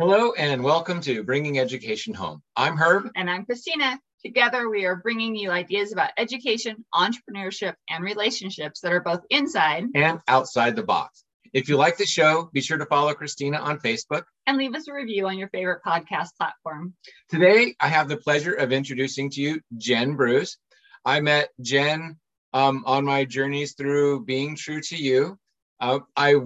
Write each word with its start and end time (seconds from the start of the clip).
Hello 0.00 0.32
and 0.32 0.64
welcome 0.64 1.02
to 1.02 1.22
Bringing 1.22 1.58
Education 1.58 2.14
Home. 2.14 2.40
I'm 2.56 2.78
Herb. 2.78 3.10
And 3.16 3.28
I'm 3.28 3.44
Christina. 3.44 4.00
Together, 4.24 4.70
we 4.70 4.86
are 4.86 4.96
bringing 4.96 5.36
you 5.36 5.50
ideas 5.50 5.92
about 5.92 6.12
education, 6.16 6.86
entrepreneurship, 6.94 7.74
and 7.90 8.02
relationships 8.02 8.80
that 8.80 8.92
are 8.92 9.02
both 9.02 9.20
inside 9.28 9.84
and 9.94 10.18
outside 10.26 10.74
the 10.74 10.82
box. 10.82 11.22
If 11.52 11.68
you 11.68 11.76
like 11.76 11.98
the 11.98 12.06
show, 12.06 12.48
be 12.50 12.62
sure 12.62 12.78
to 12.78 12.86
follow 12.86 13.12
Christina 13.12 13.58
on 13.58 13.78
Facebook 13.78 14.22
and 14.46 14.56
leave 14.56 14.74
us 14.74 14.88
a 14.88 14.94
review 14.94 15.26
on 15.26 15.36
your 15.36 15.50
favorite 15.50 15.82
podcast 15.86 16.28
platform. 16.38 16.94
Today, 17.28 17.74
I 17.78 17.88
have 17.88 18.08
the 18.08 18.16
pleasure 18.16 18.54
of 18.54 18.72
introducing 18.72 19.28
to 19.32 19.42
you 19.42 19.60
Jen 19.76 20.16
Bruce. 20.16 20.56
I 21.04 21.20
met 21.20 21.50
Jen 21.60 22.16
um, 22.54 22.84
on 22.86 23.04
my 23.04 23.26
journeys 23.26 23.74
through 23.74 24.24
being 24.24 24.56
true 24.56 24.80
to 24.80 24.96
you. 24.96 25.38
Uh, 25.78 25.98
I 26.16 26.36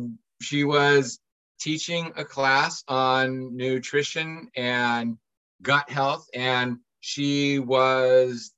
she 0.43 0.65
was 0.65 1.21
teaching 1.65 2.13
a 2.17 2.25
class 2.25 2.85
on 2.89 3.57
nutrition 3.57 4.49
and 4.55 5.17
gut 5.63 5.89
health. 5.89 6.29
And 6.35 6.77
she 7.01 7.59
was 7.59 8.53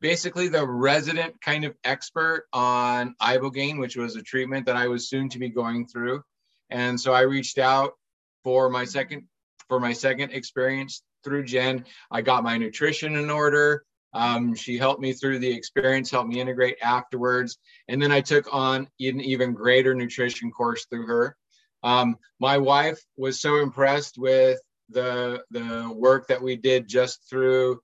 basically 0.00 0.46
the 0.46 0.64
resident 0.64 1.40
kind 1.40 1.64
of 1.64 1.74
expert 1.82 2.46
on 2.52 3.16
ibogaine, 3.20 3.80
which 3.80 3.96
was 3.96 4.14
a 4.14 4.22
treatment 4.22 4.66
that 4.66 4.76
I 4.76 4.86
was 4.86 5.08
soon 5.08 5.28
to 5.30 5.40
be 5.40 5.48
going 5.48 5.88
through. 5.88 6.22
And 6.70 6.98
so 6.98 7.12
I 7.12 7.22
reached 7.22 7.58
out 7.58 7.94
for 8.44 8.70
my 8.70 8.84
second 8.84 9.24
for 9.68 9.80
my 9.80 9.92
second 9.92 10.32
experience 10.32 11.02
through 11.24 11.44
Jen. 11.44 11.84
I 12.10 12.22
got 12.22 12.44
my 12.44 12.56
nutrition 12.56 13.16
in 13.16 13.30
order. 13.30 13.84
Um, 14.14 14.54
she 14.54 14.78
helped 14.78 15.00
me 15.00 15.12
through 15.12 15.40
the 15.40 15.50
experience, 15.50 16.10
helped 16.10 16.28
me 16.28 16.40
integrate 16.40 16.76
afterwards. 16.82 17.58
And 17.88 18.00
then 18.00 18.12
I 18.12 18.20
took 18.20 18.46
on 18.52 18.88
an 19.00 19.20
even 19.20 19.54
greater 19.54 19.94
nutrition 19.94 20.50
course 20.52 20.86
through 20.86 21.06
her. 21.06 21.36
Um, 21.82 22.16
my 22.38 22.58
wife 22.58 23.00
was 23.16 23.40
so 23.40 23.56
impressed 23.56 24.18
with 24.18 24.60
the 24.88 25.42
the 25.50 25.92
work 25.94 26.28
that 26.28 26.42
we 26.42 26.56
did 26.56 26.88
just 26.88 27.28
through 27.28 27.80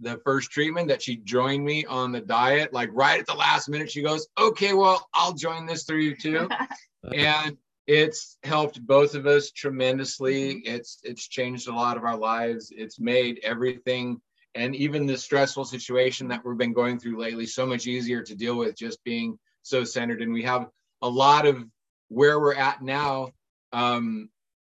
the 0.00 0.20
first 0.24 0.50
treatment 0.50 0.88
that 0.88 1.02
she 1.02 1.16
joined 1.16 1.64
me 1.64 1.84
on 1.84 2.12
the 2.12 2.20
diet. 2.20 2.72
Like 2.72 2.90
right 2.92 3.20
at 3.20 3.26
the 3.26 3.34
last 3.34 3.68
minute, 3.68 3.90
she 3.90 4.02
goes, 4.02 4.28
"Okay, 4.38 4.72
well, 4.72 5.08
I'll 5.14 5.34
join 5.34 5.66
this 5.66 5.84
through 5.84 6.00
you 6.00 6.16
too," 6.16 6.48
and 7.14 7.56
it's 7.86 8.38
helped 8.44 8.84
both 8.86 9.14
of 9.14 9.26
us 9.26 9.50
tremendously. 9.50 10.58
It's 10.58 10.98
it's 11.02 11.26
changed 11.26 11.68
a 11.68 11.74
lot 11.74 11.96
of 11.96 12.04
our 12.04 12.16
lives. 12.16 12.72
It's 12.74 13.00
made 13.00 13.40
everything 13.42 14.20
and 14.54 14.74
even 14.74 15.06
the 15.06 15.16
stressful 15.16 15.64
situation 15.64 16.28
that 16.28 16.44
we've 16.44 16.58
been 16.58 16.72
going 16.72 16.98
through 16.98 17.18
lately 17.18 17.46
so 17.46 17.66
much 17.66 17.86
easier 17.86 18.22
to 18.22 18.34
deal 18.34 18.56
with 18.56 18.76
just 18.76 19.02
being 19.04 19.38
so 19.62 19.84
centered 19.84 20.22
and 20.22 20.32
we 20.32 20.42
have 20.42 20.66
a 21.02 21.08
lot 21.08 21.46
of 21.46 21.64
where 22.08 22.40
we're 22.40 22.54
at 22.54 22.82
now 22.82 23.30
um, 23.72 24.28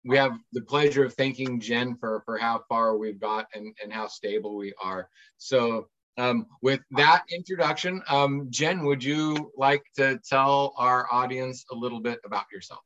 we 0.04 0.16
have 0.16 0.38
the 0.52 0.62
pleasure 0.62 1.04
of 1.04 1.14
thanking 1.14 1.60
Jen 1.60 1.96
for 1.96 2.22
for 2.24 2.36
how 2.36 2.62
far 2.68 2.96
we've 2.96 3.20
got 3.20 3.46
and 3.54 3.74
and 3.82 3.92
how 3.92 4.06
stable 4.08 4.56
we 4.56 4.72
are. 4.82 5.08
So 5.38 5.88
um, 6.18 6.46
with 6.60 6.80
that 6.92 7.24
introduction, 7.30 8.02
um, 8.08 8.48
Jen, 8.50 8.84
would 8.84 9.02
you 9.02 9.52
like 9.56 9.82
to 9.96 10.18
tell 10.28 10.74
our 10.76 11.06
audience 11.10 11.64
a 11.72 11.74
little 11.74 12.00
bit 12.00 12.18
about 12.24 12.44
yourself? 12.52 12.80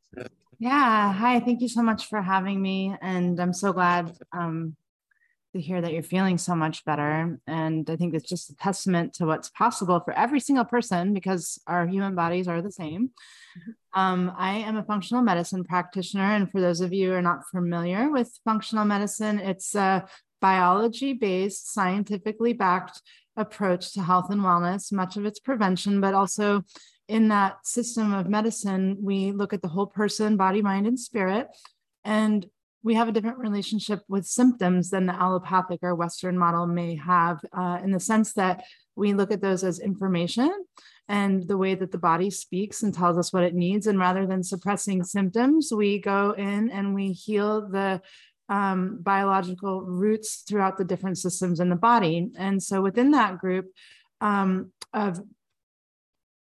Yeah. 0.59 1.13
Hi. 1.13 1.41
Thank 1.41 1.61
you 1.61 1.69
so 1.69 1.83
much 1.83 2.07
for 2.07 2.23
having 2.23 2.63
me, 2.63 2.95
and 3.03 3.41
I'm 3.41 3.53
so 3.53 3.73
glad 3.73 4.17
um, 4.33 4.77
to 5.57 5.61
hear 5.61 5.81
that 5.81 5.93
you're 5.93 6.03
feeling 6.03 6.39
so 6.39 6.55
much 6.55 6.85
better. 6.85 7.39
And 7.47 7.89
I 7.91 7.97
think 7.97 8.15
it's 8.15 8.29
just 8.29 8.51
a 8.51 8.57
testament 8.57 9.15
to 9.15 9.27
what's 9.27 9.51
possible 9.51 10.01
for 10.01 10.13
every 10.13 10.41
single 10.41 10.65
person 10.65 11.15
because 11.15 11.59
our 11.67 11.87
human 11.87 12.15
bodies 12.15 12.47
are 12.47 12.63
the 12.63 12.73
same. 12.73 13.11
Um, 13.97 14.31
I 14.37 14.59
am 14.59 14.77
a 14.77 14.85
functional 14.85 15.23
medicine 15.23 15.65
practitioner. 15.65 16.35
And 16.35 16.53
for 16.53 16.61
those 16.61 16.83
of 16.83 16.93
you 16.93 17.09
who 17.09 17.15
are 17.15 17.23
not 17.23 17.49
familiar 17.51 18.11
with 18.11 18.39
functional 18.45 18.85
medicine, 18.85 19.39
it's 19.39 19.75
a 19.75 20.07
biology 20.43 21.15
based, 21.15 21.73
scientifically 21.73 22.53
backed 22.53 23.01
approach 23.39 23.95
to 23.95 24.03
health 24.03 24.29
and 24.29 24.43
wellness. 24.43 24.93
Much 24.93 25.17
of 25.17 25.25
it's 25.25 25.41
prevention, 25.41 26.03
but 26.03 26.13
also 26.13 26.63
in 27.09 27.29
that 27.29 27.67
system 27.67 28.13
of 28.13 28.29
medicine, 28.29 28.99
we 29.01 29.33
look 29.33 29.55
at 29.55 29.63
the 29.63 29.69
whole 29.69 29.87
person, 29.87 30.37
body, 30.37 30.61
mind, 30.61 30.87
and 30.87 31.01
spirit. 31.01 31.49
And 32.05 32.45
we 32.83 32.97
have 32.97 33.09
a 33.09 33.13
different 33.13 33.39
relationship 33.39 34.03
with 34.09 34.27
symptoms 34.27 34.91
than 34.91 35.07
the 35.07 35.15
allopathic 35.15 35.81
or 35.83 35.95
Western 35.95 36.37
model 36.37 36.67
may 36.67 36.97
have, 36.97 37.41
uh, 37.57 37.79
in 37.83 37.93
the 37.93 38.01
sense 38.01 38.35
that 38.35 38.63
we 38.95 39.15
look 39.15 39.33
at 39.33 39.41
those 39.41 39.65
as 39.65 39.79
information 39.79 40.53
and 41.09 41.47
the 41.47 41.57
way 41.57 41.75
that 41.75 41.93
the 41.93 41.99
body 41.99 42.31
speaks 42.31 42.83
and 42.83 42.93
tells 42.93 43.17
us 43.17 43.33
what 43.33 43.45
it 43.45 43.55
needs. 43.55 43.87
And 43.87 43.99
rather 43.99 44.27
than 44.27 44.43
suppressing 44.43 45.05
symptoms, 45.05 45.71
we 45.73 46.01
go 46.01 46.33
in 46.33 46.71
and 46.71 46.95
we 46.95 47.13
heal 47.13 47.69
the 47.69 48.01
um, 48.49 48.99
biological 49.03 49.83
roots 49.83 50.43
throughout 50.49 50.79
the 50.79 50.85
different 50.85 51.19
systems 51.19 51.61
in 51.61 51.69
the 51.69 51.77
body. 51.77 52.31
And 52.37 52.63
so 52.63 52.81
within 52.81 53.13
that 53.13 53.39
group 53.39 53.67
um, 54.21 54.73
of 54.93 55.21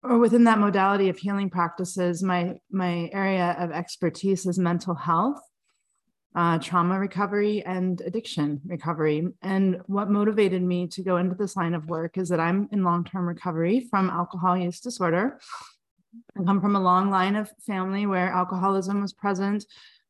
or 0.04 0.18
within 0.18 0.44
that 0.44 0.58
modality 0.58 1.08
of 1.10 1.18
healing 1.18 1.48
practices, 1.48 2.22
my 2.22 2.54
my 2.70 3.08
area 3.12 3.54
of 3.58 3.70
expertise 3.70 4.46
is 4.46 4.58
mental 4.58 4.94
health 4.94 5.40
uh, 6.34 6.58
trauma 6.58 6.98
recovery 6.98 7.62
and 7.62 8.00
addiction 8.00 8.60
recovery. 8.64 9.28
And 9.42 9.80
what 9.86 10.10
motivated 10.10 10.62
me 10.62 10.86
to 10.88 11.02
go 11.02 11.18
into 11.18 11.34
this 11.34 11.56
line 11.56 11.74
of 11.74 11.86
work 11.86 12.16
is 12.16 12.30
that 12.30 12.40
I'm 12.40 12.68
in 12.72 12.84
long 12.84 13.04
term 13.04 13.26
recovery 13.26 13.86
from 13.90 14.08
alcohol 14.08 14.56
use 14.56 14.80
disorder. 14.80 15.38
I 16.38 16.44
come 16.44 16.60
from 16.60 16.76
a 16.76 16.80
long 16.80 17.10
line 17.10 17.36
of 17.36 17.50
family 17.66 18.06
where 18.06 18.28
alcoholism 18.28 19.00
was 19.00 19.12
present, 19.12 19.64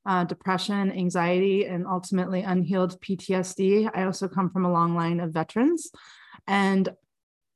uh, 0.06 0.24
depression, 0.24 0.92
anxiety, 0.92 1.66
and 1.66 1.86
ultimately 1.86 2.42
unhealed 2.42 3.00
PTSD. 3.00 3.90
I 3.92 4.04
also 4.04 4.28
come 4.28 4.50
from 4.50 4.64
a 4.64 4.72
long 4.72 4.94
line 4.94 5.20
of 5.20 5.32
veterans. 5.32 5.90
And 6.46 6.88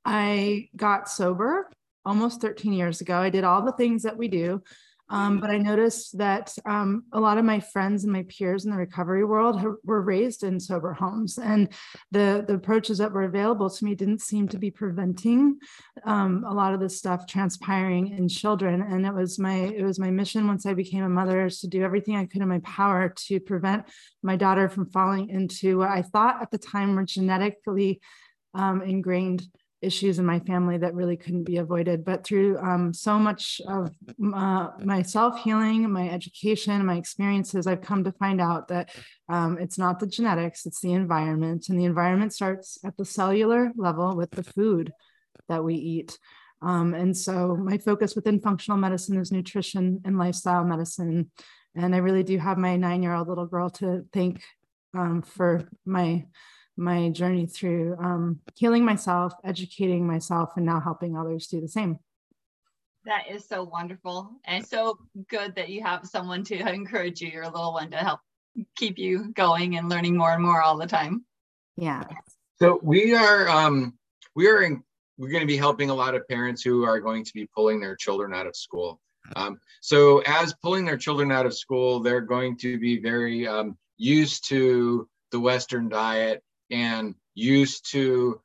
I 0.05 0.69
got 0.77 1.09
sober 1.09 1.69
almost 2.05 2.41
13 2.41 2.73
years 2.73 3.01
ago. 3.01 3.19
I 3.19 3.31
did 3.31 3.43
all 3.43 3.63
the 3.63 3.73
things 3.73 4.05
that 4.05 4.17
we 4.17 4.29
do 4.29 4.63
um, 5.09 5.39
but 5.39 5.51
I 5.51 5.59
noticed 5.59 6.19
that 6.19 6.53
um, 6.65 7.05
a 7.13 7.21
lot 7.21 7.39
of 7.39 7.45
my 7.45 7.61
friends 7.61 8.03
and 8.03 8.13
my 8.13 8.25
peers 8.25 8.65
in 8.65 8.73
the 8.73 8.77
recovery 8.77 9.25
world 9.25 9.63
were 9.85 10.03
raised 10.03 10.43
in 10.43 10.59
sober 10.59 10.93
homes, 10.93 11.39
and 11.39 11.69
the 12.11 12.45
the 12.47 12.55
approaches 12.55 12.99
that 12.99 13.13
were 13.13 13.23
available 13.23 13.71
to 13.71 13.85
me 13.85 13.95
didn't 13.95 14.21
seem 14.21 14.49
to 14.49 14.59
be 14.59 14.71
preventing 14.71 15.59
um, 16.05 16.45
a 16.47 16.53
lot 16.53 16.75
of 16.75 16.81
this 16.81 16.99
stuff 16.99 17.27
transpiring 17.27 18.17
in 18.19 18.29
children. 18.29 18.83
And 18.83 19.07
it 19.07 19.15
was 19.15 19.39
my 19.39 19.55
it 19.55 19.85
was 19.85 20.01
my 20.01 20.11
mission 20.11 20.49
once 20.49 20.67
I 20.67 20.75
became 20.75 21.05
a 21.05 21.09
mother 21.09 21.49
to 21.49 21.67
do 21.69 21.85
everything 21.85 22.17
I 22.17 22.27
could 22.27 22.43
in 22.43 22.49
my 22.49 22.61
power 22.61 23.13
to 23.29 23.41
prevent 23.41 23.85
my 24.23 24.35
daughter 24.35 24.69
from 24.69 24.91
falling 24.91 25.31
into 25.31 25.79
what 25.79 25.91
I 25.91 26.03
thought 26.03 26.43
at 26.43 26.51
the 26.51 26.59
time 26.59 26.97
were 26.97 27.05
genetically 27.05 28.01
um, 28.55 28.83
ingrained 28.83 29.47
issues 29.83 30.19
in 30.19 30.25
my 30.25 30.41
family 30.41 30.79
that 30.79 30.95
really 30.95 31.17
couldn't 31.17 31.45
be 31.45 31.59
avoided. 31.59 32.05
But 32.05 32.25
through 32.25 32.59
um, 32.59 32.93
so 32.95 33.19
much 33.19 33.61
of 33.69 33.91
uh, 34.35 34.71
my 34.83 35.03
self 35.03 35.43
healing, 35.43 35.91
my 35.91 36.09
education, 36.09 36.85
my 36.87 36.97
experiences, 36.97 37.67
I've 37.67 37.83
come 37.83 38.05
to 38.05 38.13
find 38.13 38.41
out 38.41 38.69
that 38.69 38.91
um, 39.29 39.59
it's 39.59 39.79
not 39.79 40.01
the 40.01 40.07
genetics, 40.07 40.67
it's 40.67 40.81
the 40.81 40.93
environment. 40.93 41.69
And 41.69 41.79
the 41.79 41.85
environment 41.85 42.33
starts 42.33 42.79
at 42.85 42.97
the 42.97 43.05
cellular 43.05 43.73
level 43.77 44.17
with 44.17 44.31
the 44.31 44.45
food 44.45 44.93
that 45.49 45.63
we 45.63 45.75
eat. 45.75 46.19
Um, 46.63 46.95
and 46.95 47.17
so 47.17 47.57
my 47.57 47.79
focus 47.79 48.15
within 48.17 48.41
functional 48.41 48.79
medicine 48.79 49.19
is 49.19 49.31
nutrition 49.31 50.01
and 50.05 50.19
lifestyle 50.19 50.65
medicine. 50.65 51.31
And 51.75 51.95
I 51.95 51.99
really 51.99 52.23
do 52.23 52.39
have 52.39 52.57
my 52.57 52.77
nine 52.77 53.03
year 53.03 53.15
old 53.15 53.29
little 53.29 53.47
girl 53.47 53.69
to 53.71 54.07
thank 54.13 54.43
um, 54.95 55.21
for 55.21 55.69
my 55.85 56.25
my 56.77 57.09
journey 57.11 57.47
through 57.47 57.97
um, 57.99 58.41
healing 58.55 58.85
myself, 58.85 59.33
educating 59.45 60.07
myself, 60.07 60.53
and 60.57 60.67
now 60.67 60.81
helping 60.81 61.17
others 61.17 61.47
do 61.47 61.61
the 61.61 61.69
same. 61.69 61.99
That 63.05 63.31
is 63.31 63.47
so 63.47 63.63
wonderful 63.63 64.33
and 64.45 64.67
so 64.67 64.99
good 65.29 65.55
that 65.55 65.69
you 65.69 65.83
have 65.83 66.07
someone 66.07 66.45
to 66.45 66.57
encourage 66.73 67.21
you, 67.21 67.29
your 67.29 67.47
little 67.47 67.73
one, 67.73 67.91
to 67.91 67.97
help 67.97 68.21
keep 68.77 68.99
you 68.99 69.33
going 69.33 69.77
and 69.77 69.89
learning 69.89 70.17
more 70.17 70.33
and 70.33 70.43
more 70.43 70.63
all 70.63 70.77
the 70.77 70.87
time. 70.87 71.25
Yeah. 71.77 72.05
So 72.59 72.81
we 72.83 73.15
are 73.15 73.49
um, 73.49 73.95
we 74.35 74.49
are 74.49 74.63
in, 74.63 74.83
we're 75.19 75.29
going 75.31 75.43
to 75.43 75.47
be 75.47 75.57
helping 75.57 75.91
a 75.91 75.95
lot 75.95 76.15
of 76.15 76.27
parents 76.29 76.63
who 76.63 76.85
are 76.85 77.01
going 77.01 77.25
to 77.25 77.33
be 77.35 77.49
pulling 77.55 77.81
their 77.81 77.97
children 77.97 78.35
out 78.35 78.47
of 78.47 78.57
school. 78.57 79.01
Um, 79.35 79.59
so 79.81 80.23
as 80.27 80.55
pulling 80.63 80.85
their 80.85 80.97
children 80.97 81.33
out 81.33 81.47
of 81.47 81.57
school, 81.57 82.01
they're 82.01 82.21
going 82.21 82.57
to 82.59 82.79
be 82.79 83.01
very 83.01 83.47
um, 83.47 83.77
used 83.97 84.49
to 84.49 85.09
the 85.33 85.41
Western 85.41 85.89
diet 85.89 86.43
and 86.71 87.15
used 87.35 87.91
to 87.93 88.41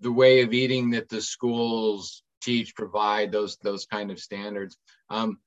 the 0.00 0.12
way 0.12 0.42
of 0.42 0.52
eating 0.52 0.90
that 0.90 1.08
the 1.08 1.20
schools 1.20 2.22
teach 2.42 2.74
provide 2.74 3.30
those 3.30 3.56
those 3.58 3.86
kind 3.86 4.10
of 4.10 4.18
standards. 4.18 4.76
Um, 5.10 5.38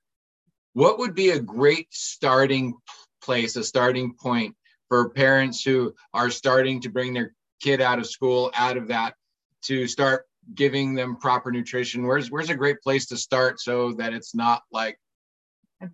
what 0.74 1.00
would 1.00 1.16
be 1.16 1.30
a 1.32 1.40
great 1.40 1.88
starting 1.92 2.76
place 3.22 3.56
a 3.56 3.64
starting 3.64 4.14
point 4.14 4.56
for 4.88 5.10
parents 5.10 5.64
who 5.64 5.94
are 6.14 6.30
starting 6.30 6.82
to 6.82 6.90
bring 6.90 7.14
their 7.14 7.34
kid 7.62 7.82
out 7.82 8.00
of 8.00 8.08
school 8.08 8.52
out 8.56 8.78
of 8.78 8.90
that 8.90 9.16
to 9.64 9.88
start 9.88 10.26
giving 10.54 10.94
them 10.94 11.18
proper 11.18 11.52
nutrition? 11.52 12.06
Where's 12.06 12.32
where's 12.32 12.50
a 12.50 12.56
great 12.56 12.82
place 12.82 13.08
to 13.08 13.18
start 13.18 13.60
so 13.60 13.94
that 13.94 14.14
it's 14.14 14.36
not 14.36 14.62
like 14.72 14.98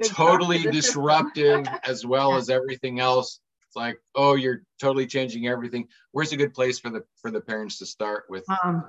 totally 0.03 0.59
disruptive 0.59 1.65
as 1.83 2.05
well 2.05 2.35
as 2.35 2.49
everything 2.49 2.99
else. 2.99 3.39
It's 3.71 3.77
like, 3.77 4.01
oh, 4.15 4.35
you're 4.35 4.63
totally 4.81 5.07
changing 5.07 5.47
everything. 5.47 5.87
Where's 6.11 6.33
a 6.33 6.35
good 6.35 6.53
place 6.53 6.77
for 6.77 6.89
the 6.89 7.05
for 7.21 7.31
the 7.31 7.39
parents 7.39 7.77
to 7.77 7.85
start 7.85 8.25
with? 8.27 8.43
Um, 8.65 8.83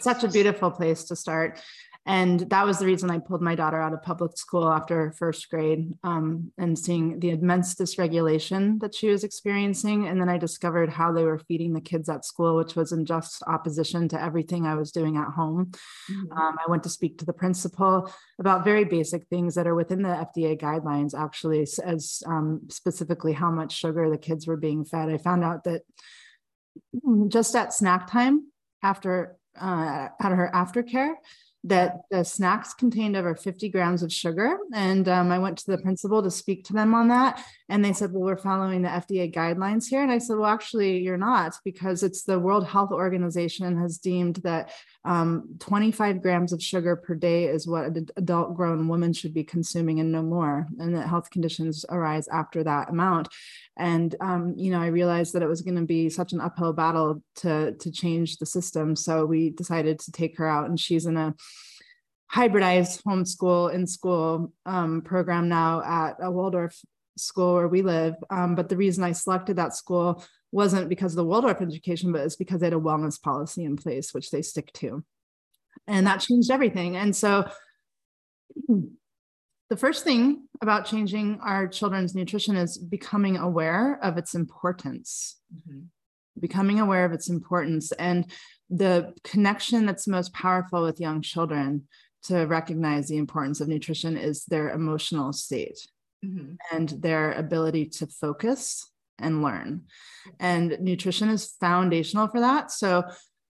such 0.00 0.24
a 0.24 0.28
beautiful 0.28 0.70
place 0.70 1.04
to 1.04 1.16
start 1.16 1.60
and 2.06 2.40
that 2.50 2.64
was 2.64 2.78
the 2.78 2.86
reason 2.86 3.10
I 3.10 3.18
pulled 3.18 3.42
my 3.42 3.56
daughter 3.56 3.80
out 3.80 3.92
of 3.92 4.00
public 4.00 4.38
school 4.38 4.68
after 4.72 5.10
first 5.18 5.50
grade 5.50 5.92
um, 6.04 6.52
and 6.56 6.78
seeing 6.78 7.18
the 7.18 7.30
immense 7.30 7.74
dysregulation 7.74 8.78
that 8.78 8.94
she 8.94 9.08
was 9.08 9.24
experiencing. 9.24 10.06
And 10.06 10.20
then 10.20 10.28
I 10.28 10.38
discovered 10.38 10.88
how 10.88 11.10
they 11.10 11.24
were 11.24 11.40
feeding 11.40 11.72
the 11.72 11.80
kids 11.80 12.08
at 12.08 12.24
school, 12.24 12.56
which 12.56 12.76
was 12.76 12.92
in 12.92 13.06
just 13.06 13.42
opposition 13.48 14.08
to 14.10 14.22
everything 14.22 14.66
I 14.66 14.76
was 14.76 14.92
doing 14.92 15.16
at 15.16 15.32
home. 15.32 15.72
Mm-hmm. 16.08 16.32
Um, 16.32 16.56
I 16.64 16.70
went 16.70 16.84
to 16.84 16.88
speak 16.88 17.18
to 17.18 17.24
the 17.24 17.32
principal 17.32 18.08
about 18.38 18.64
very 18.64 18.84
basic 18.84 19.26
things 19.26 19.56
that 19.56 19.66
are 19.66 19.74
within 19.74 20.02
the 20.02 20.08
FDA 20.08 20.56
guidelines, 20.56 21.12
actually, 21.12 21.62
as 21.84 22.22
um, 22.24 22.60
specifically 22.68 23.32
how 23.32 23.50
much 23.50 23.76
sugar 23.76 24.08
the 24.08 24.16
kids 24.16 24.46
were 24.46 24.56
being 24.56 24.84
fed. 24.84 25.10
I 25.10 25.18
found 25.18 25.42
out 25.42 25.64
that 25.64 25.82
just 27.26 27.56
at 27.56 27.74
snack 27.74 28.08
time 28.08 28.46
after 28.80 29.38
uh, 29.60 30.08
at 30.20 30.32
her 30.32 30.50
aftercare, 30.54 31.14
that 31.66 32.02
the 32.10 32.24
snacks 32.24 32.74
contained 32.74 33.16
over 33.16 33.34
50 33.34 33.68
grams 33.70 34.02
of 34.02 34.12
sugar. 34.12 34.56
And 34.72 35.08
um, 35.08 35.32
I 35.32 35.38
went 35.38 35.58
to 35.58 35.70
the 35.70 35.78
principal 35.78 36.22
to 36.22 36.30
speak 36.30 36.64
to 36.64 36.72
them 36.72 36.94
on 36.94 37.08
that. 37.08 37.44
And 37.68 37.84
they 37.84 37.92
said, 37.92 38.12
well, 38.12 38.22
we're 38.22 38.36
following 38.36 38.82
the 38.82 38.88
FDA 38.88 39.32
guidelines 39.34 39.88
here. 39.88 40.02
And 40.02 40.12
I 40.12 40.18
said, 40.18 40.36
well, 40.36 40.46
actually, 40.48 40.98
you're 40.98 41.16
not, 41.16 41.56
because 41.64 42.04
it's 42.04 42.22
the 42.22 42.38
World 42.38 42.66
Health 42.66 42.92
Organization 42.92 43.76
has 43.80 43.98
deemed 43.98 44.36
that 44.36 44.70
um, 45.06 45.56
25 45.60 46.20
grams 46.20 46.52
of 46.52 46.62
sugar 46.62 46.96
per 46.96 47.14
day 47.14 47.44
is 47.44 47.66
what 47.66 47.84
an 47.84 48.08
adult 48.16 48.54
grown 48.54 48.88
woman 48.88 49.12
should 49.12 49.32
be 49.32 49.44
consuming 49.44 50.00
and 50.00 50.10
no 50.10 50.20
more. 50.20 50.66
And 50.78 50.94
that 50.94 51.08
health 51.08 51.30
conditions 51.30 51.84
arise 51.88 52.26
after 52.28 52.64
that 52.64 52.90
amount. 52.90 53.28
And, 53.78 54.14
um, 54.20 54.54
you 54.56 54.72
know, 54.72 54.80
I 54.80 54.86
realized 54.86 55.32
that 55.34 55.42
it 55.42 55.48
was 55.48 55.62
going 55.62 55.76
to 55.76 55.82
be 55.82 56.10
such 56.10 56.32
an 56.32 56.40
uphill 56.40 56.72
battle 56.72 57.22
to, 57.36 57.72
to 57.72 57.90
change 57.90 58.38
the 58.38 58.46
system. 58.46 58.96
So 58.96 59.24
we 59.24 59.50
decided 59.50 60.00
to 60.00 60.12
take 60.12 60.36
her 60.38 60.48
out 60.48 60.68
and 60.68 60.78
she's 60.78 61.06
in 61.06 61.16
a 61.16 61.34
hybridized 62.32 63.02
homeschool 63.04 63.72
in 63.72 63.86
school 63.86 64.52
um, 64.66 65.02
program 65.02 65.48
now 65.48 65.82
at 65.84 66.16
a 66.20 66.30
Waldorf 66.30 66.76
school 67.16 67.54
where 67.54 67.68
we 67.68 67.82
live. 67.82 68.14
Um, 68.28 68.56
but 68.56 68.68
the 68.68 68.76
reason 68.76 69.04
I 69.04 69.12
selected 69.12 69.56
that 69.56 69.74
school 69.74 70.24
wasn't 70.52 70.88
because 70.88 71.12
of 71.12 71.16
the 71.16 71.24
Waldorf 71.24 71.60
education, 71.60 72.12
but 72.12 72.22
it's 72.22 72.36
because 72.36 72.60
they 72.60 72.66
had 72.66 72.72
a 72.72 72.78
wellness 72.78 73.20
policy 73.20 73.64
in 73.64 73.76
place, 73.76 74.14
which 74.14 74.30
they 74.30 74.42
stick 74.42 74.72
to. 74.74 75.04
And 75.86 76.06
that 76.06 76.20
changed 76.20 76.50
everything. 76.50 76.96
And 76.96 77.14
so 77.14 77.48
the 78.68 79.76
first 79.76 80.04
thing 80.04 80.46
about 80.62 80.86
changing 80.86 81.40
our 81.40 81.66
children's 81.66 82.14
nutrition 82.14 82.56
is 82.56 82.78
becoming 82.78 83.36
aware 83.36 83.98
of 84.02 84.16
its 84.16 84.34
importance. 84.34 85.36
Mm-hmm. 85.54 85.80
Becoming 86.38 86.80
aware 86.80 87.06
of 87.06 87.12
its 87.12 87.30
importance 87.30 87.92
and 87.92 88.30
the 88.68 89.14
connection 89.24 89.86
that's 89.86 90.08
most 90.08 90.34
powerful 90.34 90.82
with 90.82 91.00
young 91.00 91.22
children 91.22 91.86
to 92.24 92.44
recognize 92.44 93.08
the 93.08 93.16
importance 93.16 93.60
of 93.60 93.68
nutrition 93.68 94.16
is 94.16 94.44
their 94.44 94.70
emotional 94.70 95.32
state 95.32 95.78
mm-hmm. 96.24 96.54
and 96.72 96.90
their 97.00 97.32
ability 97.32 97.86
to 97.86 98.06
focus 98.06 98.90
and 99.18 99.42
learn 99.42 99.82
and 100.40 100.76
nutrition 100.80 101.28
is 101.28 101.54
foundational 101.60 102.28
for 102.28 102.40
that 102.40 102.70
so 102.70 103.04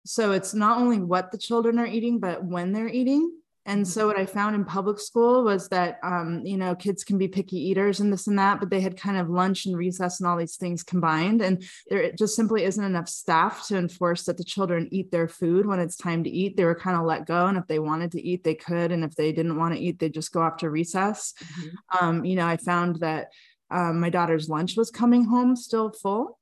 so 0.06 0.32
it's 0.32 0.54
not 0.54 0.78
only 0.78 1.00
what 1.00 1.32
the 1.32 1.38
children 1.38 1.80
are 1.80 1.88
eating 1.88 2.20
but 2.20 2.44
when 2.44 2.72
they're 2.72 2.90
eating 2.90 3.32
and 3.68 3.86
so 3.86 4.08
what 4.08 4.18
I 4.18 4.26
found 4.26 4.56
in 4.56 4.64
public 4.64 4.98
school 4.98 5.44
was 5.44 5.68
that, 5.68 6.00
um, 6.02 6.42
you 6.46 6.56
know, 6.56 6.74
kids 6.74 7.04
can 7.04 7.18
be 7.18 7.28
picky 7.28 7.58
eaters 7.58 8.00
and 8.00 8.12
this 8.12 8.28
and 8.28 8.40
that, 8.40 8.62
but 8.62 8.70
they 8.70 8.80
had 8.80 8.96
kind 8.96 9.18
of 9.18 9.30
lunch 9.30 9.66
and 9.66 9.76
recess 9.76 10.22
and 10.22 10.28
all 10.28 10.38
these 10.38 10.56
things 10.56 10.84
combined. 10.84 11.42
And 11.42 11.62
there 11.90 12.10
just 12.14 12.34
simply 12.34 12.64
isn't 12.64 12.84
enough 12.84 13.10
staff 13.10 13.68
to 13.68 13.78
enforce 13.78 14.24
that 14.24 14.38
the 14.38 14.46
children 14.46 14.88
eat 14.92 15.12
their 15.12 15.28
food 15.28 15.66
when 15.66 15.82
it's 15.82 15.98
time 15.98 16.24
to 16.24 16.30
eat. 16.30 16.56
They 16.56 16.64
were 16.64 16.76
kind 16.76 16.96
of 16.96 17.06
let 17.06 17.26
go. 17.26 17.48
And 17.48 17.58
if 17.58 17.68
they 17.68 17.80
wanted 17.80 18.14
to 18.14 18.26
eat, 18.26 18.46
they 18.46 18.56
could. 18.56 18.94
And 18.94 19.04
if 19.04 19.16
they 19.16 19.34
didn't 19.34 19.58
want 19.58 19.76
to 19.76 19.82
eat, 19.82 20.00
they'd 20.00 20.14
just 20.14 20.32
go 20.32 20.42
off 20.42 20.56
to 20.58 20.70
recess. 20.70 21.34
Mm-hmm. 21.44 22.06
Um, 22.06 22.24
you 22.24 22.38
know, 22.38 22.48
I 22.48 22.56
found 22.56 23.02
that 23.02 23.34
um, 23.70 24.00
my 24.00 24.10
daughter's 24.10 24.50
lunch 24.50 24.78
was 24.78 24.92
coming 24.92 25.26
home 25.26 25.56
still 25.56 25.92
full 25.92 26.38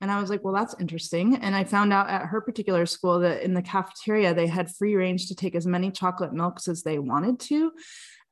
and 0.00 0.10
I 0.10 0.20
was 0.20 0.28
like, 0.28 0.44
well, 0.44 0.52
that's 0.52 0.74
interesting. 0.78 1.36
And 1.36 1.56
I 1.56 1.64
found 1.64 1.92
out 1.92 2.10
at 2.10 2.26
her 2.26 2.40
particular 2.40 2.84
school 2.84 3.20
that 3.20 3.42
in 3.42 3.54
the 3.54 3.62
cafeteria, 3.62 4.34
they 4.34 4.46
had 4.46 4.70
free 4.70 4.94
range 4.94 5.28
to 5.28 5.34
take 5.34 5.54
as 5.54 5.66
many 5.66 5.90
chocolate 5.90 6.34
milks 6.34 6.68
as 6.68 6.82
they 6.82 6.98
wanted 6.98 7.40
to 7.40 7.72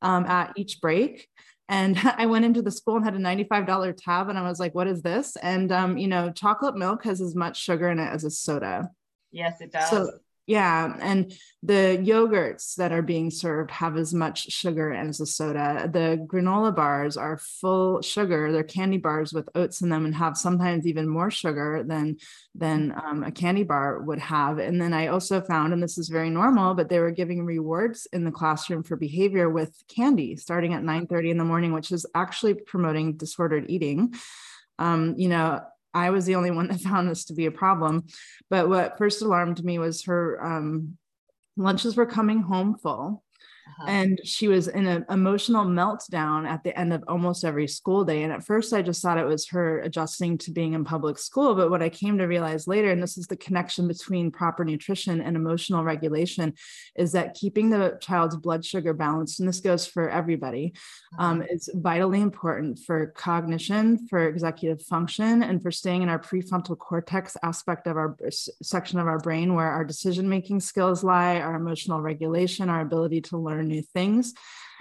um, 0.02 0.26
at 0.26 0.52
each 0.56 0.80
break. 0.80 1.26
And 1.68 1.98
I 2.16 2.26
went 2.26 2.44
into 2.44 2.60
the 2.60 2.70
school 2.70 2.96
and 2.96 3.04
had 3.04 3.14
a 3.14 3.18
$95 3.18 3.96
tab. 3.96 4.28
And 4.28 4.38
I 4.38 4.42
was 4.42 4.60
like, 4.60 4.74
what 4.74 4.86
is 4.86 5.00
this? 5.00 5.36
And, 5.36 5.72
um, 5.72 5.96
you 5.96 6.06
know, 6.06 6.30
chocolate 6.30 6.76
milk 6.76 7.04
has 7.04 7.22
as 7.22 7.34
much 7.34 7.58
sugar 7.58 7.88
in 7.88 7.98
it 7.98 8.12
as 8.12 8.24
a 8.24 8.30
soda. 8.30 8.90
Yes, 9.32 9.60
it 9.60 9.72
does. 9.72 9.88
So 9.88 10.10
yeah. 10.46 10.94
And 11.00 11.32
the 11.62 11.98
yogurts 12.02 12.74
that 12.74 12.92
are 12.92 13.00
being 13.00 13.30
served 13.30 13.70
have 13.70 13.96
as 13.96 14.12
much 14.12 14.52
sugar 14.52 14.92
as 14.92 15.16
the 15.16 15.26
soda. 15.26 15.88
The 15.90 16.26
granola 16.30 16.74
bars 16.74 17.16
are 17.16 17.38
full 17.38 18.02
sugar. 18.02 18.52
They're 18.52 18.62
candy 18.62 18.98
bars 18.98 19.32
with 19.32 19.48
oats 19.54 19.80
in 19.80 19.88
them 19.88 20.04
and 20.04 20.14
have 20.14 20.36
sometimes 20.36 20.86
even 20.86 21.08
more 21.08 21.30
sugar 21.30 21.82
than, 21.86 22.18
than 22.54 22.94
um, 23.06 23.22
a 23.22 23.32
candy 23.32 23.62
bar 23.62 24.02
would 24.02 24.18
have. 24.18 24.58
And 24.58 24.78
then 24.78 24.92
I 24.92 25.06
also 25.06 25.40
found, 25.40 25.72
and 25.72 25.82
this 25.82 25.96
is 25.96 26.10
very 26.10 26.28
normal, 26.28 26.74
but 26.74 26.90
they 26.90 26.98
were 26.98 27.10
giving 27.10 27.46
rewards 27.46 28.06
in 28.12 28.24
the 28.24 28.30
classroom 28.30 28.82
for 28.82 28.96
behavior 28.96 29.48
with 29.48 29.82
candy 29.88 30.36
starting 30.36 30.74
at 30.74 30.82
9:30 30.82 31.30
in 31.30 31.38
the 31.38 31.44
morning, 31.44 31.72
which 31.72 31.90
is 31.90 32.04
actually 32.14 32.54
promoting 32.54 33.16
disordered 33.16 33.70
eating. 33.70 34.14
Um, 34.78 35.14
you 35.16 35.28
know, 35.28 35.62
I 35.94 36.10
was 36.10 36.26
the 36.26 36.34
only 36.34 36.50
one 36.50 36.68
that 36.68 36.80
found 36.80 37.08
this 37.08 37.24
to 37.26 37.34
be 37.34 37.46
a 37.46 37.50
problem. 37.50 38.04
But 38.50 38.68
what 38.68 38.98
first 38.98 39.22
alarmed 39.22 39.64
me 39.64 39.78
was 39.78 40.04
her 40.04 40.44
um, 40.44 40.98
lunches 41.56 41.96
were 41.96 42.06
coming 42.06 42.42
home 42.42 42.76
full. 42.76 43.24
Uh-huh. 43.66 43.86
And 43.88 44.20
she 44.24 44.48
was 44.48 44.68
in 44.68 44.86
an 44.86 45.04
emotional 45.10 45.64
meltdown 45.64 46.46
at 46.46 46.62
the 46.62 46.78
end 46.78 46.92
of 46.92 47.02
almost 47.08 47.44
every 47.44 47.66
school 47.66 48.04
day. 48.04 48.22
And 48.22 48.32
at 48.32 48.44
first, 48.44 48.72
I 48.72 48.82
just 48.82 49.00
thought 49.02 49.18
it 49.18 49.26
was 49.26 49.48
her 49.48 49.80
adjusting 49.80 50.38
to 50.38 50.50
being 50.50 50.74
in 50.74 50.84
public 50.84 51.18
school. 51.18 51.54
But 51.54 51.70
what 51.70 51.82
I 51.82 51.88
came 51.88 52.18
to 52.18 52.26
realize 52.26 52.68
later, 52.68 52.90
and 52.90 53.02
this 53.02 53.16
is 53.16 53.26
the 53.26 53.36
connection 53.36 53.88
between 53.88 54.30
proper 54.30 54.64
nutrition 54.64 55.20
and 55.20 55.34
emotional 55.34 55.82
regulation, 55.82 56.52
is 56.94 57.12
that 57.12 57.34
keeping 57.34 57.70
the 57.70 57.98
child's 58.00 58.36
blood 58.36 58.64
sugar 58.64 58.92
balanced, 58.92 59.40
and 59.40 59.48
this 59.48 59.60
goes 59.60 59.86
for 59.86 60.08
everybody, 60.10 60.74
um, 61.18 61.40
uh-huh. 61.40 61.48
is 61.50 61.70
vitally 61.74 62.20
important 62.20 62.78
for 62.78 63.06
cognition, 63.16 64.06
for 64.08 64.28
executive 64.28 64.82
function, 64.82 65.42
and 65.42 65.62
for 65.62 65.70
staying 65.70 66.02
in 66.02 66.08
our 66.08 66.18
prefrontal 66.18 66.78
cortex 66.78 67.36
aspect 67.42 67.86
of 67.86 67.96
our 67.96 68.16
section 68.62 68.98
of 68.98 69.06
our 69.06 69.18
brain 69.18 69.54
where 69.54 69.70
our 69.70 69.84
decision 69.84 70.28
making 70.28 70.60
skills 70.60 71.02
lie, 71.02 71.40
our 71.40 71.54
emotional 71.54 72.00
regulation, 72.00 72.68
our 72.68 72.82
ability 72.82 73.20
to 73.20 73.38
learn 73.38 73.53
learn 73.54 73.68
new 73.68 73.82
things. 73.82 74.34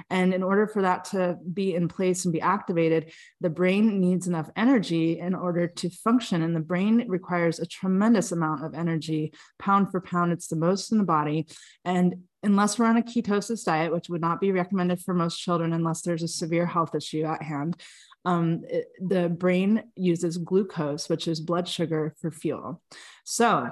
And 0.09 0.33
in 0.33 0.43
order 0.43 0.67
for 0.67 0.81
that 0.81 1.05
to 1.05 1.37
be 1.53 1.75
in 1.75 1.87
place 1.87 2.25
and 2.25 2.33
be 2.33 2.41
activated, 2.41 3.11
the 3.41 3.49
brain 3.49 3.99
needs 3.99 4.27
enough 4.27 4.49
energy 4.55 5.19
in 5.19 5.35
order 5.35 5.67
to 5.67 5.89
function. 5.89 6.41
And 6.41 6.55
the 6.55 6.59
brain 6.59 7.05
requires 7.07 7.59
a 7.59 7.65
tremendous 7.65 8.31
amount 8.31 8.65
of 8.65 8.73
energy, 8.73 9.33
pound 9.59 9.91
for 9.91 10.01
pound, 10.01 10.31
it's 10.31 10.47
the 10.47 10.55
most 10.55 10.91
in 10.91 10.97
the 10.97 11.03
body. 11.03 11.47
And 11.85 12.23
unless 12.41 12.77
we're 12.77 12.85
on 12.85 12.97
a 12.97 13.03
ketosis 13.03 13.63
diet, 13.63 13.93
which 13.93 14.09
would 14.09 14.21
not 14.21 14.41
be 14.41 14.51
recommended 14.51 14.99
for 14.99 15.13
most 15.13 15.37
children 15.37 15.73
unless 15.73 16.01
there's 16.01 16.23
a 16.23 16.27
severe 16.27 16.65
health 16.65 16.95
issue 16.95 17.23
at 17.23 17.41
hand, 17.41 17.79
um, 18.25 18.63
it, 18.67 18.87
the 18.99 19.29
brain 19.29 19.83
uses 19.95 20.37
glucose, 20.37 21.09
which 21.09 21.27
is 21.27 21.39
blood 21.39 21.67
sugar, 21.67 22.15
for 22.19 22.31
fuel. 22.31 22.81
So 23.23 23.69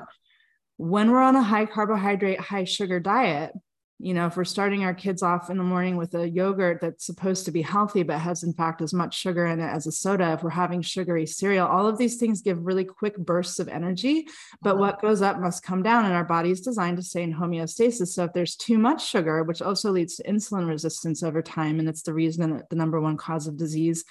when 0.78 1.12
we're 1.12 1.22
on 1.22 1.36
a 1.36 1.44
high 1.44 1.66
carbohydrate, 1.66 2.40
high 2.40 2.66
sugar 2.66 3.00
diet, 3.00 3.54
you 4.02 4.14
know 4.14 4.26
if 4.26 4.36
we're 4.36 4.44
starting 4.44 4.84
our 4.84 4.94
kids 4.94 5.22
off 5.22 5.50
in 5.50 5.58
the 5.58 5.64
morning 5.64 5.96
with 5.96 6.14
a 6.16 6.28
yogurt 6.28 6.80
that's 6.82 7.06
supposed 7.06 7.46
to 7.46 7.52
be 7.52 7.62
healthy 7.62 8.02
but 8.04 8.20
has 8.20 8.44
in 8.44 8.54
fact 8.54 8.82
as 8.82 8.94
much 8.94 9.16
sugar 9.16 9.46
in 9.46 9.60
it 9.60 9.68
as 9.68 9.86
a 9.86 9.92
soda 9.92 10.34
if 10.34 10.44
we're 10.44 10.50
having 10.50 10.82
sugary 10.82 11.26
cereal 11.26 11.68
all 11.68 11.88
of 11.88 11.98
these 11.98 12.18
things 12.18 12.42
give 12.42 12.66
really 12.66 12.84
quick 12.84 13.16
bursts 13.18 13.60
of 13.60 13.68
energy 13.68 14.28
but 14.62 14.72
uh-huh. 14.72 14.80
what 14.80 15.02
goes 15.02 15.22
up 15.22 15.40
must 15.40 15.64
come 15.64 15.84
down 15.84 16.06
and 16.06 16.14
our 16.14 16.24
body 16.24 16.50
is 16.50 16.62
designed 16.62 16.98
to 16.98 17.04
stay 17.04 17.24
in 17.24 17.34
homeostasis 17.34 18.08
so 18.08 18.24
if 18.24 18.34
there's 18.34 18.56
too 18.56 18.78
much 18.78 19.08
sugar 19.08 19.44
which 19.44 19.62
also 19.62 19.92
leads 19.92 20.16
to 20.16 20.24
insulin 20.24 20.68
resistance 20.68 21.22
over 21.22 21.42
time 21.42 21.80
and 21.80 21.88
it's 21.88 22.04
the 22.04 22.14
reason 22.14 22.56
that 22.56 22.70
the 22.70 22.76
number 22.76 23.00
one 23.00 23.18
cause 23.18 23.48
of 23.48 23.58
disease 23.58 24.04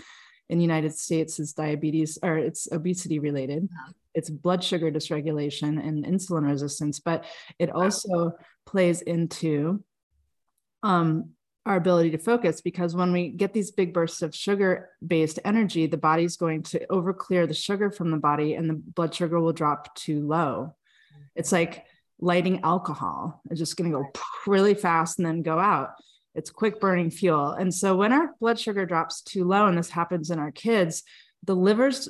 in 0.51 0.59
the 0.59 0.65
United 0.65 0.93
States 0.93 1.39
is 1.39 1.53
diabetes 1.53 2.19
or 2.25 2.37
it's 2.37 2.67
obesity 2.73 3.21
related. 3.21 3.65
Uh-huh. 3.65 3.93
It's 4.15 4.29
blood 4.29 4.65
sugar 4.65 4.91
dysregulation 4.91 5.79
and 5.79 6.05
insulin 6.05 6.45
resistance, 6.45 6.99
but 6.99 7.25
it 7.61 7.71
also 7.71 8.33
plays 8.71 9.03
into 9.03 9.83
um, 10.83 11.31
our 11.67 11.77
ability 11.77 12.11
to 12.11 12.19
focus 12.19 12.61
because 12.61 12.95
when 12.95 13.13
we 13.13 13.29
get 13.29 13.53
these 13.53 13.71
big 13.71 13.93
bursts 13.93 14.23
of 14.23 14.35
sugar 14.35 14.91
based 15.07 15.39
energy, 15.45 15.87
the 15.87 15.97
body's 15.97 16.37
going 16.37 16.63
to 16.63 16.87
overclear 16.87 17.47
the 17.47 17.55
sugar 17.55 17.91
from 17.91 18.11
the 18.11 18.17
body 18.17 18.55
and 18.55 18.69
the 18.69 18.75
blood 18.75 19.15
sugar 19.15 19.41
will 19.41 19.53
drop 19.53 19.95
too 19.95 20.27
low. 20.27 20.75
It's 21.37 21.53
like 21.53 21.85
lighting 22.19 22.61
alcohol. 22.63 23.43
It's 23.51 23.61
just 23.61 23.77
going 23.77 23.91
to 23.91 23.99
go 23.99 24.11
really 24.47 24.75
fast 24.75 25.19
and 25.19 25.27
then 25.27 25.43
go 25.43 25.59
out 25.59 25.91
it's 26.35 26.51
quick 26.51 26.81
burning 26.81 27.11
fuel. 27.11 27.53
And 27.53 27.75
so 27.75 27.97
when 27.97 28.13
our 28.13 28.35
blood 28.41 28.59
sugar 28.59 28.87
drops 28.87 29.23
too 29.23 29.45
low, 29.45 29.67
and 29.67 29.77
this 29.77 29.91
happens 29.91 30.31
in 30.31 30.39
our 30.39 30.53
kids, 30.53 31.03
the 31.45 31.57
liver's 31.57 32.09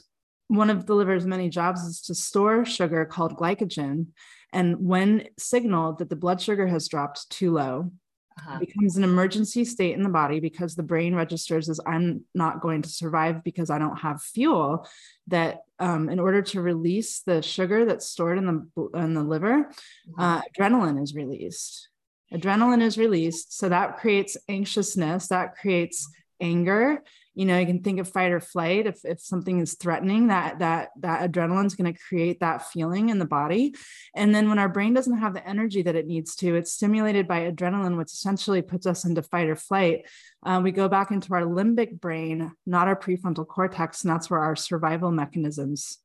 one 0.48 0.68
of 0.68 0.84
the 0.84 0.96
liver's 0.96 1.24
many 1.26 1.48
jobs 1.48 1.82
is 1.82 2.00
to 2.02 2.14
store 2.14 2.64
sugar 2.64 3.04
called 3.04 3.36
glycogen. 3.36 4.06
And 4.52 4.80
when 4.80 5.28
signaled 5.38 5.98
that 5.98 6.08
the 6.10 6.16
blood 6.16 6.40
sugar 6.40 6.66
has 6.66 6.88
dropped 6.88 7.30
too 7.30 7.52
low, 7.52 7.90
uh-huh. 8.38 8.58
becomes 8.58 8.96
an 8.96 9.04
emergency 9.04 9.64
state 9.64 9.94
in 9.94 10.02
the 10.02 10.08
body 10.08 10.40
because 10.40 10.74
the 10.74 10.82
brain 10.82 11.14
registers 11.14 11.68
as 11.68 11.80
I'm 11.86 12.24
not 12.34 12.60
going 12.60 12.82
to 12.82 12.88
survive 12.88 13.44
because 13.44 13.70
I 13.70 13.78
don't 13.78 13.98
have 13.98 14.22
fuel. 14.22 14.88
That 15.28 15.60
um, 15.78 16.08
in 16.08 16.18
order 16.18 16.42
to 16.42 16.60
release 16.60 17.20
the 17.20 17.42
sugar 17.42 17.84
that's 17.84 18.06
stored 18.06 18.38
in 18.38 18.46
the 18.46 18.88
in 18.98 19.14
the 19.14 19.22
liver, 19.22 19.64
mm-hmm. 19.64 20.20
uh, 20.20 20.40
adrenaline 20.42 21.02
is 21.02 21.14
released. 21.14 21.88
Adrenaline 22.32 22.82
is 22.82 22.96
released, 22.96 23.58
so 23.58 23.68
that 23.68 23.98
creates 23.98 24.36
anxiousness. 24.48 25.28
That 25.28 25.56
creates 25.56 26.08
anger 26.40 27.02
you 27.34 27.44
know 27.44 27.58
you 27.58 27.66
can 27.66 27.82
think 27.82 28.00
of 28.00 28.08
fight 28.08 28.32
or 28.32 28.40
flight 28.40 28.86
if, 28.86 29.04
if 29.04 29.20
something 29.20 29.60
is 29.60 29.74
threatening 29.74 30.28
that 30.28 30.58
that 30.58 30.90
that 30.98 31.30
adrenaline 31.30 31.66
is 31.66 31.74
going 31.74 31.92
to 31.92 31.98
create 31.98 32.40
that 32.40 32.66
feeling 32.68 33.08
in 33.08 33.18
the 33.18 33.24
body. 33.24 33.74
And 34.14 34.34
then 34.34 34.48
when 34.48 34.58
our 34.58 34.68
brain 34.68 34.94
doesn't 34.94 35.18
have 35.18 35.34
the 35.34 35.46
energy 35.46 35.82
that 35.82 35.96
it 35.96 36.06
needs 36.06 36.34
to 36.36 36.56
it's 36.56 36.72
stimulated 36.72 37.28
by 37.28 37.50
adrenaline 37.50 37.96
which 37.96 38.12
essentially 38.12 38.62
puts 38.62 38.86
us 38.86 39.04
into 39.04 39.22
fight 39.22 39.48
or 39.48 39.56
flight. 39.56 40.06
Uh, 40.44 40.60
we 40.62 40.72
go 40.72 40.88
back 40.88 41.10
into 41.10 41.32
our 41.34 41.42
limbic 41.42 42.00
brain 42.00 42.52
not 42.66 42.88
our 42.88 42.96
prefrontal 42.96 43.46
cortex 43.46 44.02
and 44.02 44.10
that's 44.10 44.30
where 44.30 44.40
our 44.40 44.56
survival 44.56 45.10
mechanisms 45.10 45.98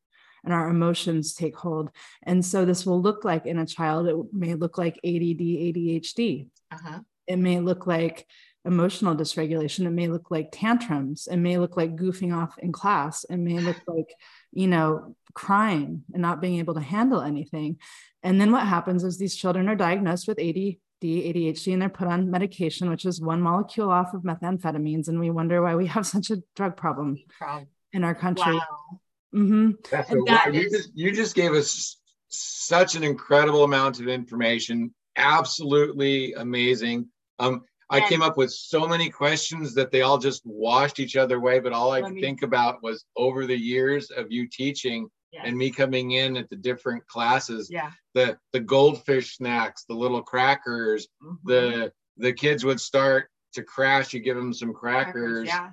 and 0.44 0.54
our 0.54 0.70
emotions 0.70 1.34
take 1.34 1.56
hold. 1.56 1.90
And 2.24 2.46
so 2.46 2.66
this 2.66 2.86
will 2.86 3.02
look 3.02 3.26
like 3.26 3.48
in 3.48 3.58
a 3.58 3.66
child 3.66 4.08
it 4.08 4.16
may 4.32 4.54
look 4.54 4.78
like 4.78 5.00
add 5.04 5.22
adhd 5.22 6.48
uh-huh. 6.72 7.00
it 7.28 7.38
may 7.38 7.60
look 7.60 7.88
like 7.88 8.28
emotional 8.66 9.16
dysregulation. 9.16 9.86
It 9.86 9.92
may 9.92 10.08
look 10.08 10.32
like 10.32 10.50
tantrums. 10.52 11.28
It 11.28 11.38
may 11.38 11.58
look 11.58 11.78
like 11.78 11.96
goofing 11.96 12.36
off 12.36 12.58
in 12.58 12.72
class. 12.72 13.24
It 13.30 13.38
may 13.38 13.60
look 13.60 13.78
like, 13.88 14.14
you 14.52 14.68
know, 14.68 15.16
crying 15.34 16.04
and 16.14 16.22
not 16.22 16.42
being 16.42 16.60
able 16.60 16.74
to 16.74 16.82
handle 16.82 17.22
anything. 17.22 17.78
And 18.24 18.42
then 18.42 18.52
what 18.52 18.68
happens 18.68 19.04
is 19.04 19.18
these 19.18 19.36
children 19.36 19.70
are 19.70 19.76
diagnosed 19.76 20.28
with 20.28 20.40
ADD, 20.40 20.78
ADHD, 21.04 21.74
and 21.74 21.82
they're 21.82 21.90
put 21.90 22.08
on 22.08 22.32
medication, 22.32 22.90
which 22.90 23.06
is 23.06 23.22
one 23.22 23.42
molecule 23.42 23.92
off 23.92 24.14
of 24.14 24.24
methamphetamines. 24.24 25.08
And 25.08 25.20
we 25.20 25.30
wonder 25.30 25.62
why 25.62 25.76
we 25.76 25.88
have 25.88 26.08
such 26.16 26.32
a 26.32 26.42
drug 26.56 26.76
problem, 26.76 27.18
problem. 27.38 27.68
in 27.94 28.04
our 28.04 28.16
country. 28.16 28.54
Wow. 28.54 29.00
Mm-hmm. 29.36 29.72
That's 29.92 30.12
a, 30.12 30.16
that 30.28 30.54
you, 30.54 30.70
just, 30.70 30.92
you 30.96 31.12
just 31.12 31.36
gave 31.36 31.52
us 31.52 31.98
such 32.30 32.96
an 32.96 33.04
incredible 33.04 33.64
amount 33.64 34.00
of 34.00 34.08
information. 34.08 34.94
Absolutely 35.18 36.34
amazing. 36.34 37.10
Um, 37.38 37.64
I 37.90 38.08
came 38.08 38.22
up 38.22 38.38
with 38.38 38.52
so 38.52 38.88
many 38.88 39.10
questions 39.10 39.76
that 39.76 39.92
they 39.92 40.02
all 40.02 40.18
just 40.18 40.42
washed 40.46 41.00
each 41.00 41.16
other 41.16 41.38
away. 41.38 41.60
But 41.60 41.74
all 41.74 41.92
I 41.92 42.02
could 42.02 42.20
think 42.20 42.42
about 42.42 42.82
was 42.82 43.06
over 43.16 43.46
the 43.46 43.58
years 43.58 44.10
of 44.12 44.32
you 44.32 44.48
teaching 44.48 45.08
yes. 45.32 45.44
and 45.46 45.58
me 45.58 45.70
coming 45.70 46.12
in 46.12 46.36
at 46.38 46.50
the 46.50 46.56
different 46.56 47.06
classes. 47.08 47.70
Yeah. 47.72 47.92
The 48.14 48.38
the 48.54 48.60
goldfish 48.60 49.38
snacks, 49.38 49.86
the 49.88 49.94
little 49.94 50.24
crackers, 50.24 51.08
mm-hmm. 51.24 51.36
the 51.48 51.92
the 52.18 52.34
kids 52.34 52.66
would 52.66 52.80
start 52.80 53.30
to 53.54 53.64
crash. 53.64 54.14
You 54.14 54.20
give 54.20 54.38
them 54.38 54.54
some 54.54 54.74
crackers. 54.74 55.48
crackers 55.48 55.48
yeah. 55.48 55.72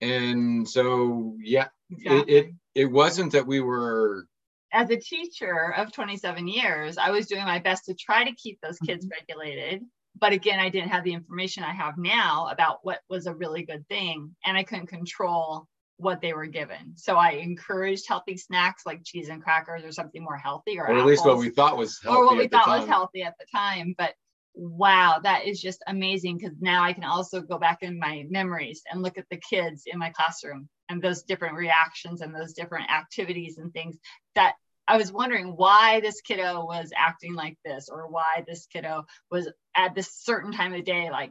And 0.00 0.68
so 0.68 1.34
yeah, 1.40 1.68
exactly. 1.90 2.34
it, 2.34 2.46
it 2.46 2.54
it 2.74 2.86
wasn't 2.86 3.32
that 3.32 3.46
we 3.46 3.60
were 3.60 4.26
as 4.70 4.90
a 4.90 4.96
teacher 4.96 5.72
of 5.78 5.92
27 5.92 6.46
years, 6.46 6.98
I 6.98 7.10
was 7.10 7.26
doing 7.26 7.44
my 7.44 7.58
best 7.58 7.86
to 7.86 7.94
try 7.94 8.22
to 8.24 8.32
keep 8.34 8.60
those 8.60 8.78
kids 8.78 9.06
mm-hmm. 9.06 9.12
regulated 9.18 9.82
but 10.20 10.32
again 10.32 10.58
i 10.58 10.68
didn't 10.68 10.90
have 10.90 11.04
the 11.04 11.12
information 11.12 11.62
i 11.64 11.72
have 11.72 11.98
now 11.98 12.48
about 12.50 12.78
what 12.82 13.00
was 13.08 13.26
a 13.26 13.34
really 13.34 13.62
good 13.62 13.86
thing 13.88 14.34
and 14.44 14.56
i 14.56 14.62
couldn't 14.62 14.86
control 14.86 15.66
what 15.98 16.20
they 16.20 16.32
were 16.32 16.46
given. 16.46 16.94
So 16.94 17.16
i 17.16 17.30
encouraged 17.30 18.06
healthy 18.08 18.36
snacks 18.36 18.84
like 18.86 19.04
cheese 19.04 19.28
and 19.28 19.42
crackers 19.42 19.84
or 19.84 19.92
something 19.92 20.22
more 20.22 20.36
healthy 20.36 20.78
or, 20.78 20.86
or 20.86 20.96
at 20.96 21.06
least 21.06 21.26
what 21.26 21.38
we 21.38 21.50
thought 21.50 21.76
was 21.76 21.98
healthy 22.02 22.18
or 22.18 22.26
what 22.26 22.38
we 22.38 22.48
thought 22.48 22.68
was 22.68 22.88
healthy 22.88 23.22
at 23.22 23.34
the 23.38 23.46
time 23.52 23.94
but 23.98 24.14
wow 24.54 25.18
that 25.22 25.44
is 25.44 25.60
just 25.60 25.82
amazing 25.86 26.38
because 26.38 26.54
now 26.60 26.84
i 26.84 26.92
can 26.92 27.04
also 27.04 27.40
go 27.40 27.58
back 27.58 27.78
in 27.82 27.98
my 27.98 28.24
memories 28.30 28.82
and 28.90 29.02
look 29.02 29.18
at 29.18 29.26
the 29.30 29.36
kids 29.36 29.82
in 29.86 29.98
my 29.98 30.10
classroom 30.10 30.68
and 30.88 31.02
those 31.02 31.22
different 31.22 31.56
reactions 31.56 32.20
and 32.20 32.34
those 32.34 32.54
different 32.54 32.90
activities 32.90 33.58
and 33.58 33.72
things 33.72 33.98
that 34.34 34.54
I 34.88 34.96
was 34.96 35.12
wondering 35.12 35.48
why 35.48 36.00
this 36.00 36.22
kiddo 36.22 36.64
was 36.64 36.90
acting 36.96 37.34
like 37.34 37.58
this 37.62 37.90
or 37.92 38.08
why 38.08 38.42
this 38.46 38.66
kiddo 38.66 39.04
was 39.30 39.46
at 39.76 39.94
this 39.94 40.10
certain 40.12 40.50
time 40.50 40.72
of 40.72 40.84
day, 40.84 41.10
like 41.10 41.30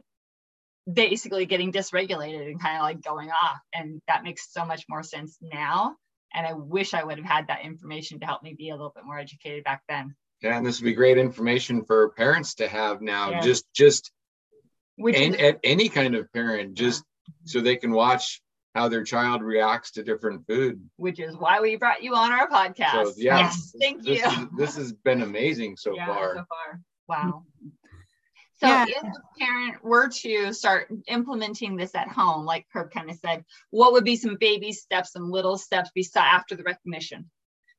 basically 0.90 1.44
getting 1.44 1.72
dysregulated 1.72 2.46
and 2.46 2.62
kind 2.62 2.76
of 2.76 2.82
like 2.82 3.02
going 3.02 3.30
off. 3.30 3.58
And 3.74 4.00
that 4.06 4.22
makes 4.22 4.52
so 4.52 4.64
much 4.64 4.84
more 4.88 5.02
sense 5.02 5.36
now. 5.42 5.96
And 6.32 6.46
I 6.46 6.52
wish 6.52 6.94
I 6.94 7.02
would 7.02 7.18
have 7.18 7.26
had 7.26 7.48
that 7.48 7.64
information 7.64 8.20
to 8.20 8.26
help 8.26 8.44
me 8.44 8.54
be 8.56 8.68
a 8.68 8.74
little 8.74 8.92
bit 8.94 9.04
more 9.04 9.18
educated 9.18 9.64
back 9.64 9.82
then. 9.88 10.14
Yeah, 10.40 10.56
and 10.56 10.64
this 10.64 10.80
would 10.80 10.86
be 10.86 10.94
great 10.94 11.18
information 11.18 11.84
for 11.84 12.10
parents 12.10 12.54
to 12.56 12.68
have 12.68 13.02
now. 13.02 13.30
Yeah. 13.30 13.40
Just, 13.40 13.64
just, 13.74 14.12
and 14.98 15.40
at 15.40 15.58
any 15.64 15.88
kind 15.88 16.14
of 16.14 16.32
parent, 16.32 16.74
just 16.74 17.02
yeah. 17.26 17.34
so 17.44 17.60
they 17.60 17.76
can 17.76 17.90
watch 17.90 18.40
how 18.74 18.88
their 18.88 19.04
child 19.04 19.42
reacts 19.42 19.92
to 19.92 20.02
different 20.02 20.46
food. 20.46 20.80
Which 20.96 21.20
is 21.20 21.36
why 21.36 21.60
we 21.60 21.76
brought 21.76 22.02
you 22.02 22.14
on 22.14 22.32
our 22.32 22.48
podcast. 22.48 23.06
So, 23.06 23.12
yeah, 23.16 23.38
yes, 23.38 23.74
thank 23.80 24.04
this 24.04 24.18
you. 24.18 24.24
Is, 24.24 24.46
this 24.56 24.76
has 24.76 24.92
been 24.92 25.22
amazing 25.22 25.76
so 25.76 25.94
yeah, 25.94 26.06
far. 26.06 26.34
So 26.34 26.44
far. 26.48 26.80
Wow. 27.08 27.44
So 28.60 28.66
yeah. 28.66 28.86
if 28.88 29.02
a 29.02 29.38
parent 29.38 29.84
were 29.84 30.08
to 30.08 30.52
start 30.52 30.88
implementing 31.06 31.76
this 31.76 31.94
at 31.94 32.08
home, 32.08 32.44
like 32.44 32.66
Herb 32.72 32.90
kind 32.90 33.08
of 33.08 33.16
said, 33.16 33.44
what 33.70 33.92
would 33.92 34.04
be 34.04 34.16
some 34.16 34.36
baby 34.38 34.72
steps, 34.72 35.12
some 35.12 35.30
little 35.30 35.56
steps 35.56 35.90
beside 35.94 36.26
after 36.26 36.56
the 36.56 36.64
recognition? 36.64 37.30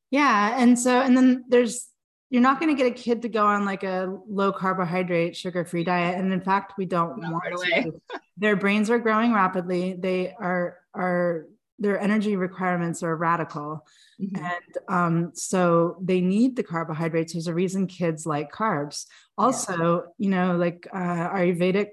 Yeah. 0.09 0.55
And 0.57 0.79
so, 0.79 1.01
and 1.01 1.17
then 1.17 1.43
there's 1.49 1.85
you're 2.29 2.41
not 2.41 2.59
going 2.59 2.75
to 2.75 2.81
get 2.81 2.91
a 2.91 2.95
kid 2.95 3.23
to 3.23 3.29
go 3.29 3.45
on 3.45 3.65
like 3.65 3.83
a 3.83 4.15
low 4.27 4.51
carbohydrate, 4.51 5.35
sugar 5.35 5.65
free 5.65 5.83
diet. 5.83 6.19
And 6.19 6.31
in 6.31 6.41
fact, 6.41 6.73
we 6.77 6.85
don't 6.85 7.19
not 7.19 7.31
want 7.31 7.43
right 7.43 7.85
to. 7.85 8.01
Their 8.37 8.55
brains 8.55 8.89
are 8.89 8.99
growing 8.99 9.33
rapidly. 9.33 9.95
They 9.99 10.33
are, 10.39 10.77
are, 10.93 11.47
their 11.81 11.99
energy 11.99 12.35
requirements 12.35 13.03
are 13.03 13.15
radical. 13.15 13.85
Mm-hmm. 14.21 14.43
And 14.43 14.77
um, 14.89 15.31
so 15.33 15.97
they 16.01 16.19
need 16.19 16.55
the 16.55 16.63
carbohydrates. 16.63 17.33
There's 17.33 17.47
a 17.47 17.53
reason 17.53 17.87
kids 17.87 18.25
like 18.25 18.51
carbs. 18.51 19.05
Also, 19.37 19.95
yeah. 19.95 20.01
you 20.17 20.29
know, 20.29 20.57
like 20.57 20.87
uh, 20.93 21.29
Ayurvedic, 21.29 21.91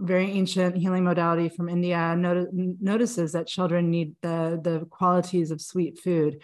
very 0.00 0.30
ancient 0.32 0.76
healing 0.76 1.04
modality 1.04 1.48
from 1.48 1.68
India 1.68 2.16
not- 2.16 2.52
notices 2.52 3.32
that 3.32 3.46
children 3.46 3.90
need 3.90 4.16
the, 4.22 4.60
the 4.62 4.86
qualities 4.90 5.52
of 5.52 5.60
sweet 5.60 6.00
food. 6.00 6.42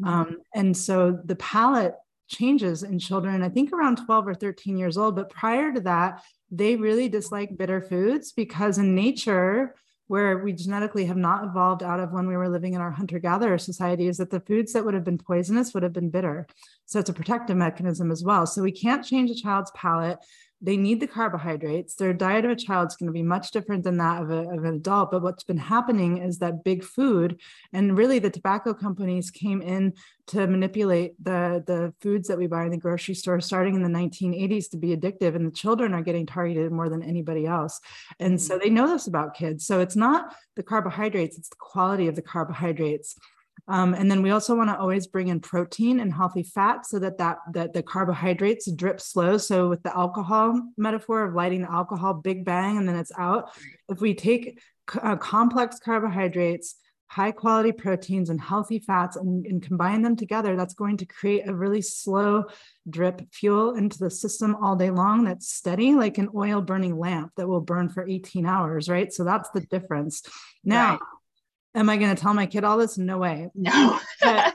Mm-hmm. 0.00 0.08
Um, 0.08 0.36
and 0.54 0.76
so 0.76 1.18
the 1.24 1.36
palate 1.36 1.94
changes 2.30 2.82
in 2.82 2.98
children, 2.98 3.42
I 3.42 3.48
think 3.50 3.72
around 3.72 3.96
12 3.96 4.28
or 4.28 4.34
13 4.34 4.78
years 4.78 4.96
old. 4.96 5.16
But 5.16 5.28
prior 5.30 5.72
to 5.72 5.80
that, 5.80 6.22
they 6.50 6.76
really 6.76 7.08
dislike 7.08 7.58
bitter 7.58 7.82
foods 7.82 8.32
because 8.32 8.78
in 8.78 8.94
nature, 8.94 9.74
where 10.06 10.38
we 10.38 10.52
genetically 10.52 11.04
have 11.04 11.16
not 11.16 11.44
evolved 11.44 11.82
out 11.84 12.00
of 12.00 12.10
when 12.10 12.26
we 12.26 12.36
were 12.36 12.48
living 12.48 12.74
in 12.74 12.80
our 12.80 12.90
hunter 12.90 13.18
gatherer 13.18 13.58
society, 13.58 14.08
is 14.08 14.16
that 14.16 14.30
the 14.30 14.40
foods 14.40 14.72
that 14.72 14.84
would 14.84 14.94
have 14.94 15.04
been 15.04 15.18
poisonous 15.18 15.72
would 15.72 15.84
have 15.84 15.92
been 15.92 16.10
bitter. 16.10 16.46
So 16.86 16.98
it's 16.98 17.10
a 17.10 17.12
protective 17.12 17.56
mechanism 17.56 18.10
as 18.10 18.24
well. 18.24 18.46
So 18.46 18.62
we 18.62 18.72
can't 18.72 19.04
change 19.04 19.30
a 19.30 19.34
child's 19.36 19.70
palate 19.72 20.18
they 20.62 20.76
need 20.76 21.00
the 21.00 21.06
carbohydrates. 21.06 21.94
Their 21.94 22.12
diet 22.12 22.44
of 22.44 22.50
a 22.50 22.56
child 22.56 22.88
is 22.88 22.96
going 22.96 23.06
to 23.06 23.12
be 23.12 23.22
much 23.22 23.50
different 23.50 23.82
than 23.82 23.96
that 23.96 24.22
of, 24.22 24.30
a, 24.30 24.48
of, 24.50 24.64
an 24.64 24.74
adult. 24.74 25.10
But 25.10 25.22
what's 25.22 25.42
been 25.42 25.56
happening 25.56 26.18
is 26.18 26.38
that 26.38 26.64
big 26.64 26.84
food 26.84 27.40
and 27.72 27.96
really 27.96 28.18
the 28.18 28.30
tobacco 28.30 28.74
companies 28.74 29.30
came 29.30 29.62
in 29.62 29.94
to 30.28 30.46
manipulate 30.46 31.12
the, 31.22 31.64
the 31.66 31.94
foods 32.02 32.28
that 32.28 32.36
we 32.36 32.46
buy 32.46 32.64
in 32.64 32.70
the 32.70 32.76
grocery 32.76 33.14
store 33.14 33.40
starting 33.40 33.74
in 33.74 33.82
the 33.82 33.88
1980s 33.88 34.70
to 34.70 34.76
be 34.76 34.94
addictive. 34.94 35.34
And 35.34 35.46
the 35.46 35.56
children 35.56 35.94
are 35.94 36.02
getting 36.02 36.26
targeted 36.26 36.70
more 36.70 36.90
than 36.90 37.02
anybody 37.02 37.46
else. 37.46 37.80
And 38.18 38.40
so 38.40 38.58
mm. 38.58 38.62
they 38.62 38.70
know 38.70 38.86
this 38.86 39.06
about 39.06 39.34
kids. 39.34 39.66
So 39.66 39.80
it's 39.80 39.96
not 39.96 40.34
the 40.56 40.62
carbohydrates, 40.62 41.38
it's 41.38 41.48
the 41.48 41.56
quality 41.58 42.06
of 42.06 42.16
the 42.16 42.22
carbohydrates. 42.22 43.16
Um, 43.70 43.94
and 43.94 44.10
then 44.10 44.20
we 44.20 44.32
also 44.32 44.56
want 44.56 44.68
to 44.68 44.76
always 44.76 45.06
bring 45.06 45.28
in 45.28 45.38
protein 45.38 46.00
and 46.00 46.12
healthy 46.12 46.42
fat 46.42 46.86
so 46.86 46.98
that, 46.98 47.18
that 47.18 47.38
that 47.52 47.72
the 47.72 47.84
carbohydrates 47.84 48.68
drip 48.72 49.00
slow. 49.00 49.38
So 49.38 49.68
with 49.68 49.84
the 49.84 49.96
alcohol 49.96 50.60
metaphor 50.76 51.24
of 51.24 51.34
lighting 51.34 51.62
the 51.62 51.70
alcohol, 51.70 52.14
big 52.14 52.44
bang, 52.44 52.78
and 52.78 52.88
then 52.88 52.96
it's 52.96 53.12
out. 53.16 53.52
If 53.88 54.00
we 54.00 54.12
take 54.14 54.60
uh, 55.00 55.14
complex 55.14 55.78
carbohydrates, 55.78 56.74
high 57.06 57.30
quality 57.30 57.70
proteins, 57.70 58.28
and 58.28 58.40
healthy 58.40 58.80
fats 58.80 59.14
and, 59.14 59.46
and 59.46 59.62
combine 59.62 60.02
them 60.02 60.16
together, 60.16 60.56
that's 60.56 60.74
going 60.74 60.96
to 60.96 61.06
create 61.06 61.48
a 61.48 61.54
really 61.54 61.80
slow 61.80 62.46
drip 62.88 63.22
fuel 63.32 63.76
into 63.76 63.98
the 63.98 64.10
system 64.10 64.56
all 64.56 64.74
day 64.74 64.90
long 64.90 65.22
that's 65.22 65.48
steady, 65.48 65.94
like 65.94 66.18
an 66.18 66.28
oil 66.34 66.60
burning 66.60 66.98
lamp 66.98 67.30
that 67.36 67.46
will 67.46 67.60
burn 67.60 67.88
for 67.88 68.04
18 68.08 68.46
hours, 68.46 68.88
right? 68.88 69.12
So 69.12 69.22
that's 69.22 69.50
the 69.50 69.60
difference. 69.60 70.22
Now, 70.64 70.94
right 70.94 71.00
Am 71.74 71.88
I 71.88 71.96
going 71.96 72.14
to 72.14 72.20
tell 72.20 72.34
my 72.34 72.46
kid 72.46 72.64
all 72.64 72.78
this? 72.78 72.98
No 72.98 73.18
way. 73.18 73.48
No. 73.54 73.98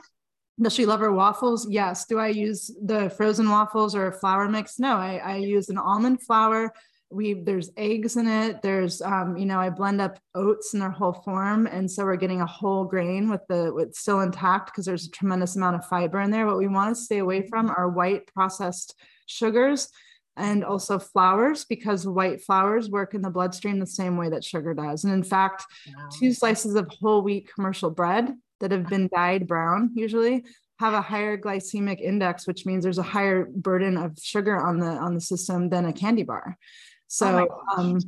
Does 0.60 0.72
she 0.72 0.86
love 0.86 1.00
her 1.00 1.12
waffles? 1.12 1.68
Yes. 1.68 2.06
Do 2.06 2.18
I 2.18 2.28
use 2.28 2.70
the 2.82 3.10
frozen 3.10 3.50
waffles 3.50 3.94
or 3.94 4.06
a 4.06 4.12
flour 4.12 4.48
mix? 4.48 4.78
No, 4.78 4.96
I, 4.96 5.16
I 5.16 5.36
use 5.36 5.68
an 5.68 5.78
almond 5.78 6.22
flour 6.22 6.72
we 7.10 7.34
there's 7.34 7.70
eggs 7.76 8.16
in 8.16 8.26
it 8.26 8.62
there's 8.62 9.00
um, 9.00 9.36
you 9.36 9.46
know 9.46 9.60
i 9.60 9.70
blend 9.70 10.00
up 10.00 10.18
oats 10.34 10.74
in 10.74 10.80
their 10.80 10.90
whole 10.90 11.12
form 11.12 11.66
and 11.66 11.90
so 11.90 12.04
we're 12.04 12.16
getting 12.16 12.40
a 12.40 12.46
whole 12.46 12.84
grain 12.84 13.30
with 13.30 13.40
the 13.48 13.72
with 13.72 13.94
still 13.94 14.20
intact 14.20 14.66
because 14.66 14.84
there's 14.84 15.06
a 15.06 15.10
tremendous 15.10 15.54
amount 15.56 15.76
of 15.76 15.86
fiber 15.86 16.20
in 16.20 16.30
there 16.30 16.46
what 16.46 16.58
we 16.58 16.66
want 16.66 16.94
to 16.94 17.00
stay 17.00 17.18
away 17.18 17.46
from 17.46 17.70
are 17.70 17.88
white 17.88 18.26
processed 18.34 18.94
sugars 19.26 19.88
and 20.36 20.64
also 20.64 20.98
flours 20.98 21.64
because 21.64 22.06
white 22.06 22.42
flours 22.42 22.90
work 22.90 23.14
in 23.14 23.22
the 23.22 23.30
bloodstream 23.30 23.78
the 23.78 23.86
same 23.86 24.16
way 24.16 24.28
that 24.28 24.44
sugar 24.44 24.74
does. 24.74 25.04
And 25.04 25.12
in 25.12 25.22
fact 25.22 25.64
wow. 25.88 26.08
two 26.12 26.32
slices 26.32 26.74
of 26.74 26.90
whole 27.00 27.22
wheat 27.22 27.50
commercial 27.52 27.90
bread 27.90 28.34
that 28.60 28.70
have 28.70 28.88
been 28.88 29.08
dyed 29.14 29.46
brown 29.46 29.90
usually 29.94 30.44
have 30.78 30.92
a 30.92 31.00
higher 31.00 31.38
glycemic 31.38 32.00
index 32.00 32.46
which 32.46 32.66
means 32.66 32.84
there's 32.84 32.98
a 32.98 33.02
higher 33.02 33.46
burden 33.46 33.96
of 33.96 34.18
sugar 34.20 34.58
on 34.60 34.78
the 34.78 34.86
on 34.86 35.14
the 35.14 35.20
system 35.20 35.68
than 35.68 35.86
a 35.86 35.92
candy 35.92 36.22
bar. 36.22 36.58
So, 37.08 37.48
oh 37.50 37.80
um, 37.80 38.00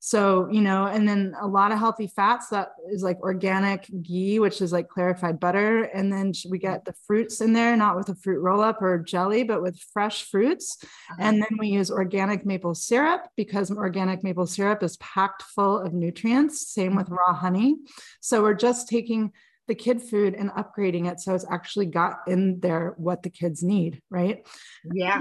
so 0.00 0.48
you 0.50 0.60
know, 0.60 0.86
and 0.86 1.08
then 1.08 1.34
a 1.40 1.46
lot 1.46 1.72
of 1.72 1.78
healthy 1.78 2.06
fats 2.06 2.48
that 2.48 2.70
is 2.90 3.02
like 3.02 3.18
organic 3.20 3.88
ghee, 4.02 4.38
which 4.38 4.60
is 4.60 4.72
like 4.72 4.88
clarified 4.88 5.40
butter, 5.40 5.84
and 5.84 6.12
then 6.12 6.32
we 6.48 6.58
get 6.58 6.84
the 6.84 6.94
fruits 7.06 7.40
in 7.40 7.52
there, 7.52 7.76
not 7.76 7.96
with 7.96 8.08
a 8.08 8.14
fruit 8.14 8.40
roll 8.40 8.60
up 8.60 8.80
or 8.80 8.98
jelly, 8.98 9.42
but 9.42 9.62
with 9.62 9.78
fresh 9.92 10.24
fruits, 10.24 10.78
uh-huh. 10.82 11.16
and 11.20 11.42
then 11.42 11.58
we 11.58 11.68
use 11.68 11.90
organic 11.90 12.46
maple 12.46 12.74
syrup 12.74 13.28
because 13.36 13.70
organic 13.70 14.22
maple 14.22 14.46
syrup 14.46 14.82
is 14.82 14.96
packed 14.98 15.42
full 15.42 15.78
of 15.78 15.92
nutrients. 15.92 16.68
Same 16.68 16.94
with 16.94 17.08
raw 17.08 17.34
honey. 17.34 17.76
So 18.20 18.42
we're 18.42 18.54
just 18.54 18.88
taking 18.88 19.32
the 19.66 19.74
kid 19.74 20.00
food 20.00 20.34
and 20.34 20.50
upgrading 20.52 21.10
it 21.10 21.20
so 21.20 21.34
it's 21.34 21.44
actually 21.50 21.86
got 21.86 22.20
in 22.26 22.58
there 22.60 22.94
what 22.96 23.22
the 23.22 23.30
kids 23.30 23.62
need, 23.62 24.00
right? 24.10 24.46
Yeah. 24.92 25.18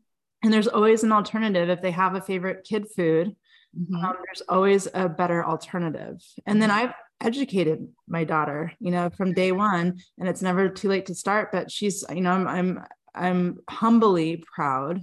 and 0.42 0.52
there's 0.52 0.68
always 0.68 1.04
an 1.04 1.12
alternative 1.12 1.68
if 1.68 1.82
they 1.82 1.90
have 1.90 2.14
a 2.14 2.20
favorite 2.20 2.64
kid 2.64 2.86
food 2.96 3.36
mm-hmm. 3.78 4.04
um, 4.04 4.16
there's 4.24 4.42
always 4.48 4.88
a 4.94 5.08
better 5.08 5.44
alternative 5.44 6.22
and 6.46 6.60
then 6.60 6.70
mm-hmm. 6.70 6.88
i've 6.88 6.94
educated 7.22 7.86
my 8.08 8.24
daughter 8.24 8.72
you 8.80 8.90
know 8.90 9.10
from 9.10 9.34
day 9.34 9.52
one 9.52 9.98
and 10.18 10.28
it's 10.28 10.42
never 10.42 10.68
too 10.68 10.88
late 10.88 11.06
to 11.06 11.14
start 11.14 11.52
but 11.52 11.70
she's 11.70 12.04
you 12.10 12.20
know 12.20 12.32
i'm 12.32 12.48
i'm, 12.48 12.84
I'm 13.14 13.58
humbly 13.68 14.42
proud 14.54 15.02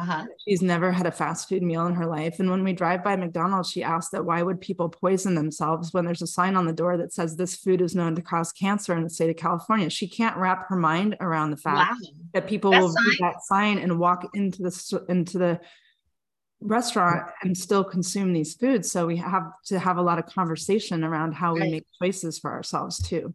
uh-huh. 0.00 0.24
She's 0.48 0.62
never 0.62 0.92
had 0.92 1.04
a 1.04 1.12
fast 1.12 1.46
food 1.46 1.62
meal 1.62 1.86
in 1.86 1.94
her 1.94 2.06
life. 2.06 2.40
And 2.40 2.50
when 2.50 2.64
we 2.64 2.72
drive 2.72 3.04
by 3.04 3.16
McDonald's, 3.16 3.70
she 3.70 3.82
asked 3.82 4.12
that 4.12 4.24
why 4.24 4.42
would 4.42 4.58
people 4.58 4.88
poison 4.88 5.34
themselves 5.34 5.92
when 5.92 6.06
there's 6.06 6.22
a 6.22 6.26
sign 6.26 6.56
on 6.56 6.64
the 6.64 6.72
door 6.72 6.96
that 6.96 7.12
says 7.12 7.36
this 7.36 7.56
food 7.56 7.82
is 7.82 7.94
known 7.94 8.14
to 8.14 8.22
cause 8.22 8.50
cancer 8.50 8.96
in 8.96 9.04
the 9.04 9.10
state 9.10 9.28
of 9.28 9.36
California? 9.36 9.90
She 9.90 10.08
can't 10.08 10.38
wrap 10.38 10.68
her 10.68 10.76
mind 10.76 11.18
around 11.20 11.50
the 11.50 11.58
fact 11.58 11.90
wow. 11.90 12.08
that 12.32 12.46
people 12.46 12.70
that 12.70 12.80
will 12.80 12.88
sign? 12.88 13.04
read 13.04 13.18
that 13.20 13.42
sign 13.42 13.78
and 13.78 13.98
walk 13.98 14.26
into 14.32 14.62
the 14.62 15.04
into 15.10 15.36
the 15.36 15.60
restaurant 16.60 17.30
and 17.42 17.56
still 17.56 17.84
consume 17.84 18.32
these 18.32 18.54
foods. 18.54 18.90
So 18.90 19.06
we 19.06 19.16
have 19.16 19.52
to 19.66 19.78
have 19.78 19.96
a 19.96 20.02
lot 20.02 20.18
of 20.18 20.26
conversation 20.26 21.04
around 21.04 21.32
how 21.32 21.54
we 21.54 21.60
make 21.60 21.86
choices 22.02 22.38
for 22.38 22.52
ourselves 22.52 22.98
too. 22.98 23.34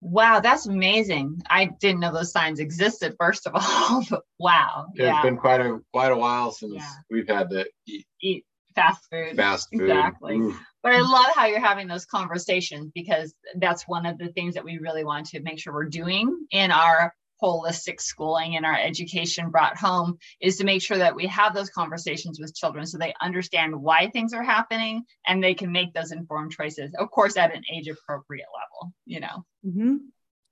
Wow, 0.00 0.40
that's 0.40 0.66
amazing. 0.66 1.42
I 1.50 1.66
didn't 1.80 2.00
know 2.00 2.12
those 2.12 2.30
signs 2.30 2.60
existed, 2.60 3.16
first 3.18 3.46
of 3.46 3.52
all. 3.56 4.04
But 4.08 4.22
wow. 4.38 4.86
Yeah, 4.94 5.06
yeah, 5.06 5.16
It's 5.16 5.24
been 5.24 5.36
quite 5.36 5.60
a 5.60 5.80
quite 5.92 6.12
a 6.12 6.16
while 6.16 6.52
since 6.52 6.74
yeah. 6.74 6.90
we've 7.10 7.28
had 7.28 7.50
to 7.50 7.66
eat, 7.86 8.06
eat 8.22 8.44
fast 8.74 9.06
food. 9.10 9.36
Fast 9.36 9.68
food. 9.72 9.82
Exactly. 9.82 10.36
Oof. 10.36 10.58
But 10.82 10.92
I 10.92 11.00
love 11.00 11.34
how 11.34 11.46
you're 11.46 11.60
having 11.60 11.88
those 11.88 12.06
conversations 12.06 12.92
because 12.94 13.34
that's 13.56 13.88
one 13.88 14.06
of 14.06 14.18
the 14.18 14.28
things 14.28 14.54
that 14.54 14.64
we 14.64 14.78
really 14.78 15.04
want 15.04 15.26
to 15.26 15.40
make 15.40 15.58
sure 15.58 15.72
we're 15.72 15.84
doing 15.84 16.46
in 16.52 16.70
our 16.70 17.12
holistic 17.42 18.00
schooling 18.00 18.56
and 18.56 18.66
our 18.66 18.78
education 18.78 19.50
brought 19.50 19.76
home 19.76 20.18
is 20.40 20.56
to 20.56 20.64
make 20.64 20.82
sure 20.82 20.98
that 20.98 21.14
we 21.14 21.26
have 21.26 21.54
those 21.54 21.70
conversations 21.70 22.38
with 22.40 22.54
children 22.54 22.86
so 22.86 22.98
they 22.98 23.14
understand 23.20 23.74
why 23.74 24.08
things 24.10 24.32
are 24.32 24.42
happening 24.42 25.02
and 25.26 25.42
they 25.42 25.54
can 25.54 25.72
make 25.72 25.92
those 25.92 26.12
informed 26.12 26.52
choices 26.52 26.92
of 26.98 27.10
course 27.10 27.36
at 27.36 27.54
an 27.54 27.62
age 27.72 27.88
appropriate 27.88 28.46
level 28.54 28.92
you 29.06 29.20
know? 29.20 29.44
Mm-hmm. 29.66 29.96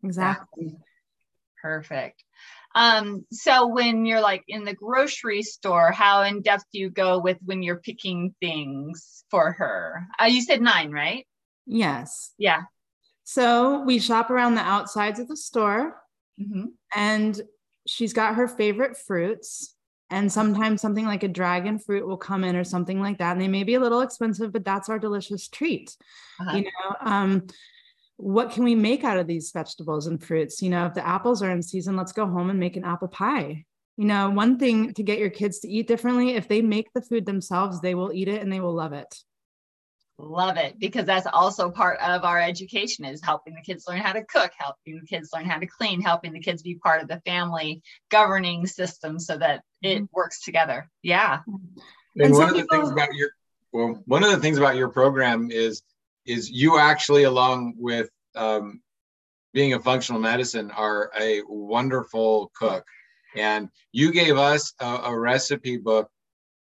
exactly. 0.04 0.66
Yeah. 0.66 0.78
perfect. 1.62 2.22
Um, 2.74 3.24
so 3.32 3.66
when 3.68 4.04
you're 4.04 4.20
like 4.20 4.44
in 4.48 4.64
the 4.64 4.74
grocery 4.74 5.42
store 5.42 5.92
how 5.92 6.22
in 6.22 6.42
depth 6.42 6.64
do 6.72 6.78
you 6.78 6.90
go 6.90 7.18
with 7.18 7.38
when 7.44 7.62
you're 7.62 7.80
picking 7.80 8.34
things 8.40 9.24
for 9.30 9.52
her? 9.52 10.06
Uh, 10.20 10.26
you 10.26 10.42
said 10.42 10.60
nine 10.60 10.90
right? 10.90 11.26
Yes. 11.66 12.32
Yeah. 12.38 12.62
So 13.24 13.82
we 13.82 13.98
shop 13.98 14.30
around 14.30 14.54
the 14.54 14.60
outsides 14.60 15.18
of 15.18 15.26
the 15.26 15.36
store 15.36 15.96
Mm-hmm. 16.40 16.66
And 16.94 17.40
she's 17.86 18.12
got 18.12 18.34
her 18.34 18.48
favorite 18.48 18.96
fruits. 18.96 19.74
And 20.08 20.30
sometimes 20.30 20.80
something 20.80 21.04
like 21.04 21.24
a 21.24 21.28
dragon 21.28 21.80
fruit 21.80 22.06
will 22.06 22.16
come 22.16 22.44
in 22.44 22.54
or 22.54 22.62
something 22.62 23.00
like 23.00 23.18
that. 23.18 23.32
And 23.32 23.40
they 23.40 23.48
may 23.48 23.64
be 23.64 23.74
a 23.74 23.80
little 23.80 24.02
expensive, 24.02 24.52
but 24.52 24.64
that's 24.64 24.88
our 24.88 25.00
delicious 25.00 25.48
treat. 25.48 25.96
Uh-huh. 26.40 26.56
You 26.56 26.64
know, 26.64 26.96
um, 27.00 27.46
what 28.16 28.52
can 28.52 28.64
we 28.64 28.74
make 28.74 29.02
out 29.04 29.18
of 29.18 29.26
these 29.26 29.50
vegetables 29.50 30.06
and 30.06 30.22
fruits? 30.22 30.62
You 30.62 30.70
know, 30.70 30.86
if 30.86 30.94
the 30.94 31.06
apples 31.06 31.42
are 31.42 31.50
in 31.50 31.62
season, 31.62 31.96
let's 31.96 32.12
go 32.12 32.26
home 32.26 32.50
and 32.50 32.60
make 32.60 32.76
an 32.76 32.84
apple 32.84 33.08
pie. 33.08 33.64
You 33.96 34.04
know, 34.04 34.30
one 34.30 34.58
thing 34.58 34.92
to 34.94 35.02
get 35.02 35.18
your 35.18 35.30
kids 35.30 35.58
to 35.60 35.68
eat 35.68 35.88
differently, 35.88 36.30
if 36.30 36.48
they 36.48 36.62
make 36.62 36.92
the 36.94 37.02
food 37.02 37.26
themselves, 37.26 37.80
they 37.80 37.94
will 37.94 38.12
eat 38.12 38.28
it 38.28 38.42
and 38.42 38.52
they 38.52 38.60
will 38.60 38.74
love 38.74 38.92
it. 38.92 39.12
Love 40.18 40.56
it 40.56 40.78
because 40.78 41.04
that's 41.04 41.26
also 41.26 41.70
part 41.70 41.98
of 42.00 42.24
our 42.24 42.40
education 42.40 43.04
is 43.04 43.22
helping 43.22 43.54
the 43.54 43.60
kids 43.60 43.84
learn 43.86 43.98
how 43.98 44.12
to 44.12 44.24
cook, 44.24 44.50
helping 44.56 44.98
the 44.98 45.06
kids 45.06 45.28
learn 45.34 45.44
how 45.44 45.58
to 45.58 45.66
clean, 45.66 46.00
helping 46.00 46.32
the 46.32 46.40
kids 46.40 46.62
be 46.62 46.76
part 46.76 47.02
of 47.02 47.08
the 47.08 47.20
family 47.26 47.82
governing 48.10 48.66
system 48.66 49.18
so 49.18 49.36
that 49.36 49.62
it 49.82 49.96
mm-hmm. 49.96 50.04
works 50.14 50.42
together. 50.42 50.88
Yeah. 51.02 51.40
And, 51.46 52.24
and 52.24 52.34
one 52.34 52.48
of 52.48 52.54
people, 52.54 52.78
the 52.78 52.82
things 52.82 52.90
about 52.90 53.14
your 53.14 53.30
well, 53.72 54.02
one 54.06 54.24
of 54.24 54.30
the 54.30 54.38
things 54.38 54.56
about 54.56 54.76
your 54.76 54.88
program 54.88 55.50
is 55.50 55.82
is 56.24 56.50
you 56.50 56.78
actually 56.78 57.24
along 57.24 57.74
with 57.76 58.08
um, 58.34 58.80
being 59.52 59.74
a 59.74 59.80
functional 59.80 60.20
medicine 60.20 60.70
are 60.70 61.10
a 61.20 61.42
wonderful 61.46 62.50
cook 62.58 62.86
and 63.36 63.68
you 63.92 64.12
gave 64.12 64.38
us 64.38 64.72
a, 64.80 64.86
a 64.86 65.18
recipe 65.18 65.76
book 65.76 66.10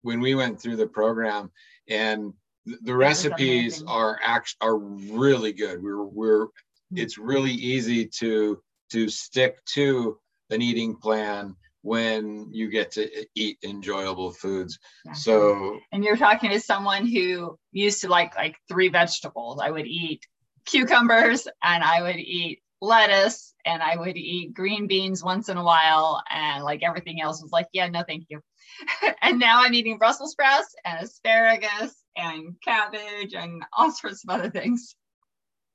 when 0.04 0.20
we 0.20 0.36
went 0.36 0.62
through 0.62 0.76
the 0.76 0.88
program 0.88 1.52
and 1.88 2.34
the 2.82 2.96
recipes 2.96 3.84
are 3.88 4.20
act 4.24 4.56
are 4.62 4.78
really 4.78 5.54
good. 5.54 5.82
We're 5.82 6.04
we're 6.04 6.46
hmm. 6.46 6.98
it's 6.98 7.18
really 7.18 7.52
easy 7.52 8.06
to 8.20 8.62
to 8.92 9.10
stick 9.10 9.64
to 9.74 10.18
an 10.50 10.62
eating 10.62 10.96
plan 10.96 11.56
when 11.82 12.48
you 12.52 12.70
get 12.70 12.92
to 12.92 13.10
eat 13.36 13.58
enjoyable 13.64 14.32
foods. 14.32 14.80
So 15.14 15.80
and 15.92 16.04
you're 16.04 16.18
talking 16.18 16.52
to 16.52 16.60
someone 16.60 17.06
who 17.06 17.58
used 17.72 18.02
to 18.02 18.10
like 18.10 18.36
like 18.36 18.58
three 18.68 18.90
vegetables. 18.90 19.60
I 19.62 19.72
would 19.72 19.88
eat 19.88 20.26
cucumbers 20.66 21.48
and 21.64 21.84
I 21.84 22.02
would 22.02 22.18
eat 22.18 22.62
lettuce 22.82 23.54
and 23.66 23.82
I 23.82 23.96
would 23.98 24.18
eat 24.18 24.54
green 24.54 24.88
beans 24.88 25.24
once 25.24 25.50
in 25.50 25.58
a 25.58 25.64
while 25.64 26.24
and 26.30 26.64
like 26.64 26.84
everything 26.84 27.22
else 27.22 27.42
was 27.42 27.52
like, 27.52 27.68
yeah, 27.74 27.88
no, 27.88 28.04
thank 28.08 28.26
you. 28.30 28.42
and 29.22 29.40
now 29.40 29.64
I'm 29.64 29.74
eating 29.74 29.98
Brussels 29.98 30.32
sprouts 30.32 30.76
and 30.86 31.04
asparagus 31.04 31.96
and 32.20 32.56
cabbage 32.64 33.34
and 33.34 33.64
all 33.74 33.92
sorts 33.92 34.24
of 34.24 34.30
other 34.30 34.50
things. 34.50 34.96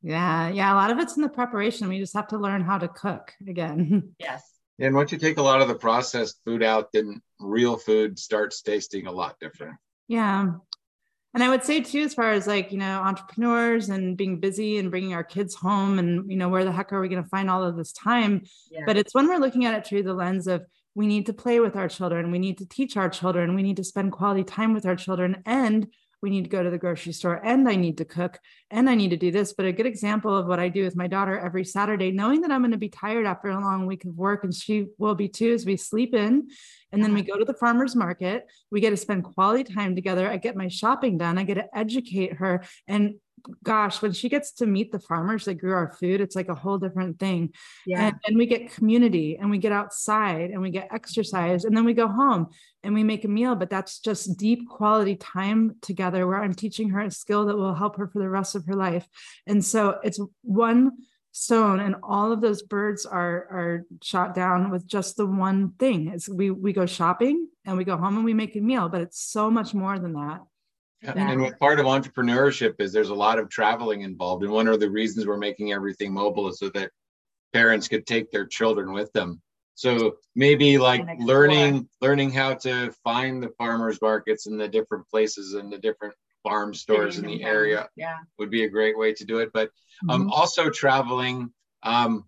Yeah, 0.02 0.48
yeah. 0.48 0.72
A 0.72 0.76
lot 0.76 0.90
of 0.90 0.98
it's 0.98 1.16
in 1.16 1.22
the 1.22 1.28
preparation. 1.28 1.88
We 1.88 1.98
just 1.98 2.14
have 2.14 2.28
to 2.28 2.38
learn 2.38 2.62
how 2.62 2.78
to 2.78 2.88
cook 2.88 3.32
again. 3.46 4.14
Yes. 4.18 4.42
And 4.80 4.94
once 4.96 5.12
you 5.12 5.18
take 5.18 5.38
a 5.38 5.42
lot 5.42 5.60
of 5.60 5.68
the 5.68 5.76
processed 5.76 6.40
food 6.44 6.60
out, 6.60 6.88
then 6.92 7.22
real 7.38 7.76
food 7.76 8.18
starts 8.18 8.60
tasting 8.60 9.06
a 9.06 9.12
lot 9.12 9.38
different. 9.38 9.76
Yeah. 10.08 10.54
And 11.32 11.42
I 11.42 11.48
would 11.48 11.62
say 11.62 11.80
too, 11.80 12.02
as 12.02 12.14
far 12.14 12.30
as 12.32 12.48
like, 12.48 12.72
you 12.72 12.78
know, 12.78 13.00
entrepreneurs 13.00 13.88
and 13.88 14.16
being 14.16 14.40
busy 14.40 14.78
and 14.78 14.90
bringing 14.90 15.14
our 15.14 15.22
kids 15.22 15.54
home 15.54 16.00
and, 16.00 16.30
you 16.30 16.36
know, 16.36 16.48
where 16.48 16.64
the 16.64 16.72
heck 16.72 16.92
are 16.92 17.00
we 17.00 17.08
going 17.08 17.22
to 17.22 17.28
find 17.28 17.48
all 17.48 17.62
of 17.62 17.76
this 17.76 17.92
time? 17.92 18.42
Yeah. 18.70 18.82
But 18.84 18.96
it's 18.96 19.14
when 19.14 19.28
we're 19.28 19.38
looking 19.38 19.64
at 19.64 19.74
it 19.74 19.86
through 19.86 20.02
the 20.02 20.14
lens 20.14 20.48
of 20.48 20.64
we 20.94 21.06
need 21.06 21.26
to 21.26 21.32
play 21.32 21.58
with 21.58 21.74
our 21.76 21.88
children, 21.88 22.30
we 22.30 22.38
need 22.38 22.58
to 22.58 22.66
teach 22.66 22.96
our 22.96 23.08
children, 23.08 23.54
we 23.54 23.62
need 23.62 23.76
to 23.76 23.84
spend 23.84 24.12
quality 24.12 24.44
time 24.44 24.74
with 24.74 24.86
our 24.86 24.94
children, 24.94 25.42
and 25.44 25.88
we 26.24 26.30
need 26.30 26.44
to 26.44 26.48
go 26.48 26.62
to 26.62 26.70
the 26.70 26.78
grocery 26.78 27.12
store 27.12 27.38
and 27.44 27.68
I 27.68 27.76
need 27.76 27.98
to 27.98 28.06
cook 28.06 28.40
and 28.70 28.88
I 28.88 28.94
need 28.94 29.10
to 29.10 29.16
do 29.18 29.30
this. 29.30 29.52
But 29.52 29.66
a 29.66 29.72
good 29.72 29.84
example 29.84 30.34
of 30.34 30.46
what 30.46 30.58
I 30.58 30.70
do 30.70 30.82
with 30.82 30.96
my 30.96 31.06
daughter 31.06 31.38
every 31.38 31.64
Saturday, 31.64 32.10
knowing 32.12 32.40
that 32.40 32.50
I'm 32.50 32.62
going 32.62 32.70
to 32.70 32.78
be 32.78 32.88
tired 32.88 33.26
after 33.26 33.50
a 33.50 33.60
long 33.60 33.84
week 33.84 34.06
of 34.06 34.16
work 34.16 34.42
and 34.42 34.54
she 34.54 34.86
will 34.96 35.14
be 35.14 35.28
too, 35.28 35.50
is 35.50 35.66
we 35.66 35.76
sleep 35.76 36.14
in 36.14 36.48
and 36.92 37.04
then 37.04 37.12
we 37.12 37.20
uh-huh. 37.20 37.34
go 37.34 37.38
to 37.40 37.44
the 37.44 37.58
farmer's 37.58 37.94
market. 37.94 38.46
We 38.70 38.80
get 38.80 38.88
to 38.88 38.96
spend 38.96 39.24
quality 39.24 39.64
time 39.64 39.94
together. 39.94 40.26
I 40.26 40.38
get 40.38 40.56
my 40.56 40.68
shopping 40.68 41.18
done. 41.18 41.36
I 41.36 41.44
get 41.44 41.54
to 41.56 41.66
educate 41.76 42.32
her. 42.36 42.64
And 42.88 43.16
gosh, 43.62 44.00
when 44.00 44.12
she 44.12 44.28
gets 44.28 44.52
to 44.52 44.66
meet 44.66 44.90
the 44.92 44.98
farmers 44.98 45.44
that 45.44 45.54
grew 45.54 45.72
our 45.72 45.92
food, 45.92 46.20
it's 46.20 46.36
like 46.36 46.48
a 46.48 46.54
whole 46.54 46.78
different 46.78 47.18
thing. 47.18 47.52
Yeah. 47.86 48.06
And, 48.06 48.16
and, 48.26 48.38
we 48.38 48.46
get 48.46 48.72
community 48.72 49.36
and 49.36 49.50
we 49.50 49.58
get 49.58 49.72
outside 49.72 50.50
and 50.50 50.62
we 50.62 50.70
get 50.70 50.88
exercise 50.92 51.64
and 51.64 51.76
then 51.76 51.84
we 51.84 51.94
go 51.94 52.08
home 52.08 52.48
and 52.82 52.94
we 52.94 53.04
make 53.04 53.24
a 53.24 53.28
meal. 53.28 53.54
But 53.54 53.70
that's 53.70 53.98
just 53.98 54.36
deep 54.38 54.68
quality 54.68 55.16
time 55.16 55.76
together 55.82 56.26
where 56.26 56.42
I'm 56.42 56.54
teaching 56.54 56.90
her 56.90 57.00
a 57.00 57.10
skill 57.10 57.46
that 57.46 57.56
will 57.56 57.74
help 57.74 57.96
her 57.96 58.08
for 58.08 58.18
the 58.18 58.30
rest 58.30 58.54
of 58.54 58.66
her 58.66 58.74
life. 58.74 59.06
And 59.46 59.64
so 59.64 59.98
it's 60.02 60.20
one 60.42 60.92
stone 61.32 61.80
and 61.80 61.96
all 62.02 62.30
of 62.30 62.40
those 62.40 62.62
birds 62.62 63.04
are 63.04 63.26
are 63.50 63.86
shot 64.02 64.36
down 64.36 64.70
with 64.70 64.86
just 64.86 65.16
the 65.16 65.26
one 65.26 65.72
thing 65.80 66.08
is 66.12 66.28
we 66.28 66.48
we 66.48 66.72
go 66.72 66.86
shopping 66.86 67.48
and 67.66 67.76
we 67.76 67.82
go 67.82 67.96
home 67.96 68.14
and 68.14 68.24
we 68.24 68.32
make 68.32 68.54
a 68.54 68.60
meal 68.60 68.88
but 68.88 69.00
it's 69.00 69.20
so 69.20 69.50
much 69.50 69.74
more 69.74 69.98
than 69.98 70.12
that 70.12 70.40
yeah. 71.04 71.30
and 71.30 71.40
what 71.40 71.58
part 71.58 71.80
of 71.80 71.86
entrepreneurship 71.86 72.74
is 72.78 72.92
there's 72.92 73.10
a 73.10 73.14
lot 73.14 73.38
of 73.38 73.48
traveling 73.48 74.02
involved 74.02 74.42
and 74.42 74.52
one 74.52 74.68
of 74.68 74.80
the 74.80 74.90
reasons 74.90 75.26
we're 75.26 75.36
making 75.36 75.72
everything 75.72 76.12
mobile 76.12 76.48
is 76.48 76.58
so 76.58 76.68
that 76.70 76.90
parents 77.52 77.88
could 77.88 78.06
take 78.06 78.30
their 78.30 78.46
children 78.46 78.92
with 78.92 79.12
them 79.12 79.40
so 79.74 80.16
maybe 80.34 80.78
like 80.78 81.04
learning 81.18 81.88
learning 82.00 82.30
how 82.30 82.54
to 82.54 82.92
find 83.02 83.42
the 83.42 83.50
farmers 83.58 84.00
markets 84.00 84.46
and 84.46 84.60
the 84.60 84.68
different 84.68 85.08
places 85.08 85.54
and 85.54 85.72
the 85.72 85.78
different 85.78 86.14
farm 86.42 86.74
stores 86.74 87.18
in 87.18 87.26
the 87.26 87.42
area 87.42 87.88
yeah 87.96 88.18
would 88.38 88.50
be 88.50 88.64
a 88.64 88.68
great 88.68 88.96
way 88.98 89.12
to 89.12 89.24
do 89.24 89.38
it 89.38 89.50
but 89.52 89.70
um, 90.08 90.22
mm-hmm. 90.22 90.30
also 90.30 90.70
traveling 90.70 91.50
um, 91.82 92.24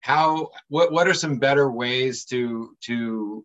how 0.00 0.50
what 0.68 0.92
what 0.92 1.08
are 1.08 1.14
some 1.14 1.38
better 1.38 1.70
ways 1.70 2.24
to 2.24 2.76
to 2.80 3.44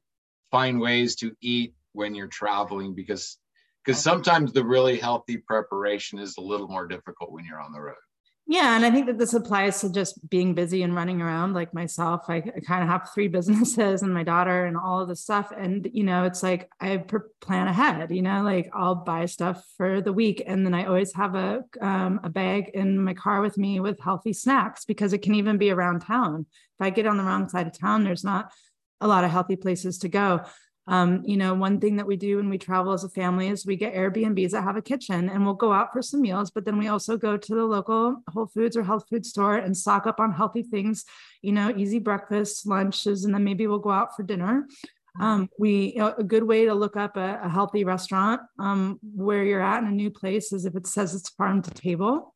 find 0.52 0.80
ways 0.80 1.16
to 1.16 1.36
eat 1.42 1.74
when 1.94 2.14
you're 2.14 2.28
traveling 2.28 2.94
because 2.94 3.38
because 3.84 4.02
sometimes 4.02 4.54
the 4.54 4.64
really 4.64 4.98
healthy 4.98 5.38
preparation 5.38 6.20
is 6.20 6.38
a 6.38 6.42
little 6.42 6.68
more 6.68 6.88
difficult 6.88 7.32
when 7.32 7.46
you're 7.46 7.62
on 7.62 7.72
the 7.72 7.82
road 7.82 7.96
yeah, 8.52 8.76
and 8.76 8.84
I 8.84 8.92
think 8.92 9.06
that 9.06 9.18
this 9.18 9.34
applies 9.34 9.80
to 9.80 9.90
just 9.90 10.30
being 10.30 10.54
busy 10.54 10.84
and 10.84 10.94
running 10.94 11.22
around 11.22 11.54
like 11.54 11.74
myself. 11.74 12.26
I, 12.28 12.38
I 12.38 12.60
kind 12.68 12.84
of 12.84 12.90
have 12.90 13.10
three 13.14 13.28
businesses 13.38 14.02
and 14.02 14.14
my 14.14 14.24
daughter 14.24 14.66
and 14.66 14.76
all 14.76 15.00
of 15.00 15.08
this 15.08 15.22
stuff. 15.22 15.54
And, 15.56 15.90
you 15.94 16.04
know, 16.04 16.26
it's 16.26 16.44
like 16.44 16.70
I 16.82 16.98
plan 17.40 17.68
ahead, 17.68 18.12
you 18.12 18.22
know, 18.22 18.42
like 18.42 18.70
I'll 18.74 18.96
buy 18.96 19.26
stuff 19.28 19.64
for 19.78 20.02
the 20.02 20.12
week. 20.12 20.44
And 20.46 20.66
then 20.66 20.74
I 20.74 20.84
always 20.84 21.14
have 21.14 21.36
a, 21.36 21.64
um, 21.80 22.20
a 22.24 22.30
bag 22.30 22.72
in 22.74 23.02
my 23.02 23.14
car 23.14 23.42
with 23.42 23.58
me 23.58 23.80
with 23.80 24.02
healthy 24.02 24.34
snacks 24.34 24.84
because 24.84 25.14
it 25.14 25.22
can 25.22 25.36
even 25.36 25.58
be 25.58 25.72
around 25.72 26.02
town. 26.02 26.46
If 26.78 26.86
I 26.86 26.90
get 26.90 27.08
on 27.08 27.16
the 27.16 27.24
wrong 27.24 27.48
side 27.48 27.68
of 27.68 27.80
town, 27.80 28.04
there's 28.04 28.26
not 28.26 28.52
a 29.00 29.08
lot 29.08 29.24
of 29.24 29.32
healthy 29.32 29.56
places 29.56 30.00
to 30.00 30.10
go. 30.10 30.42
Um, 30.92 31.24
you 31.26 31.38
know, 31.38 31.54
one 31.54 31.80
thing 31.80 31.96
that 31.96 32.06
we 32.06 32.18
do 32.18 32.36
when 32.36 32.50
we 32.50 32.58
travel 32.58 32.92
as 32.92 33.06
a 33.06 33.10
family 33.10 33.48
is 33.48 33.66
we 33.66 33.78
get 33.78 33.94
Airbnbs 33.94 34.52
that 34.52 34.64
have 34.64 34.76
a 34.76 34.82
kitchen 34.82 35.30
and 35.30 35.46
we'll 35.46 35.54
go 35.54 35.72
out 35.72 35.94
for 35.94 36.02
some 36.02 36.20
meals, 36.20 36.52
but 36.52 36.66
then 36.66 36.78
we 36.78 36.90
also 36.90 37.16
go 37.16 37.38
to 37.38 37.56
the 37.56 37.64
local 37.64 38.18
Whole 38.28 38.48
Foods 38.48 38.76
or 38.76 38.84
health 38.84 39.06
food 39.10 39.26
store 39.26 39.56
and 39.56 39.76
stock 39.76 40.06
up 40.06 40.20
on 40.20 40.34
healthy 40.34 40.64
things, 40.64 41.06
you 41.42 41.54
know, 41.54 41.74
easy 41.78 41.98
breakfast, 41.98 42.68
lunches, 42.68 43.24
and 43.24 43.34
then 43.34 43.46
maybe 43.46 43.68
we'll 43.68 43.80
go 43.80 43.90
out 43.90 44.18
for 44.18 44.24
dinner. 44.24 44.68
Mm-hmm. 45.18 45.24
Um, 45.24 45.50
we 45.58 45.94
you 45.94 46.00
know, 46.00 46.14
a 46.18 46.26
good 46.26 46.44
way 46.44 46.66
to 46.66 46.74
look 46.74 46.98
up 46.98 47.16
a, 47.16 47.40
a 47.42 47.48
healthy 47.48 47.86
restaurant 47.86 48.42
um, 48.60 49.00
where 49.16 49.46
you're 49.46 49.62
at 49.62 49.84
in 49.84 49.88
a 49.88 49.94
new 49.94 50.12
place 50.12 50.52
is 50.52 50.66
if 50.66 50.76
it 50.76 50.88
says 50.88 51.16
it's 51.16 51.30
farm 51.30 51.62
to 51.62 51.72
table. 51.72 52.36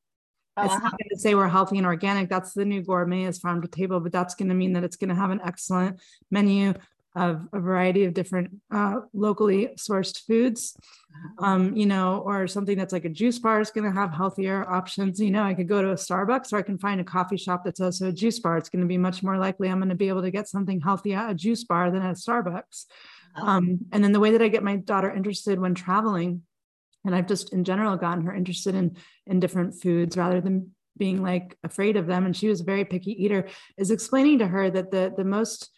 It's 0.57 0.71
uh-huh. 0.71 0.79
not 0.81 0.91
going 0.91 1.09
to 1.09 1.19
say 1.19 1.35
we're 1.35 1.49
healthy 1.49 1.77
and 1.77 1.85
organic. 1.85 2.29
That's 2.29 2.53
the 2.53 2.63
new 2.63 2.81
gourmet 2.81 3.25
is 3.25 3.37
farm 3.37 3.61
to 3.63 3.67
table, 3.67 3.99
but 3.99 4.13
that's 4.13 4.35
going 4.35 4.47
to 4.47 4.55
mean 4.55 4.71
that 4.73 4.85
it's 4.85 4.95
going 4.95 5.09
to 5.09 5.15
have 5.15 5.31
an 5.31 5.41
excellent 5.43 5.99
menu 6.31 6.73
of 7.15 7.47
a 7.53 7.59
variety 7.59 8.03
of 8.03 8.13
different 8.13 8.49
uh, 8.71 8.99
locally 9.13 9.69
sourced 9.77 10.19
foods, 10.25 10.75
uh-huh. 10.79 11.45
um, 11.45 11.75
you 11.75 11.85
know, 11.85 12.21
or 12.25 12.45
something 12.47 12.77
that's 12.77 12.91
like 12.91 13.05
a 13.05 13.09
juice 13.09 13.39
bar 13.39 13.61
is 13.61 13.71
going 13.71 13.85
to 13.85 13.97
have 13.97 14.13
healthier 14.13 14.69
options. 14.69 15.19
You 15.19 15.31
know, 15.31 15.43
I 15.43 15.53
could 15.53 15.69
go 15.69 15.81
to 15.81 15.91
a 15.91 15.95
Starbucks 15.95 16.51
or 16.51 16.57
I 16.57 16.61
can 16.61 16.77
find 16.77 16.99
a 16.99 17.05
coffee 17.05 17.37
shop 17.37 17.63
that's 17.63 17.79
also 17.79 18.09
a 18.09 18.11
juice 18.11 18.39
bar. 18.39 18.57
It's 18.57 18.69
going 18.69 18.81
to 18.81 18.87
be 18.87 18.97
much 18.97 19.23
more 19.23 19.37
likely 19.37 19.69
I'm 19.69 19.79
going 19.79 19.89
to 19.89 19.95
be 19.95 20.09
able 20.09 20.23
to 20.23 20.31
get 20.31 20.49
something 20.49 20.81
healthy 20.81 21.13
at 21.13 21.31
a 21.31 21.33
juice 21.33 21.63
bar 21.63 21.89
than 21.89 22.01
at 22.01 22.11
a 22.11 22.13
Starbucks. 22.13 22.85
Uh-huh. 23.35 23.45
Um, 23.45 23.79
and 23.93 24.03
then 24.03 24.11
the 24.11 24.19
way 24.19 24.31
that 24.31 24.41
I 24.41 24.49
get 24.49 24.63
my 24.63 24.75
daughter 24.75 25.09
interested 25.09 25.59
when 25.59 25.73
traveling, 25.73 26.41
and 27.05 27.15
I've 27.15 27.27
just 27.27 27.53
in 27.53 27.63
general 27.63 27.95
gotten 27.95 28.25
her 28.25 28.33
interested 28.33 28.75
in 28.75 28.97
in 29.25 29.39
different 29.39 29.79
foods 29.79 30.17
rather 30.17 30.41
than 30.41 30.71
being 30.97 31.21
like 31.21 31.57
afraid 31.63 31.97
of 31.97 32.07
them. 32.07 32.25
And 32.25 32.35
she 32.35 32.47
was 32.47 32.61
a 32.61 32.65
very 32.65 32.83
picky 32.83 33.11
eater, 33.23 33.47
is 33.77 33.91
explaining 33.91 34.39
to 34.39 34.47
her 34.47 34.69
that 34.69 34.91
the 34.91 35.13
the 35.15 35.23
most 35.23 35.69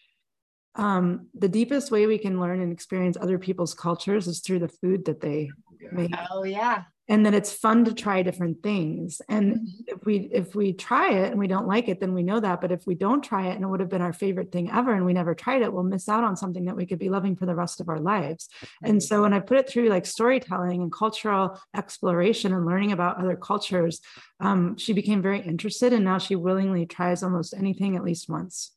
um, 0.77 1.27
the 1.33 1.49
deepest 1.49 1.91
way 1.91 2.05
we 2.05 2.19
can 2.19 2.39
learn 2.39 2.61
and 2.61 2.71
experience 2.71 3.17
other 3.19 3.39
people's 3.39 3.73
cultures 3.73 4.27
is 4.27 4.39
through 4.39 4.59
the 4.59 4.69
food 4.69 5.05
that 5.05 5.21
they 5.21 5.49
make. 5.91 6.11
Oh 6.31 6.43
yeah. 6.43 6.83
And 7.09 7.25
that 7.25 7.33
it's 7.33 7.53
fun 7.53 7.85
to 7.85 7.93
try 7.93 8.21
different 8.21 8.61
things. 8.61 9.21
And 9.29 9.55
mm-hmm. 9.55 9.65
if 9.87 10.05
we 10.05 10.29
if 10.31 10.53
we 10.55 10.73
try 10.73 11.13
it 11.13 11.31
and 11.31 11.39
we 11.39 11.47
don't 11.47 11.65
like 11.65 11.87
it, 11.87 12.01
then 12.01 12.13
we 12.13 12.21
know 12.21 12.39
that. 12.41 12.59
But 12.59 12.73
if 12.73 12.85
we 12.85 12.95
don't 12.95 13.23
try 13.23 13.47
it 13.47 13.55
and 13.55 13.63
it 13.63 13.67
would 13.67 13.79
have 13.79 13.89
been 13.89 14.01
our 14.01 14.11
favorite 14.11 14.51
thing 14.51 14.69
ever 14.69 14.93
and 14.93 15.05
we 15.05 15.13
never 15.13 15.33
tried 15.33 15.61
it, 15.61 15.71
we'll 15.71 15.83
miss 15.83 16.09
out 16.09 16.25
on 16.25 16.35
something 16.35 16.65
that 16.65 16.75
we 16.75 16.85
could 16.85 16.99
be 16.99 17.09
loving 17.09 17.37
for 17.37 17.45
the 17.45 17.55
rest 17.55 17.79
of 17.79 17.87
our 17.87 17.99
lives. 17.99 18.49
And 18.83 19.01
so 19.01 19.21
when 19.21 19.33
I 19.33 19.39
put 19.39 19.57
it 19.57 19.69
through 19.69 19.87
like 19.87 20.05
storytelling 20.05 20.81
and 20.81 20.91
cultural 20.91 21.57
exploration 21.75 22.53
and 22.53 22.65
learning 22.65 22.91
about 22.91 23.21
other 23.21 23.37
cultures, 23.37 24.01
um, 24.41 24.77
she 24.77 24.91
became 24.91 25.21
very 25.21 25.39
interested 25.39 25.93
and 25.93 26.03
now 26.03 26.17
she 26.17 26.35
willingly 26.35 26.85
tries 26.85 27.23
almost 27.23 27.53
anything 27.57 27.95
at 27.95 28.03
least 28.03 28.27
once 28.29 28.73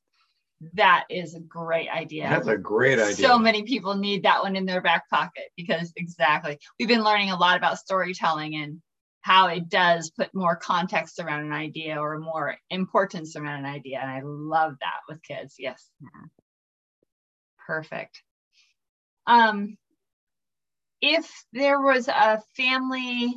that 0.74 1.04
is 1.08 1.34
a 1.34 1.40
great 1.40 1.88
idea. 1.88 2.28
That's 2.28 2.48
a 2.48 2.56
great 2.56 2.98
idea. 2.98 3.26
So 3.26 3.38
many 3.38 3.62
people 3.62 3.94
need 3.94 4.24
that 4.24 4.42
one 4.42 4.56
in 4.56 4.66
their 4.66 4.82
back 4.82 5.08
pocket 5.08 5.44
because 5.56 5.92
exactly. 5.96 6.58
We've 6.78 6.88
been 6.88 7.04
learning 7.04 7.30
a 7.30 7.36
lot 7.36 7.56
about 7.56 7.78
storytelling 7.78 8.56
and 8.56 8.82
how 9.22 9.48
it 9.48 9.68
does 9.68 10.10
put 10.10 10.34
more 10.34 10.56
context 10.56 11.18
around 11.18 11.44
an 11.44 11.52
idea 11.52 11.98
or 11.98 12.18
more 12.18 12.56
importance 12.68 13.36
around 13.36 13.60
an 13.64 13.70
idea. 13.70 14.00
And 14.00 14.10
I 14.10 14.20
love 14.24 14.76
that 14.80 15.00
with 15.08 15.22
kids. 15.22 15.56
Yes. 15.58 15.88
Yeah. 16.00 16.28
Perfect. 17.66 18.22
Um, 19.26 19.76
if 21.00 21.30
there 21.52 21.80
was 21.80 22.08
a 22.08 22.42
family 22.56 23.34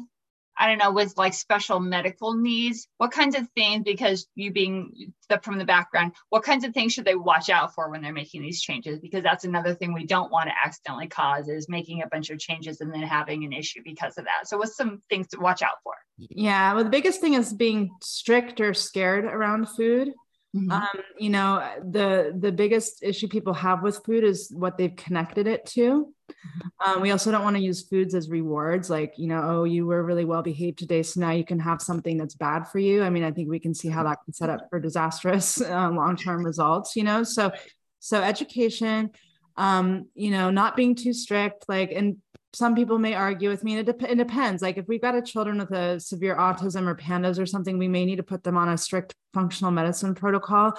I 0.57 0.67
don't 0.67 0.77
know, 0.77 0.91
with 0.91 1.17
like 1.17 1.33
special 1.33 1.79
medical 1.79 2.33
needs, 2.35 2.87
what 2.97 3.11
kinds 3.11 3.35
of 3.35 3.49
things, 3.55 3.83
because 3.83 4.27
you 4.35 4.51
being 4.51 5.11
from 5.41 5.57
the 5.57 5.65
background, 5.65 6.13
what 6.29 6.43
kinds 6.43 6.63
of 6.63 6.73
things 6.73 6.93
should 6.93 7.05
they 7.05 7.15
watch 7.15 7.49
out 7.49 7.73
for 7.73 7.89
when 7.89 8.01
they're 8.01 8.13
making 8.13 8.41
these 8.41 8.61
changes? 8.61 8.99
Because 8.99 9.23
that's 9.23 9.45
another 9.45 9.73
thing 9.73 9.93
we 9.93 10.05
don't 10.05 10.31
want 10.31 10.49
to 10.49 10.55
accidentally 10.63 11.07
cause 11.07 11.47
is 11.47 11.67
making 11.69 12.03
a 12.03 12.07
bunch 12.07 12.29
of 12.29 12.39
changes 12.39 12.81
and 12.81 12.93
then 12.93 13.01
having 13.01 13.43
an 13.43 13.53
issue 13.53 13.81
because 13.83 14.17
of 14.17 14.25
that. 14.25 14.47
So 14.47 14.57
what's 14.57 14.77
some 14.77 15.01
things 15.09 15.27
to 15.29 15.39
watch 15.39 15.61
out 15.61 15.77
for? 15.83 15.93
Yeah, 16.17 16.73
well, 16.73 16.83
the 16.83 16.89
biggest 16.89 17.19
thing 17.19 17.33
is 17.33 17.51
being 17.51 17.89
strict 18.01 18.61
or 18.61 18.73
scared 18.73 19.25
around 19.25 19.69
food. 19.69 20.13
Mm-hmm. 20.55 20.71
Um, 20.71 20.87
you 21.17 21.31
know, 21.31 21.67
the 21.83 22.35
the 22.39 22.51
biggest 22.51 23.01
issue 23.01 23.27
people 23.27 23.53
have 23.53 23.81
with 23.81 24.03
food 24.05 24.23
is 24.23 24.51
what 24.55 24.77
they've 24.77 24.95
connected 24.95 25.47
it 25.47 25.65
to. 25.67 26.13
Mm-hmm. 26.29 26.91
Um, 26.91 27.01
we 27.01 27.09
also 27.09 27.31
don't 27.31 27.43
want 27.43 27.55
to 27.55 27.61
use 27.61 27.87
foods 27.87 28.13
as 28.13 28.29
rewards, 28.29 28.87
like 28.87 29.15
you 29.17 29.27
know, 29.27 29.41
oh, 29.43 29.63
you 29.63 29.87
were 29.87 30.03
really 30.03 30.25
well 30.25 30.43
behaved 30.43 30.77
today, 30.77 31.01
so 31.01 31.21
now 31.21 31.31
you 31.31 31.43
can 31.43 31.59
have 31.59 31.81
something 31.81 32.17
that's 32.17 32.35
bad 32.35 32.67
for 32.67 32.77
you. 32.77 33.01
I 33.01 33.09
mean, 33.09 33.23
I 33.23 33.31
think 33.31 33.49
we 33.49 33.59
can 33.59 33.73
see 33.73 33.89
how 33.89 34.03
that 34.03 34.19
can 34.25 34.33
set 34.33 34.51
up 34.51 34.67
for 34.69 34.79
disastrous 34.79 35.59
uh, 35.61 35.89
long 35.89 36.15
term 36.15 36.45
results. 36.45 36.95
You 36.95 37.03
know, 37.03 37.23
so 37.23 37.51
so 37.97 38.21
education, 38.21 39.09
um, 39.57 40.07
you 40.13 40.29
know, 40.29 40.51
not 40.51 40.75
being 40.75 40.93
too 40.93 41.13
strict, 41.13 41.65
like 41.67 41.91
and 41.91 42.17
some 42.53 42.75
people 42.75 42.99
may 42.99 43.15
argue 43.15 43.49
with 43.49 43.63
me. 43.63 43.77
It, 43.77 43.85
de- 43.85 44.11
it, 44.11 44.15
depends. 44.15 44.61
Like 44.61 44.77
if 44.77 44.87
we've 44.87 45.01
got 45.01 45.15
a 45.15 45.21
children 45.21 45.57
with 45.57 45.71
a 45.71 45.99
severe 45.99 46.35
autism 46.35 46.87
or 46.87 46.95
pandas 46.95 47.39
or 47.39 47.45
something, 47.45 47.77
we 47.77 47.87
may 47.87 48.05
need 48.05 48.17
to 48.17 48.23
put 48.23 48.43
them 48.43 48.57
on 48.57 48.69
a 48.69 48.77
strict 48.77 49.13
functional 49.33 49.71
medicine 49.71 50.13
protocol. 50.15 50.77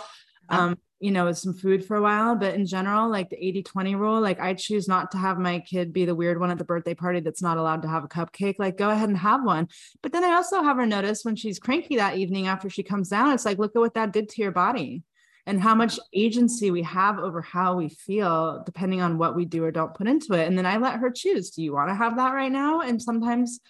Um, 0.48 0.78
you 1.00 1.10
know, 1.10 1.26
with 1.26 1.36
some 1.36 1.52
food 1.52 1.84
for 1.84 1.96
a 1.96 2.02
while. 2.02 2.34
But 2.34 2.54
in 2.54 2.64
general, 2.64 3.10
like 3.10 3.28
the 3.28 3.44
80 3.44 3.62
20 3.64 3.94
rule, 3.94 4.20
like 4.20 4.40
I 4.40 4.54
choose 4.54 4.88
not 4.88 5.10
to 5.10 5.18
have 5.18 5.38
my 5.38 5.58
kid 5.60 5.92
be 5.92 6.04
the 6.06 6.14
weird 6.14 6.40
one 6.40 6.50
at 6.50 6.56
the 6.56 6.64
birthday 6.64 6.94
party 6.94 7.20
that's 7.20 7.42
not 7.42 7.58
allowed 7.58 7.82
to 7.82 7.88
have 7.88 8.04
a 8.04 8.08
cupcake. 8.08 8.54
Like 8.58 8.78
go 8.78 8.88
ahead 8.88 9.08
and 9.08 9.18
have 9.18 9.44
one. 9.44 9.68
But 10.02 10.12
then 10.12 10.24
I 10.24 10.32
also 10.32 10.62
have 10.62 10.76
her 10.76 10.86
notice 10.86 11.24
when 11.24 11.36
she's 11.36 11.58
cranky 11.58 11.96
that 11.96 12.16
evening 12.16 12.46
after 12.46 12.70
she 12.70 12.82
comes 12.82 13.08
down, 13.10 13.32
it's 13.32 13.44
like, 13.44 13.58
look 13.58 13.72
at 13.74 13.80
what 13.80 13.94
that 13.94 14.12
did 14.12 14.30
to 14.30 14.42
your 14.42 14.52
body 14.52 15.02
and 15.46 15.60
how 15.60 15.74
much 15.74 15.98
agency 16.14 16.70
we 16.70 16.82
have 16.82 17.18
over 17.18 17.42
how 17.42 17.76
we 17.76 17.88
feel 17.88 18.62
depending 18.64 19.02
on 19.02 19.18
what 19.18 19.36
we 19.36 19.44
do 19.44 19.64
or 19.64 19.70
don't 19.70 19.94
put 19.94 20.06
into 20.06 20.34
it. 20.34 20.46
And 20.46 20.56
then 20.56 20.66
i 20.66 20.76
let 20.76 21.00
her 21.00 21.10
choose 21.10 21.50
do 21.50 21.62
you 21.62 21.72
want 21.72 21.90
to 21.90 21.94
have 21.94 22.16
that 22.16 22.32
right 22.32 22.52
now? 22.52 22.80
And 22.80 23.00
sometimes 23.00 23.60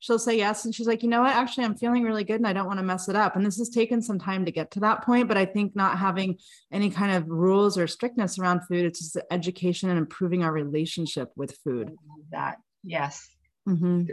she'll 0.00 0.18
say 0.18 0.36
yes 0.36 0.64
and 0.64 0.74
she's 0.74 0.86
like 0.86 1.02
you 1.02 1.08
know 1.08 1.22
what? 1.22 1.34
Actually 1.34 1.64
i'm 1.64 1.76
feeling 1.76 2.02
really 2.02 2.24
good 2.24 2.36
and 2.36 2.46
i 2.46 2.52
don't 2.52 2.66
want 2.66 2.78
to 2.78 2.84
mess 2.84 3.08
it 3.08 3.16
up. 3.16 3.36
And 3.36 3.44
this 3.44 3.58
has 3.58 3.68
taken 3.68 4.00
some 4.00 4.18
time 4.18 4.44
to 4.46 4.52
get 4.52 4.70
to 4.72 4.80
that 4.80 5.04
point 5.04 5.28
but 5.28 5.36
i 5.36 5.44
think 5.44 5.76
not 5.76 5.98
having 5.98 6.38
any 6.72 6.90
kind 6.90 7.12
of 7.12 7.28
rules 7.28 7.76
or 7.76 7.86
strictness 7.86 8.38
around 8.38 8.66
food 8.66 8.86
it's 8.86 9.00
just 9.00 9.18
education 9.30 9.90
and 9.90 9.98
improving 9.98 10.42
our 10.42 10.52
relationship 10.52 11.30
with 11.36 11.56
food. 11.64 11.94
That. 12.30 12.58
Yes. 12.82 13.28
Mm-hmm. 13.68 14.04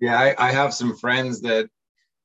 yeah 0.00 0.18
I, 0.18 0.34
I 0.38 0.52
have 0.52 0.72
some 0.72 0.96
friends 0.96 1.42
that 1.42 1.68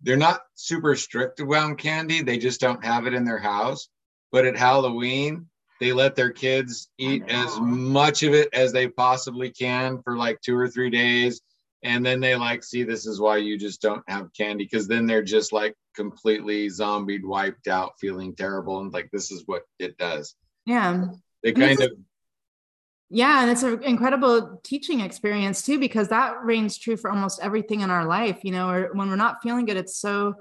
they're 0.01 0.15
not 0.15 0.41
super 0.53 0.95
strict 0.95 1.39
around 1.39 1.77
candy. 1.77 2.21
They 2.21 2.37
just 2.37 2.61
don't 2.61 2.85
have 2.85 3.07
it 3.07 3.13
in 3.13 3.25
their 3.25 3.39
house 3.39 3.89
but 4.31 4.45
at 4.45 4.57
Halloween, 4.57 5.47
they 5.79 5.93
let 5.93 6.15
their 6.15 6.31
kids 6.31 6.89
eat 6.97 7.23
as 7.27 7.59
much 7.59 8.23
of 8.23 8.33
it 8.33 8.49
as 8.53 8.71
they 8.73 8.87
possibly 8.87 9.49
can 9.49 10.01
for 10.01 10.17
like 10.17 10.41
two 10.41 10.57
or 10.57 10.67
three 10.67 10.89
days. 10.89 11.41
And 11.83 12.03
then 12.03 12.19
they 12.19 12.35
like, 12.35 12.63
see, 12.63 12.83
this 12.83 13.05
is 13.05 13.19
why 13.19 13.37
you 13.37 13.57
just 13.57 13.81
don't 13.81 14.03
have 14.07 14.33
candy. 14.33 14.67
Cause 14.67 14.87
then 14.87 15.05
they're 15.05 15.21
just 15.21 15.53
like 15.53 15.75
completely 15.95 16.69
zombied, 16.69 17.23
wiped 17.23 17.67
out, 17.67 17.93
feeling 17.99 18.35
terrible. 18.35 18.79
And 18.79 18.91
like, 18.91 19.09
this 19.11 19.31
is 19.31 19.43
what 19.45 19.63
it 19.77 19.97
does. 19.97 20.35
Yeah. 20.65 21.05
They 21.43 21.53
kind 21.53 21.79
of, 21.79 21.91
yeah, 23.09 23.41
and 23.41 23.49
it's 23.49 23.63
an 23.63 23.83
incredible 23.83 24.59
teaching 24.63 24.99
experience 24.99 25.61
too, 25.61 25.79
because 25.79 26.09
that 26.09 26.43
reigns 26.43 26.77
true 26.77 26.97
for 26.97 27.09
almost 27.09 27.39
everything 27.41 27.79
in 27.79 27.89
our 27.89 28.05
life. 28.05 28.39
You 28.43 28.51
know, 28.51 28.69
or 28.69 28.89
when 28.93 29.07
we're 29.07 29.15
not 29.15 29.41
feeling 29.41 29.65
good, 29.65 29.77
it's 29.77 29.97
so 29.97 30.33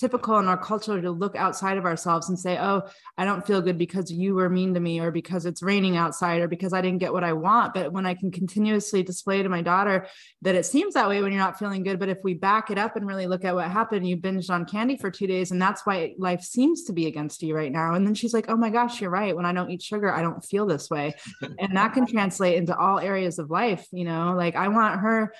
typical 0.00 0.38
in 0.38 0.48
our 0.48 0.56
culture 0.56 1.00
to 1.00 1.10
look 1.10 1.36
outside 1.36 1.76
of 1.76 1.84
ourselves 1.84 2.30
and 2.30 2.38
say, 2.38 2.58
oh, 2.58 2.82
I 3.18 3.26
don't 3.26 3.46
feel 3.46 3.60
good 3.60 3.76
because 3.76 4.10
you 4.10 4.34
were 4.34 4.48
mean 4.48 4.72
to 4.74 4.80
me 4.80 4.98
or 4.98 5.10
because 5.10 5.44
it's 5.44 5.62
raining 5.62 5.98
outside 5.98 6.40
or 6.40 6.48
because 6.48 6.72
I 6.72 6.80
didn't 6.80 7.00
get 7.00 7.12
what 7.12 7.22
I 7.22 7.34
want. 7.34 7.74
But 7.74 7.92
when 7.92 8.06
I 8.06 8.14
can 8.14 8.30
continuously 8.30 9.02
display 9.02 9.42
to 9.42 9.48
my 9.50 9.60
daughter 9.60 10.06
that 10.40 10.54
it 10.54 10.64
seems 10.64 10.94
that 10.94 11.08
way 11.08 11.20
when 11.20 11.32
you're 11.32 11.40
not 11.40 11.58
feeling 11.58 11.82
good, 11.82 11.98
but 11.98 12.08
if 12.08 12.18
we 12.24 12.32
back 12.32 12.70
it 12.70 12.78
up 12.78 12.96
and 12.96 13.06
really 13.06 13.26
look 13.26 13.44
at 13.44 13.54
what 13.54 13.70
happened, 13.70 14.08
you 14.08 14.16
binged 14.16 14.50
on 14.50 14.64
candy 14.64 14.96
for 14.96 15.10
two 15.10 15.26
days 15.26 15.50
and 15.50 15.60
that's 15.60 15.84
why 15.84 16.14
life 16.18 16.40
seems 16.40 16.84
to 16.84 16.94
be 16.94 17.06
against 17.06 17.42
you 17.42 17.54
right 17.54 17.70
now. 17.70 17.94
And 17.94 18.06
then 18.06 18.14
she's 18.14 18.32
like, 18.32 18.46
oh 18.48 18.56
my 18.56 18.70
gosh, 18.70 19.00
you're 19.00 19.10
right. 19.10 19.36
When 19.36 19.46
I 19.46 19.52
don't 19.52 19.70
eat 19.70 19.82
sugar, 19.82 20.10
I 20.12 20.22
don't 20.22 20.44
feel 20.44 20.66
this 20.66 20.88
way. 20.88 21.14
and 21.58 21.76
that 21.76 21.92
can 21.92 22.06
translate 22.06 22.56
into 22.56 22.76
all 22.76 22.98
areas 22.98 23.38
of 23.38 23.50
life. 23.50 23.86
You 23.92 24.04
know, 24.04 24.34
like 24.34 24.56
I 24.56 24.68
want 24.68 25.00
her 25.00 25.34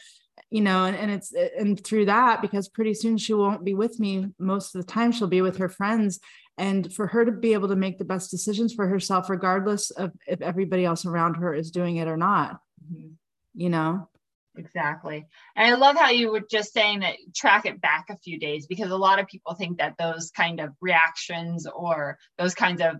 you 0.51 0.61
know 0.61 0.85
and, 0.85 0.97
and 0.97 1.11
it's 1.11 1.33
and 1.33 1.83
through 1.83 2.07
that 2.07 2.43
because 2.43 2.69
pretty 2.69 2.95
soon 2.95 3.17
she 3.17 3.35
won't 3.35 3.65
be 3.65 3.75
with 3.75 3.99
me 4.01 4.29
most 4.39 4.75
of 4.75 4.81
the 4.81 4.93
time 4.93 5.13
she'll 5.13 5.29
be 5.29 5.43
with 5.43 5.59
her 5.59 5.69
friends. 5.69 6.21
And 6.59 6.93
for 6.93 7.07
her 7.07 7.25
to 7.25 7.33
be 7.33 7.55
able 7.55 7.69
to 7.69 7.77
make 7.77 7.97
the 7.97 8.05
best 8.05 8.31
decisions 8.31 8.75
for 8.75 8.87
herself 8.87 9.31
regardless 9.31 9.91
of 9.93 10.13
if 10.27 10.43
everybody 10.43 10.85
else 10.85 11.07
around 11.07 11.37
her 11.37 11.55
is 11.55 11.71
doing 11.71 11.97
it 11.97 12.07
or 12.07 12.19
not 12.19 12.61
mm-hmm. 12.93 13.13
you 13.55 13.69
know? 13.69 14.09
Exactly. 14.57 15.27
And 15.57 15.73
i 15.73 15.79
love 15.79 15.97
how 15.97 16.11
you 16.11 16.31
were 16.31 16.43
just 16.51 16.73
saying 16.73 17.01
that 17.01 17.17
track 17.35 17.67
it 17.67 17.81
back 17.81 18.07
a 18.11 18.19
few 18.19 18.39
days 18.39 18.67
because 18.67 18.91
a 18.91 18.97
lot 18.97 19.21
of 19.21 19.29
people 19.29 19.55
think 19.55 19.79
that 19.79 19.97
those 19.99 20.31
kind 20.33 20.61
of 20.61 20.71
reactions 20.81 21.67
or 21.67 22.19
those 22.37 22.55
kinds 22.55 22.83
of 22.83 22.97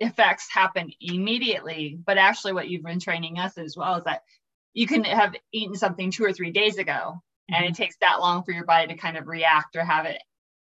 effects 0.00 0.48
happen 0.50 0.90
immediately. 1.00 1.98
But 2.04 2.18
actually 2.18 2.54
what 2.54 2.68
you've 2.68 2.82
been 2.82 3.00
training 3.00 3.38
us 3.38 3.56
as 3.58 3.76
well 3.76 3.96
is 3.96 4.04
that 4.04 4.22
you 4.76 4.86
can 4.86 5.02
have 5.04 5.34
eaten 5.52 5.74
something 5.74 6.10
two 6.10 6.24
or 6.24 6.32
three 6.32 6.52
days 6.52 6.78
ago 6.78 6.92
mm-hmm. 6.92 7.54
and 7.54 7.64
it 7.64 7.68
mm-hmm. 7.68 7.82
takes 7.82 7.96
that 8.00 8.20
long 8.20 8.44
for 8.44 8.52
your 8.52 8.64
body 8.64 8.86
to 8.86 8.94
kind 8.94 9.16
of 9.16 9.26
react 9.26 9.74
or 9.74 9.84
have 9.84 10.06
it 10.06 10.18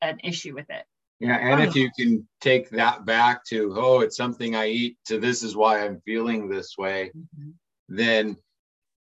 an 0.02 0.18
issue 0.24 0.54
with 0.54 0.70
it 0.70 0.86
yeah 1.20 1.38
and 1.38 1.62
if 1.62 1.76
you 1.76 1.90
can 1.98 2.26
take 2.40 2.70
that 2.70 3.06
back 3.06 3.44
to 3.44 3.74
oh 3.76 4.00
it's 4.02 4.16
something 4.16 4.56
i 4.56 4.68
eat 4.68 4.98
to 5.06 5.20
this 5.20 5.44
is 5.44 5.56
why 5.56 5.84
i'm 5.84 6.00
feeling 6.06 6.48
this 6.48 6.76
way 6.78 7.12
mm-hmm. 7.16 7.50
then 7.90 8.38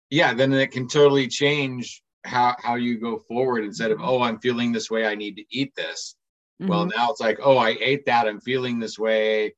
yeah 0.09 0.33
then 0.33 0.51
it 0.51 0.71
can 0.71 0.87
totally 0.87 1.27
change 1.27 2.01
how 2.23 2.55
how 2.59 2.75
you 2.75 2.99
go 2.99 3.19
forward 3.19 3.63
instead 3.63 3.91
of 3.91 3.97
mm-hmm. 3.97 4.09
oh 4.09 4.21
i'm 4.21 4.39
feeling 4.39 4.71
this 4.71 4.89
way 4.89 5.05
i 5.05 5.13
need 5.13 5.35
to 5.35 5.43
eat 5.51 5.71
this 5.75 6.15
mm-hmm. 6.61 6.71
well 6.71 6.85
now 6.85 7.11
it's 7.11 7.21
like 7.21 7.37
oh 7.43 7.57
i 7.57 7.77
ate 7.81 8.05
that 8.05 8.27
i'm 8.27 8.41
feeling 8.41 8.79
this 8.79 8.97
way 8.97 9.53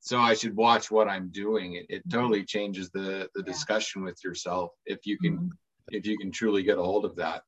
so 0.00 0.18
I 0.18 0.34
should 0.34 0.56
watch 0.56 0.90
what 0.90 1.08
I'm 1.08 1.28
doing. 1.30 1.74
It, 1.74 1.86
it 1.88 2.02
totally 2.10 2.44
changes 2.44 2.90
the 2.90 3.28
the 3.34 3.42
discussion 3.42 4.02
with 4.04 4.22
yourself 4.24 4.70
if 4.86 5.06
you 5.06 5.18
can 5.18 5.36
mm-hmm. 5.36 5.48
if 5.90 6.06
you 6.06 6.16
can 6.18 6.30
truly 6.30 6.62
get 6.62 6.78
a 6.78 6.82
hold 6.82 7.04
of 7.04 7.16
that. 7.16 7.42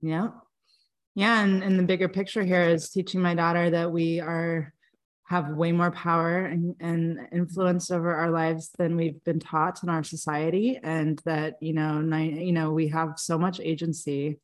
Yeah. 0.00 0.28
Yeah. 1.14 1.42
And, 1.42 1.62
and 1.62 1.78
the 1.78 1.84
bigger 1.84 2.08
picture 2.08 2.42
here 2.42 2.62
is 2.62 2.90
teaching 2.90 3.20
my 3.22 3.34
daughter 3.34 3.70
that 3.70 3.90
we 3.90 4.20
are 4.20 4.74
have 5.26 5.48
way 5.48 5.72
more 5.72 5.90
power 5.90 6.44
and, 6.44 6.76
and 6.80 7.18
influence 7.32 7.90
over 7.90 8.14
our 8.14 8.30
lives 8.30 8.70
than 8.76 8.94
we've 8.96 9.22
been 9.24 9.40
taught 9.40 9.82
in 9.82 9.88
our 9.88 10.04
society 10.04 10.78
and 10.82 11.20
that 11.24 11.54
you 11.60 11.72
know 11.72 11.98
you 12.20 12.52
know 12.52 12.70
we 12.70 12.88
have 12.88 13.14
so 13.16 13.38
much 13.38 13.58
agency 13.58 14.38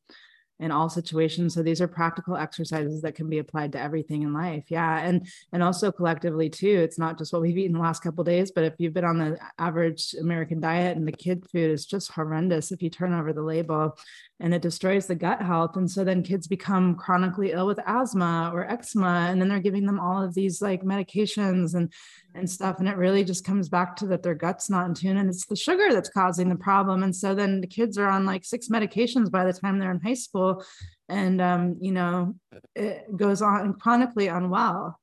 in 0.61 0.71
all 0.71 0.89
situations. 0.89 1.53
So 1.53 1.61
these 1.61 1.81
are 1.81 1.87
practical 1.87 2.37
exercises 2.37 3.01
that 3.01 3.15
can 3.15 3.27
be 3.27 3.39
applied 3.39 3.73
to 3.73 3.81
everything 3.81 4.21
in 4.21 4.33
life. 4.33 4.63
Yeah 4.69 5.01
and 5.01 5.27
and 5.51 5.63
also 5.63 5.91
collectively 5.91 6.49
too 6.49 6.79
it's 6.79 6.99
not 6.99 7.17
just 7.17 7.33
what 7.33 7.41
we've 7.41 7.57
eaten 7.57 7.73
the 7.73 7.79
last 7.79 8.01
couple 8.01 8.23
days 8.23 8.51
but 8.51 8.63
if 8.63 8.73
you've 8.77 8.93
been 8.93 9.05
on 9.05 9.17
the 9.17 9.37
average 9.57 10.15
american 10.19 10.59
diet 10.59 10.97
and 10.97 11.07
the 11.07 11.11
kid 11.11 11.45
food 11.51 11.71
is 11.71 11.85
just 11.85 12.11
horrendous 12.11 12.71
if 12.71 12.81
you 12.81 12.89
turn 12.89 13.13
over 13.13 13.33
the 13.33 13.41
label 13.41 13.97
and 14.39 14.53
it 14.53 14.61
destroys 14.61 15.05
the 15.05 15.15
gut 15.15 15.41
health 15.41 15.75
and 15.75 15.89
so 15.89 16.03
then 16.03 16.23
kids 16.23 16.47
become 16.47 16.95
chronically 16.95 17.51
ill 17.51 17.67
with 17.67 17.79
asthma 17.85 18.51
or 18.53 18.69
eczema 18.69 19.27
and 19.29 19.41
then 19.41 19.49
they're 19.49 19.59
giving 19.59 19.85
them 19.85 19.99
all 19.99 20.21
of 20.21 20.33
these 20.33 20.61
like 20.61 20.83
medications 20.83 21.75
and 21.75 21.91
and 22.33 22.49
stuff. 22.49 22.79
And 22.79 22.87
it 22.87 22.97
really 22.97 23.23
just 23.23 23.45
comes 23.45 23.69
back 23.69 23.95
to 23.97 24.07
that 24.07 24.23
their 24.23 24.35
gut's 24.35 24.69
not 24.69 24.87
in 24.87 24.93
tune 24.93 25.17
and 25.17 25.29
it's 25.29 25.45
the 25.45 25.55
sugar 25.55 25.91
that's 25.91 26.09
causing 26.09 26.49
the 26.49 26.55
problem. 26.55 27.03
And 27.03 27.15
so 27.15 27.35
then 27.35 27.61
the 27.61 27.67
kids 27.67 27.97
are 27.97 28.07
on 28.07 28.25
like 28.25 28.45
six 28.45 28.69
medications 28.69 29.29
by 29.31 29.45
the 29.45 29.53
time 29.53 29.79
they're 29.79 29.91
in 29.91 29.99
high 29.99 30.13
school. 30.13 30.63
And, 31.09 31.41
um, 31.41 31.77
you 31.81 31.91
know, 31.91 32.35
it 32.75 33.05
goes 33.15 33.41
on 33.41 33.73
chronically 33.75 34.27
unwell. 34.27 34.99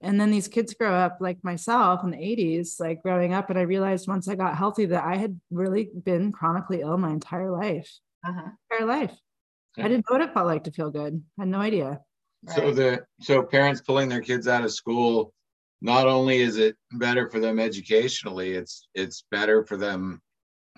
And 0.00 0.20
then 0.20 0.30
these 0.30 0.48
kids 0.48 0.74
grow 0.74 0.94
up 0.94 1.18
like 1.20 1.38
myself 1.44 2.02
in 2.02 2.10
the 2.10 2.16
80s, 2.16 2.80
like 2.80 3.02
growing 3.02 3.34
up. 3.34 3.50
And 3.50 3.58
I 3.58 3.62
realized 3.62 4.08
once 4.08 4.26
I 4.26 4.34
got 4.34 4.56
healthy 4.56 4.86
that 4.86 5.04
I 5.04 5.16
had 5.16 5.40
really 5.50 5.90
been 6.04 6.32
chronically 6.32 6.80
ill 6.80 6.98
my 6.98 7.10
entire 7.10 7.50
life. 7.50 7.90
Uh-huh. 8.26 8.50
Entire 8.70 8.86
life. 8.86 9.16
Yeah. 9.76 9.84
I 9.84 9.88
didn't 9.88 10.06
know 10.10 10.18
what 10.18 10.28
it 10.28 10.34
felt 10.34 10.46
like 10.46 10.64
to 10.64 10.72
feel 10.72 10.90
good. 10.90 11.22
I 11.38 11.42
had 11.42 11.48
no 11.48 11.60
idea. 11.60 12.00
So 12.48 12.72
the 12.72 13.04
so 13.20 13.42
parents 13.42 13.80
pulling 13.80 14.08
their 14.08 14.20
kids 14.20 14.48
out 14.48 14.64
of 14.64 14.72
school 14.72 15.32
not 15.82 16.06
only 16.06 16.40
is 16.40 16.58
it 16.58 16.76
better 16.92 17.28
for 17.28 17.40
them 17.40 17.58
educationally, 17.58 18.52
it's 18.52 18.88
it's 18.94 19.24
better 19.32 19.64
for 19.64 19.76
them 19.76 20.22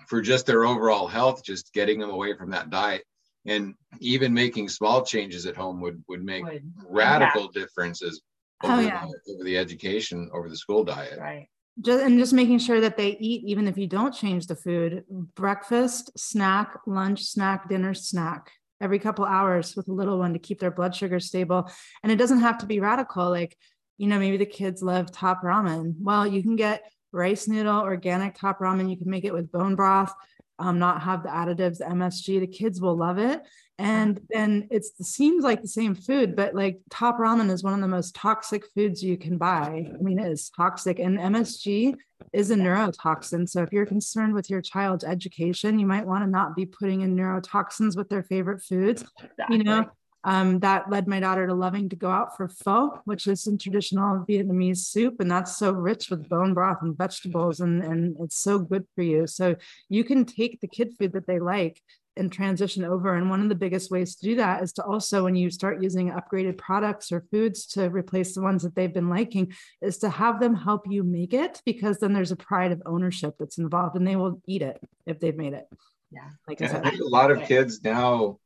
for 0.07 0.19
just 0.19 0.47
their 0.47 0.65
overall 0.65 1.07
health, 1.07 1.43
just 1.43 1.71
getting 1.73 1.99
them 1.99 2.09
away 2.09 2.35
from 2.35 2.49
that 2.49 2.71
diet. 2.71 3.03
And 3.45 3.75
even 3.99 4.33
making 4.33 4.69
small 4.69 5.05
changes 5.05 5.45
at 5.45 5.55
home 5.55 5.79
would 5.81 6.03
would 6.07 6.25
make 6.25 6.43
would. 6.43 6.63
radical 6.89 7.43
yeah. 7.53 7.61
differences 7.61 8.23
oh, 8.63 8.71
over, 8.71 8.81
oh, 8.81 8.83
yeah. 8.83 9.05
the, 9.05 9.33
over 9.33 9.43
the 9.43 9.57
education, 9.59 10.27
over 10.33 10.49
the 10.49 10.57
school 10.57 10.83
diet. 10.83 11.19
Right. 11.19 11.47
Just, 11.81 12.03
and 12.03 12.17
just 12.17 12.33
making 12.33 12.59
sure 12.59 12.81
that 12.81 12.97
they 12.97 13.17
eat 13.19 13.43
even 13.45 13.67
if 13.67 13.77
you 13.77 13.85
don't 13.85 14.15
change 14.15 14.47
the 14.47 14.55
food 14.55 15.03
breakfast 15.35 16.09
snack 16.17 16.79
lunch 16.87 17.25
snack 17.25 17.67
dinner 17.67 17.93
snack 17.93 18.49
every 18.79 18.97
couple 18.97 19.25
hours 19.25 19.75
with 19.75 19.89
a 19.89 19.91
little 19.91 20.17
one 20.17 20.31
to 20.31 20.39
keep 20.39 20.59
their 20.61 20.71
blood 20.71 20.95
sugar 20.95 21.19
stable 21.19 21.69
and 22.01 22.13
it 22.13 22.15
doesn't 22.15 22.39
have 22.39 22.57
to 22.59 22.65
be 22.65 22.79
radical 22.79 23.29
like 23.29 23.57
you 23.97 24.07
know, 24.07 24.19
maybe 24.19 24.37
the 24.37 24.45
kids 24.45 24.81
love 24.81 25.11
top 25.11 25.41
ramen. 25.43 25.95
Well, 25.99 26.27
you 26.27 26.41
can 26.41 26.55
get 26.55 26.83
rice 27.11 27.47
noodle, 27.47 27.79
organic 27.79 28.35
top 28.35 28.59
ramen. 28.59 28.89
You 28.89 28.97
can 28.97 29.09
make 29.09 29.25
it 29.25 29.33
with 29.33 29.51
bone 29.51 29.75
broth, 29.75 30.13
um, 30.59 30.79
not 30.79 31.01
have 31.01 31.23
the 31.23 31.29
additives, 31.29 31.77
the 31.77 31.85
MSG. 31.85 32.39
The 32.39 32.47
kids 32.47 32.81
will 32.81 32.97
love 32.97 33.17
it. 33.17 33.41
And 33.77 34.21
then 34.29 34.69
it 34.71 34.85
seems 34.85 35.43
like 35.43 35.61
the 35.61 35.67
same 35.67 35.95
food, 35.95 36.35
but 36.35 36.55
like 36.55 36.79
top 36.89 37.17
ramen 37.17 37.51
is 37.51 37.61
one 37.61 37.73
of 37.73 37.81
the 37.81 37.87
most 37.87 38.15
toxic 38.15 38.63
foods 38.73 39.03
you 39.03 39.17
can 39.17 39.37
buy. 39.37 39.91
I 39.93 40.01
mean, 40.01 40.17
it 40.17 40.31
is 40.31 40.49
toxic. 40.49 40.99
And 40.99 41.17
MSG 41.17 41.93
is 42.31 42.51
a 42.51 42.55
neurotoxin. 42.55 43.49
So 43.49 43.63
if 43.63 43.73
you're 43.73 43.85
concerned 43.85 44.33
with 44.33 44.49
your 44.49 44.61
child's 44.61 45.03
education, 45.03 45.77
you 45.77 45.85
might 45.85 46.05
want 46.05 46.23
to 46.23 46.29
not 46.29 46.55
be 46.55 46.65
putting 46.65 47.01
in 47.01 47.17
neurotoxins 47.17 47.97
with 47.97 48.07
their 48.07 48.23
favorite 48.23 48.61
foods. 48.63 49.03
Exactly. 49.21 49.57
You 49.57 49.63
know, 49.63 49.89
um, 50.25 50.59
that 50.59 50.89
led 50.89 51.07
my 51.07 51.19
daughter 51.19 51.45
to 51.45 51.53
loving 51.53 51.87
to 51.89 51.95
go 51.95 52.09
out 52.09 52.35
for 52.35 52.47
pho, 52.47 52.99
which 53.05 53.27
is 53.27 53.43
some 53.43 53.59
traditional 53.59 54.25
Vietnamese 54.27 54.79
soup. 54.79 55.19
And 55.19 55.29
that's 55.29 55.55
so 55.55 55.71
rich 55.71 56.09
with 56.09 56.27
bone 56.27 56.55
broth 56.55 56.79
and 56.81 56.97
vegetables, 56.97 57.59
and, 57.59 57.83
and 57.83 58.17
it's 58.19 58.37
so 58.37 58.57
good 58.57 58.85
for 58.95 59.03
you. 59.03 59.27
So 59.27 59.55
you 59.87 60.03
can 60.03 60.25
take 60.25 60.59
the 60.59 60.67
kid 60.67 60.93
food 60.97 61.13
that 61.13 61.27
they 61.27 61.39
like 61.39 61.79
and 62.17 62.31
transition 62.31 62.83
over. 62.83 63.13
And 63.13 63.29
one 63.29 63.41
of 63.41 63.49
the 63.49 63.55
biggest 63.55 63.91
ways 63.91 64.15
to 64.15 64.25
do 64.25 64.35
that 64.37 64.63
is 64.63 64.73
to 64.73 64.83
also, 64.83 65.23
when 65.23 65.35
you 65.35 65.51
start 65.51 65.83
using 65.83 66.11
upgraded 66.11 66.57
products 66.57 67.11
or 67.11 67.25
foods 67.29 67.67
to 67.67 67.89
replace 67.89 68.33
the 68.33 68.41
ones 68.41 68.63
that 68.63 68.73
they've 68.73 68.93
been 68.93 69.09
liking, 69.09 69.53
is 69.81 69.99
to 69.99 70.09
have 70.09 70.39
them 70.39 70.55
help 70.55 70.83
you 70.89 71.03
make 71.03 71.33
it 71.33 71.61
because 71.65 71.99
then 71.99 72.13
there's 72.13 72.31
a 72.31 72.35
pride 72.35 72.71
of 72.71 72.81
ownership 72.87 73.35
that's 73.37 73.59
involved 73.59 73.95
and 73.95 74.07
they 74.07 74.15
will 74.15 74.41
eat 74.47 74.63
it 74.63 74.79
if 75.05 75.19
they've 75.19 75.37
made 75.37 75.53
it. 75.53 75.67
Yeah. 76.11 76.29
Like 76.47 76.61
I, 76.61 76.67
said, 76.67 76.85
I 76.85 76.91
think 76.91 77.01
a 77.01 77.07
lot 77.07 77.29
of 77.29 77.43
kids 77.43 77.83
now 77.83 78.39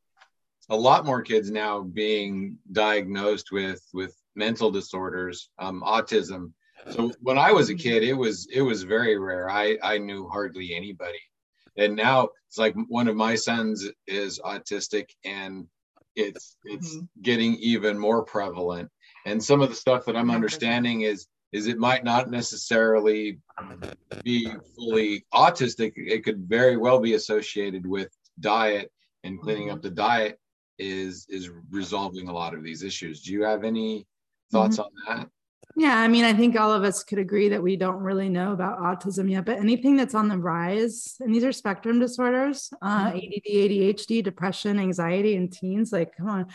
a 0.70 0.76
lot 0.76 1.04
more 1.04 1.20
kids 1.20 1.50
now 1.50 1.82
being 1.82 2.56
diagnosed 2.72 3.52
with 3.52 3.82
with 3.92 4.16
mental 4.34 4.70
disorders, 4.70 5.50
um, 5.58 5.82
autism. 5.82 6.52
So 6.90 7.12
when 7.20 7.36
I 7.36 7.52
was 7.52 7.68
a 7.68 7.74
kid, 7.74 8.02
it 8.02 8.14
was 8.14 8.48
it 8.52 8.62
was 8.62 8.84
very 8.84 9.18
rare. 9.18 9.50
I 9.50 9.76
I 9.82 9.98
knew 9.98 10.28
hardly 10.28 10.74
anybody, 10.74 11.20
and 11.76 11.94
now 11.94 12.30
it's 12.48 12.56
like 12.56 12.74
one 12.88 13.08
of 13.08 13.16
my 13.16 13.34
sons 13.34 13.86
is 14.06 14.40
autistic, 14.44 15.10
and 15.24 15.66
it's 16.16 16.56
it's 16.64 16.94
mm-hmm. 16.94 17.04
getting 17.22 17.56
even 17.56 17.98
more 17.98 18.22
prevalent. 18.22 18.88
And 19.26 19.42
some 19.42 19.60
of 19.60 19.68
the 19.68 19.74
stuff 19.74 20.06
that 20.06 20.16
I'm 20.16 20.30
understanding 20.30 21.02
is 21.02 21.26
is 21.52 21.66
it 21.66 21.78
might 21.78 22.04
not 22.04 22.30
necessarily 22.30 23.40
be 24.22 24.48
fully 24.76 25.26
autistic. 25.34 25.92
It 25.96 26.24
could 26.24 26.48
very 26.48 26.76
well 26.76 27.00
be 27.00 27.14
associated 27.14 27.84
with 27.84 28.08
diet 28.38 28.90
and 29.24 29.40
cleaning 29.40 29.66
mm-hmm. 29.66 29.76
up 29.76 29.82
the 29.82 29.90
diet 29.90 30.39
is 30.80 31.26
is 31.28 31.50
resolving 31.70 32.28
a 32.28 32.32
lot 32.32 32.54
of 32.54 32.64
these 32.64 32.82
issues. 32.82 33.22
Do 33.22 33.32
you 33.32 33.44
have 33.44 33.64
any 33.64 34.06
thoughts 34.50 34.78
mm-hmm. 34.78 35.10
on 35.10 35.18
that? 35.18 35.28
Yeah, 35.76 35.98
I 35.98 36.08
mean, 36.08 36.24
I 36.24 36.32
think 36.32 36.58
all 36.58 36.72
of 36.72 36.82
us 36.82 37.04
could 37.04 37.18
agree 37.18 37.48
that 37.50 37.62
we 37.62 37.76
don't 37.76 38.00
really 38.00 38.28
know 38.28 38.52
about 38.52 38.80
autism 38.80 39.30
yet, 39.30 39.44
but 39.44 39.58
anything 39.58 39.96
that's 39.96 40.16
on 40.16 40.28
the 40.28 40.36
rise, 40.36 41.14
and 41.20 41.32
these 41.32 41.44
are 41.44 41.52
spectrum 41.52 42.00
disorders, 42.00 42.70
uh, 42.82 43.12
mm-hmm. 43.12 43.16
ADD, 43.16 43.70
ADHD, 43.70 44.22
depression, 44.24 44.80
anxiety 44.80 45.36
in 45.36 45.48
teens, 45.48 45.92
like, 45.92 46.16
come 46.16 46.28
on. 46.28 46.46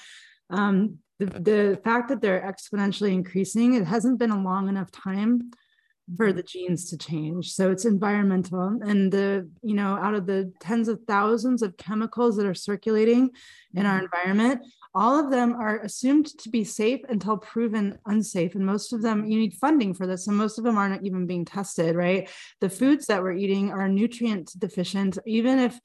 Um, 0.50 0.98
the, 1.18 1.26
the 1.28 1.82
fact 1.82 2.10
that 2.10 2.22
they're 2.22 2.42
exponentially 2.42 3.14
increasing, 3.14 3.76
it 3.76 3.86
hasn't 3.86 4.20
been 4.20 4.32
a 4.32 4.44
long 4.44 4.68
enough 4.68 4.92
time 4.92 5.52
for 6.18 6.32
the 6.32 6.44
genes 6.44 6.89
to 6.89 6.98
change. 6.98 7.52
So 7.54 7.72
it's 7.72 7.86
environmental. 7.86 8.80
And 8.82 9.12
the, 9.12 9.50
you 9.62 9.74
know, 9.74 9.96
out 9.96 10.13
of 10.13 10.26
the 10.28 10.52
tens 10.60 10.88
of 10.88 11.00
thousands 11.08 11.62
of 11.62 11.78
chemicals 11.78 12.38
that 12.38 12.46
are 12.46 12.54
circulating 12.54 13.32
in 13.74 13.86
our 13.86 13.96
mm-hmm. 13.96 14.06
environment, 14.06 14.62
all 14.94 15.20
of 15.20 15.32
them 15.32 15.54
are 15.54 15.80
assumed 15.80 16.28
to 16.39 16.50
be 16.50 16.63
safe 16.63 17.02
until 17.10 17.38
proven 17.38 17.98
unsafe. 18.06 18.56
And 18.56 18.65
most 18.65 18.94
of 18.94 19.02
them, 19.02 19.26
you 19.26 19.39
need 19.39 19.54
funding 19.56 19.94
for 19.94 20.08
this. 20.08 20.28
And 20.28 20.38
most 20.38 20.58
of 20.58 20.63
them 20.63 20.78
aren't 20.78 21.06
even 21.06 21.26
being 21.26 21.44
tested, 21.44 21.96
right? 21.96 22.30
The 22.62 22.70
foods 22.70 23.08
that 23.08 23.22
we're 23.22 23.34
eating 23.34 23.72
are 23.72 23.89
nutrient 23.89 24.54
deficient, 24.58 25.18
even 25.26 25.60
if 25.60 25.80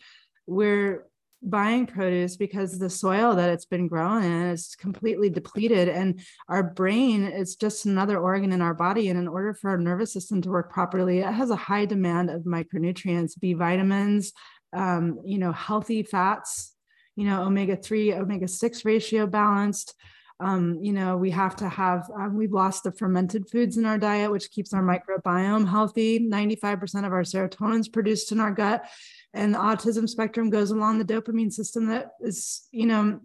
we're 0.47 1.07
buying 1.43 1.87
produce 1.87 2.37
because 2.37 2.79
the 2.79 2.91
soil 2.91 3.35
that 3.35 3.51
it's 3.51 3.65
been 3.65 3.89
grown 3.89 4.23
in 4.23 4.43
is 4.49 4.77
completely 4.79 5.31
depleted 5.31 5.89
and 5.89 6.21
our 6.49 6.63
brain 6.63 7.25
is 7.25 7.57
just 7.57 7.87
another 7.87 8.19
organ 8.19 8.53
in 8.53 8.61
our 8.61 8.75
body 8.75 9.09
and 9.09 9.19
in 9.19 9.27
order 9.27 9.55
for 9.55 9.71
our 9.71 9.79
nervous 9.79 10.13
system 10.13 10.43
to 10.43 10.51
work 10.51 10.71
properly 10.71 11.21
it 11.21 11.33
has 11.33 11.51
a 11.51 11.57
high 11.57 11.87
demand 11.87 12.29
of 12.29 12.43
micronutrients 12.43 13.39
b 13.41 13.55
vitamins 13.55 14.33
um, 14.75 15.19
you 15.25 15.39
know 15.39 15.53
healthy 15.53 16.03
fats 16.03 16.75
you 17.17 17.27
know 17.27 17.43
omega-3 17.43 18.19
omega-6 18.19 18.85
ratio 18.85 19.27
balanced. 19.27 19.95
Um, 20.43 20.79
you 20.81 20.95
know 20.95 21.19
we 21.19 21.31
have 21.33 21.55
to 21.57 21.69
have 21.69 22.09
um, 22.19 22.35
we've 22.35 22.53
lost 22.53 22.85
the 22.85 22.93
fermented 22.93 23.51
foods 23.51 23.77
in 23.77 23.85
our 23.85 23.99
diet 23.99 24.31
which 24.31 24.51
keeps 24.51 24.73
our 24.73 24.83
microbiome 24.83 25.69
healthy. 25.69 26.19
95% 26.19 27.07
of 27.07 27.13
our 27.13 27.25
serotonin 27.25 27.81
is 27.81 27.89
produced 27.89 28.33
in 28.33 28.41
our 28.41 28.51
gut 28.51 28.89
and 29.35 29.55
the 29.55 29.59
autism 29.59 30.09
spectrum 30.09 30.51
goes 30.51 30.71
along 30.71 30.99
the 30.99 31.05
dopamine 31.05 31.53
system 31.53 31.87
that 31.87 32.13
is 32.21 32.67
you 32.71 32.87
know 32.87 33.21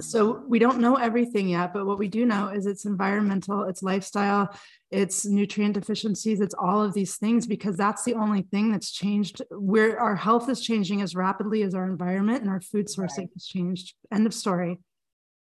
so 0.00 0.44
we 0.46 0.58
don't 0.58 0.80
know 0.80 0.96
everything 0.96 1.48
yet 1.48 1.72
but 1.72 1.86
what 1.86 1.98
we 1.98 2.08
do 2.08 2.26
know 2.26 2.48
is 2.48 2.66
it's 2.66 2.84
environmental 2.84 3.64
it's 3.64 3.82
lifestyle 3.82 4.54
it's 4.90 5.26
nutrient 5.26 5.74
deficiencies 5.74 6.40
it's 6.40 6.54
all 6.54 6.82
of 6.82 6.94
these 6.94 7.16
things 7.16 7.46
because 7.46 7.76
that's 7.76 8.04
the 8.04 8.14
only 8.14 8.42
thing 8.42 8.72
that's 8.72 8.90
changed. 8.90 9.42
Where 9.50 10.00
our 10.00 10.16
health 10.16 10.48
is 10.48 10.60
changing 10.60 11.02
as 11.02 11.14
rapidly 11.14 11.62
as 11.62 11.74
our 11.74 11.84
environment 11.84 12.40
and 12.40 12.50
our 12.50 12.60
food 12.60 12.86
sourcing 12.86 13.18
right. 13.18 13.30
has 13.34 13.46
changed. 13.46 13.94
End 14.10 14.26
of 14.26 14.32
story. 14.32 14.78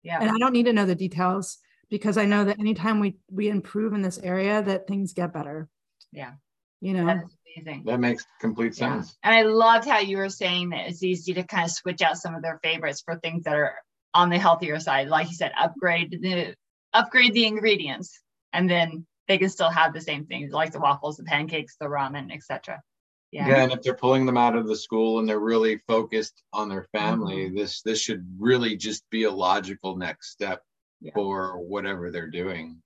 Yeah. 0.03 0.19
And 0.21 0.29
i 0.29 0.37
don't 0.37 0.53
need 0.53 0.65
to 0.65 0.73
know 0.73 0.85
the 0.85 0.95
details 0.95 1.57
because 1.89 2.17
i 2.17 2.25
know 2.25 2.45
that 2.45 2.59
anytime 2.59 2.99
we 2.99 3.17
we 3.29 3.49
improve 3.49 3.93
in 3.93 4.01
this 4.01 4.17
area 4.19 4.61
that 4.63 4.87
things 4.87 5.13
get 5.13 5.33
better. 5.33 5.69
Yeah 6.11 6.33
you 6.81 6.93
know 6.93 7.21
amazing. 7.57 7.83
That 7.85 7.99
makes 7.99 8.25
complete 8.39 8.75
sense. 8.75 9.17
Yeah. 9.23 9.29
And 9.29 9.35
I 9.35 9.51
loved 9.51 9.87
how 9.87 9.99
you 9.99 10.17
were 10.17 10.29
saying 10.29 10.69
that 10.69 10.87
it's 10.87 11.03
easy 11.03 11.33
to 11.33 11.43
kind 11.43 11.65
of 11.65 11.71
switch 11.71 12.01
out 12.01 12.17
some 12.17 12.35
of 12.35 12.41
their 12.41 12.59
favorites 12.63 13.01
for 13.03 13.17
things 13.17 13.43
that 13.43 13.55
are 13.55 13.75
on 14.13 14.29
the 14.29 14.37
healthier 14.37 14.79
side. 14.79 15.07
Like 15.07 15.27
you 15.27 15.35
said, 15.35 15.51
upgrade 15.59 16.11
the 16.11 16.55
upgrade 16.93 17.33
the 17.33 17.45
ingredients, 17.45 18.19
and 18.53 18.69
then 18.69 19.05
they 19.27 19.37
can 19.37 19.49
still 19.49 19.69
have 19.69 19.93
the 19.93 20.01
same 20.01 20.25
things 20.25 20.51
like 20.51 20.71
the 20.71 20.79
waffles, 20.79 21.17
the 21.17 21.23
pancakes, 21.23 21.75
the 21.79 21.85
ramen, 21.85 22.33
etc. 22.33 22.81
Yeah. 23.31 23.47
yeah, 23.47 23.63
and 23.63 23.71
if 23.71 23.83
they're 23.83 23.93
pulling 23.93 24.25
them 24.25 24.37
out 24.37 24.55
of 24.55 24.67
the 24.67 24.75
school 24.75 25.19
and 25.19 25.29
they're 25.29 25.37
really 25.37 25.79
focused 25.87 26.41
on 26.51 26.67
their 26.67 26.87
family, 26.91 27.45
mm-hmm. 27.45 27.57
this 27.57 27.81
this 27.83 28.01
should 28.01 28.25
really 28.39 28.75
just 28.75 29.07
be 29.11 29.23
a 29.23 29.31
logical 29.31 29.95
next 29.95 30.31
step 30.31 30.63
yeah. 30.99 31.11
for 31.13 31.59
whatever 31.59 32.09
they're 32.09 32.31
doing. 32.31 32.81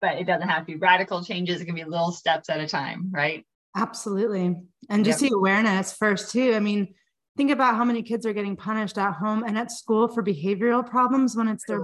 But 0.00 0.18
it 0.18 0.26
doesn't 0.26 0.48
have 0.48 0.66
to 0.66 0.72
be 0.72 0.76
radical 0.76 1.22
changes. 1.22 1.60
It 1.60 1.66
can 1.66 1.74
be 1.74 1.84
little 1.84 2.12
steps 2.12 2.48
at 2.48 2.60
a 2.60 2.66
time, 2.66 3.10
right? 3.12 3.46
Absolutely. 3.76 4.56
And 4.88 5.04
just 5.04 5.20
yep. 5.20 5.30
the 5.30 5.36
awareness 5.36 5.92
first, 5.92 6.32
too. 6.32 6.54
I 6.54 6.60
mean, 6.60 6.94
think 7.36 7.50
about 7.50 7.76
how 7.76 7.84
many 7.84 8.02
kids 8.02 8.26
are 8.26 8.32
getting 8.32 8.56
punished 8.56 8.98
at 8.98 9.14
home 9.14 9.44
and 9.44 9.56
at 9.58 9.70
school 9.70 10.08
for 10.08 10.22
behavioral 10.22 10.84
problems 10.88 11.36
when 11.36 11.48
it's 11.48 11.64
their 11.66 11.80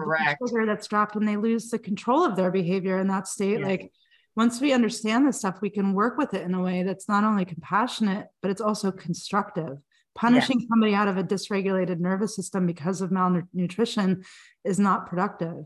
sugar 0.46 0.66
that's 0.66 0.88
dropped 0.88 1.14
when 1.14 1.26
they 1.26 1.36
lose 1.36 1.68
the 1.68 1.78
control 1.78 2.24
of 2.24 2.36
their 2.36 2.50
behavior 2.50 2.98
in 2.98 3.08
that 3.08 3.28
state. 3.28 3.60
Yes. 3.60 3.68
Like, 3.68 3.92
once 4.34 4.60
we 4.60 4.74
understand 4.74 5.26
this 5.26 5.38
stuff, 5.38 5.62
we 5.62 5.70
can 5.70 5.94
work 5.94 6.18
with 6.18 6.34
it 6.34 6.42
in 6.42 6.52
a 6.52 6.62
way 6.62 6.82
that's 6.82 7.08
not 7.08 7.24
only 7.24 7.46
compassionate, 7.46 8.26
but 8.42 8.50
it's 8.50 8.60
also 8.60 8.92
constructive. 8.92 9.78
Punishing 10.14 10.60
yes. 10.60 10.68
somebody 10.68 10.94
out 10.94 11.08
of 11.08 11.16
a 11.16 11.24
dysregulated 11.24 12.00
nervous 12.00 12.36
system 12.36 12.66
because 12.66 13.00
of 13.00 13.10
malnutrition 13.10 14.24
is 14.64 14.78
not 14.78 15.06
productive. 15.06 15.64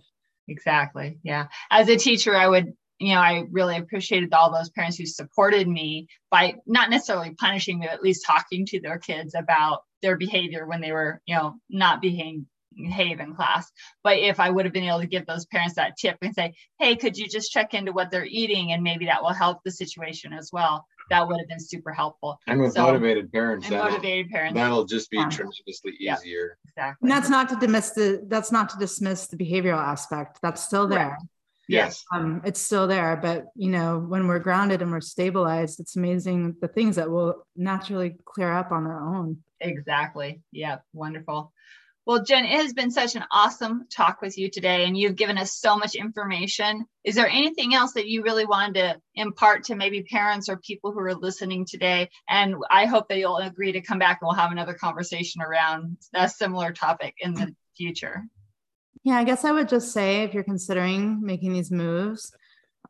Exactly. 0.49 1.19
Yeah. 1.23 1.47
As 1.71 1.89
a 1.89 1.97
teacher, 1.97 2.37
I 2.37 2.49
would 2.49 2.73
you 3.01 3.15
know, 3.15 3.21
I 3.21 3.45
really 3.51 3.79
appreciated 3.79 4.35
all 4.35 4.53
those 4.53 4.69
parents 4.69 4.99
who 4.99 5.07
supported 5.07 5.67
me 5.67 6.07
by 6.31 6.57
not 6.67 6.91
necessarily 6.91 7.35
punishing 7.35 7.79
me, 7.79 7.87
but 7.87 7.95
at 7.95 8.03
least 8.03 8.27
talking 8.27 8.67
to 8.67 8.81
their 8.81 8.99
kids 8.99 9.35
about 9.35 9.81
their 10.03 10.19
behavior 10.19 10.67
when 10.67 10.83
they 10.83 10.93
were, 10.93 11.21
you 11.25 11.35
know, 11.35 11.55
not 11.71 12.03
behaving 12.03 12.47
behave 12.77 13.19
in 13.19 13.35
class. 13.35 13.71
But 14.05 14.19
if 14.19 14.39
I 14.39 14.51
would 14.51 14.67
have 14.67 14.75
been 14.75 14.85
able 14.85 15.01
to 15.01 15.07
give 15.07 15.27
those 15.27 15.47
parents 15.47 15.75
that 15.75 15.97
tip 15.99 16.19
and 16.23 16.35
say, 16.35 16.55
hey, 16.79 16.95
could 16.97 17.17
you 17.17 17.27
just 17.27 17.51
check 17.51 17.75
into 17.75 17.93
what 17.93 18.11
they're 18.11 18.25
eating 18.25 18.73
and 18.73 18.83
maybe 18.83 19.07
that 19.07 19.23
will 19.23 19.33
help 19.33 19.59
the 19.65 19.71
situation 19.73 20.33
as 20.33 20.51
well, 20.53 20.87
that 21.11 21.27
would 21.27 21.39
have 21.39 21.49
been 21.49 21.61
super 21.61 21.93
helpful. 21.93 22.39
And 22.47 22.61
with 22.61 22.75
so, 22.75 22.83
motivated 22.83 23.31
parents, 23.33 23.67
and 23.67 23.77
motivated 23.77 24.31
parents, 24.31 24.55
that'll 24.55 24.85
just 24.85 25.11
be 25.11 25.19
yeah. 25.19 25.29
tremendously 25.29 25.93
easier. 26.01 26.57
exactly. 26.65 27.07
And 27.07 27.11
that's 27.11 27.29
not 27.29 27.49
to 27.51 27.57
dismiss 27.57 27.91
the 27.91 28.25
that's 28.29 28.51
not 28.51 28.71
to 28.71 28.79
dismiss 28.79 29.27
the 29.27 29.37
behavioral 29.37 29.79
aspect. 29.79 30.39
That's 30.43 30.63
still 30.63 30.87
there. 30.87 31.11
Right. 31.11 31.29
Yes. 31.71 32.05
Um, 32.13 32.43
it's 32.45 32.61
still 32.61 32.89
there. 32.89 33.17
But, 33.17 33.47
you 33.55 33.71
know, 33.71 34.01
when 34.01 34.27
we're 34.27 34.41
grounded 34.41 34.83
and 34.83 34.91
we're 34.91 35.01
stabilized, 35.01 35.79
it's 35.79 35.95
amazing 35.95 36.57
the 36.61 36.67
things 36.67 36.97
that 36.97 37.09
will 37.09 37.47
naturally 37.55 38.17
clear 38.25 38.53
up 38.53 38.73
on 38.73 38.83
their 38.83 38.99
own. 38.99 39.39
Exactly. 39.61 40.43
Yeah. 40.51 40.79
Wonderful. 40.93 41.53
Well, 42.07 42.25
Jen, 42.25 42.45
it 42.45 42.63
has 42.63 42.73
been 42.73 42.91
such 42.91 43.15
an 43.15 43.25
awesome 43.31 43.87
talk 43.95 44.23
with 44.23 44.39
you 44.39 44.51
today, 44.51 44.87
and 44.87 44.97
you've 44.97 45.17
given 45.17 45.37
us 45.37 45.53
so 45.53 45.77
much 45.77 45.95
information. 45.95 46.87
Is 47.05 47.15
there 47.15 47.29
anything 47.29 47.75
else 47.75 47.93
that 47.93 48.09
you 48.09 48.23
really 48.23 48.47
wanted 48.47 48.75
to 48.75 49.01
impart 49.15 49.65
to 49.65 49.75
maybe 49.75 50.03
parents 50.03 50.49
or 50.49 50.57
people 50.57 50.93
who 50.93 51.01
are 51.01 51.15
listening 51.15 51.67
today? 51.67 52.09
And 52.29 52.57
I 52.71 52.87
hope 52.87 53.09
that 53.09 53.19
you'll 53.19 53.37
agree 53.37 53.73
to 53.73 53.83
come 53.83 53.99
back 53.99 54.19
and 54.21 54.29
we'll 54.29 54.37
have 54.37 54.51
another 54.51 54.75
conversation 54.75 55.43
around 55.43 55.99
a 56.15 56.29
similar 56.29 56.73
topic 56.73 57.15
in 57.21 57.35
the 57.35 57.55
future. 57.77 58.25
Yeah, 59.03 59.17
I 59.17 59.25
guess 59.25 59.45
I 59.45 59.53
would 59.53 59.69
just 59.69 59.93
say 59.93 60.23
if 60.23 60.35
you're 60.35 60.43
considering 60.43 61.21
making 61.23 61.53
these 61.53 61.71
moves, 61.71 62.33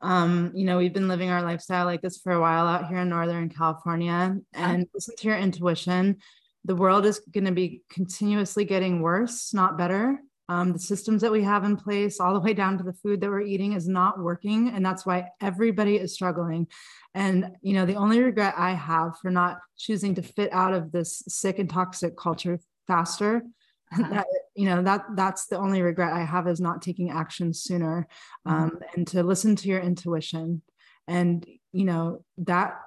um, 0.02 0.52
you 0.54 0.64
know, 0.64 0.78
we've 0.78 0.94
been 0.94 1.08
living 1.08 1.30
our 1.30 1.42
lifestyle 1.42 1.84
like 1.84 2.00
this 2.00 2.18
for 2.18 2.32
a 2.32 2.40
while 2.40 2.66
out 2.66 2.88
here 2.88 2.98
in 2.98 3.08
Northern 3.08 3.48
California 3.48 4.36
and 4.54 4.86
listen 4.94 5.14
to 5.16 5.28
your 5.28 5.36
intuition. 5.36 6.18
The 6.64 6.76
world 6.76 7.06
is 7.06 7.20
going 7.32 7.46
to 7.46 7.52
be 7.52 7.82
continuously 7.90 8.64
getting 8.64 9.00
worse, 9.00 9.54
not 9.54 9.78
better. 9.78 10.18
Um, 10.48 10.72
the 10.72 10.80
systems 10.80 11.22
that 11.22 11.30
we 11.30 11.42
have 11.44 11.64
in 11.64 11.76
place, 11.76 12.18
all 12.18 12.34
the 12.34 12.40
way 12.40 12.54
down 12.54 12.76
to 12.78 12.84
the 12.84 12.92
food 12.92 13.20
that 13.20 13.30
we're 13.30 13.40
eating, 13.40 13.72
is 13.72 13.86
not 13.86 14.18
working. 14.18 14.68
And 14.68 14.84
that's 14.84 15.06
why 15.06 15.28
everybody 15.40 15.96
is 15.96 16.12
struggling. 16.12 16.66
And, 17.14 17.52
you 17.62 17.74
know, 17.74 17.86
the 17.86 17.94
only 17.94 18.20
regret 18.20 18.54
I 18.56 18.72
have 18.72 19.16
for 19.22 19.30
not 19.30 19.58
choosing 19.78 20.16
to 20.16 20.22
fit 20.22 20.52
out 20.52 20.74
of 20.74 20.90
this 20.90 21.22
sick 21.28 21.60
and 21.60 21.70
toxic 21.70 22.16
culture 22.16 22.58
faster 22.86 23.44
uh-huh. 23.92 24.08
that, 24.10 24.26
you 24.54 24.66
know 24.66 24.82
that 24.82 25.04
that's 25.14 25.46
the 25.46 25.56
only 25.56 25.82
regret 25.82 26.12
i 26.12 26.24
have 26.24 26.46
is 26.46 26.60
not 26.60 26.82
taking 26.82 27.10
action 27.10 27.52
sooner 27.52 28.06
mm-hmm. 28.46 28.62
um, 28.62 28.78
and 28.94 29.06
to 29.06 29.22
listen 29.22 29.56
to 29.56 29.68
your 29.68 29.80
intuition 29.80 30.62
and 31.06 31.46
you 31.72 31.84
know 31.84 32.24
that 32.38 32.80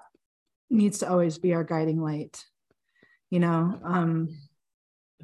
needs 0.69 0.99
to 0.99 1.09
always 1.09 1.37
be 1.37 1.53
our 1.53 1.63
guiding 1.63 2.01
light 2.01 2.43
you 3.33 3.39
know 3.39 3.79
um, 3.83 4.37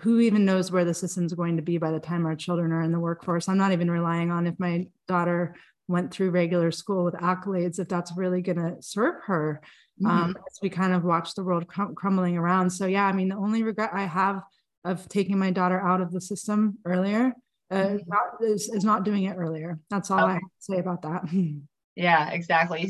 who 0.01 0.19
even 0.19 0.43
knows 0.43 0.71
where 0.71 0.85
the 0.85 0.93
system's 0.95 1.33
going 1.33 1.57
to 1.57 1.61
be 1.61 1.77
by 1.77 1.91
the 1.91 1.99
time 1.99 2.25
our 2.25 2.35
children 2.35 2.71
are 2.71 2.81
in 2.81 2.91
the 2.91 2.99
workforce 2.99 3.47
i'm 3.47 3.57
not 3.57 3.71
even 3.71 3.91
relying 3.91 4.31
on 4.31 4.47
if 4.47 4.55
my 4.57 4.87
daughter 5.07 5.55
went 5.87 6.11
through 6.11 6.31
regular 6.31 6.71
school 6.71 7.03
with 7.05 7.13
accolades 7.15 7.77
if 7.77 7.87
that's 7.87 8.17
really 8.17 8.41
going 8.41 8.57
to 8.57 8.75
serve 8.81 9.15
her 9.25 9.61
mm-hmm. 10.01 10.09
um, 10.09 10.37
as 10.49 10.57
we 10.59 10.69
kind 10.69 10.93
of 10.93 11.03
watch 11.03 11.35
the 11.35 11.43
world 11.43 11.67
crum- 11.67 11.93
crumbling 11.93 12.35
around 12.35 12.71
so 12.71 12.87
yeah 12.87 13.05
i 13.05 13.11
mean 13.11 13.29
the 13.29 13.35
only 13.35 13.61
regret 13.61 13.91
i 13.93 14.05
have 14.05 14.41
of 14.85 15.07
taking 15.07 15.37
my 15.37 15.51
daughter 15.51 15.79
out 15.79 16.01
of 16.01 16.11
the 16.11 16.21
system 16.21 16.79
earlier 16.85 17.31
uh, 17.69 17.75
mm-hmm. 17.75 17.97
not, 18.07 18.41
is, 18.41 18.69
is 18.69 18.83
not 18.83 19.03
doing 19.03 19.25
it 19.25 19.35
earlier. 19.37 19.77
That's 19.91 20.09
all 20.09 20.21
okay. 20.21 20.31
I 20.31 20.33
have 20.33 20.41
to 20.41 20.47
say 20.61 20.79
about 20.79 21.03
that. 21.03 21.23
Yeah, 21.95 22.29
exactly. 22.29 22.89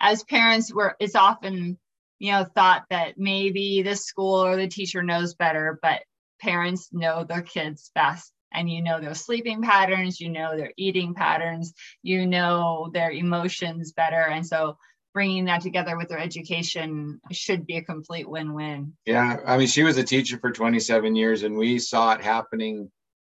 As 0.00 0.24
parents, 0.24 0.74
we're 0.74 0.94
it's 0.98 1.14
often 1.14 1.78
you 2.18 2.32
know 2.32 2.44
thought 2.44 2.84
that 2.90 3.14
maybe 3.18 3.82
the 3.82 3.96
school 3.96 4.44
or 4.44 4.56
the 4.56 4.68
teacher 4.68 5.02
knows 5.02 5.34
better, 5.34 5.78
but 5.82 6.02
parents 6.40 6.90
know 6.92 7.24
their 7.24 7.42
kids 7.42 7.90
best 7.94 8.32
and 8.52 8.70
you 8.70 8.80
know 8.80 9.00
their 9.00 9.12
sleeping 9.12 9.60
patterns 9.60 10.20
you 10.20 10.30
know 10.30 10.56
their 10.56 10.72
eating 10.76 11.12
patterns 11.12 11.74
you 12.02 12.26
know 12.26 12.88
their 12.94 13.10
emotions 13.10 13.92
better 13.92 14.22
and 14.22 14.46
so 14.46 14.78
bringing 15.18 15.46
that 15.46 15.62
together 15.62 15.96
with 15.96 16.08
their 16.08 16.20
education 16.20 17.20
should 17.32 17.66
be 17.66 17.76
a 17.76 17.82
complete 17.82 18.28
win-win. 18.28 18.92
Yeah, 19.04 19.38
I 19.46 19.58
mean, 19.58 19.66
she 19.66 19.82
was 19.82 19.96
a 19.96 20.04
teacher 20.04 20.38
for 20.38 20.52
27 20.52 21.16
years, 21.16 21.42
and 21.42 21.56
we 21.56 21.80
saw 21.80 22.12
it 22.12 22.22
happening 22.22 22.88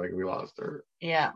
Like 0.03 0.11
we 0.13 0.23
lost 0.23 0.53
her. 0.59 0.83
Yeah. 0.99 1.31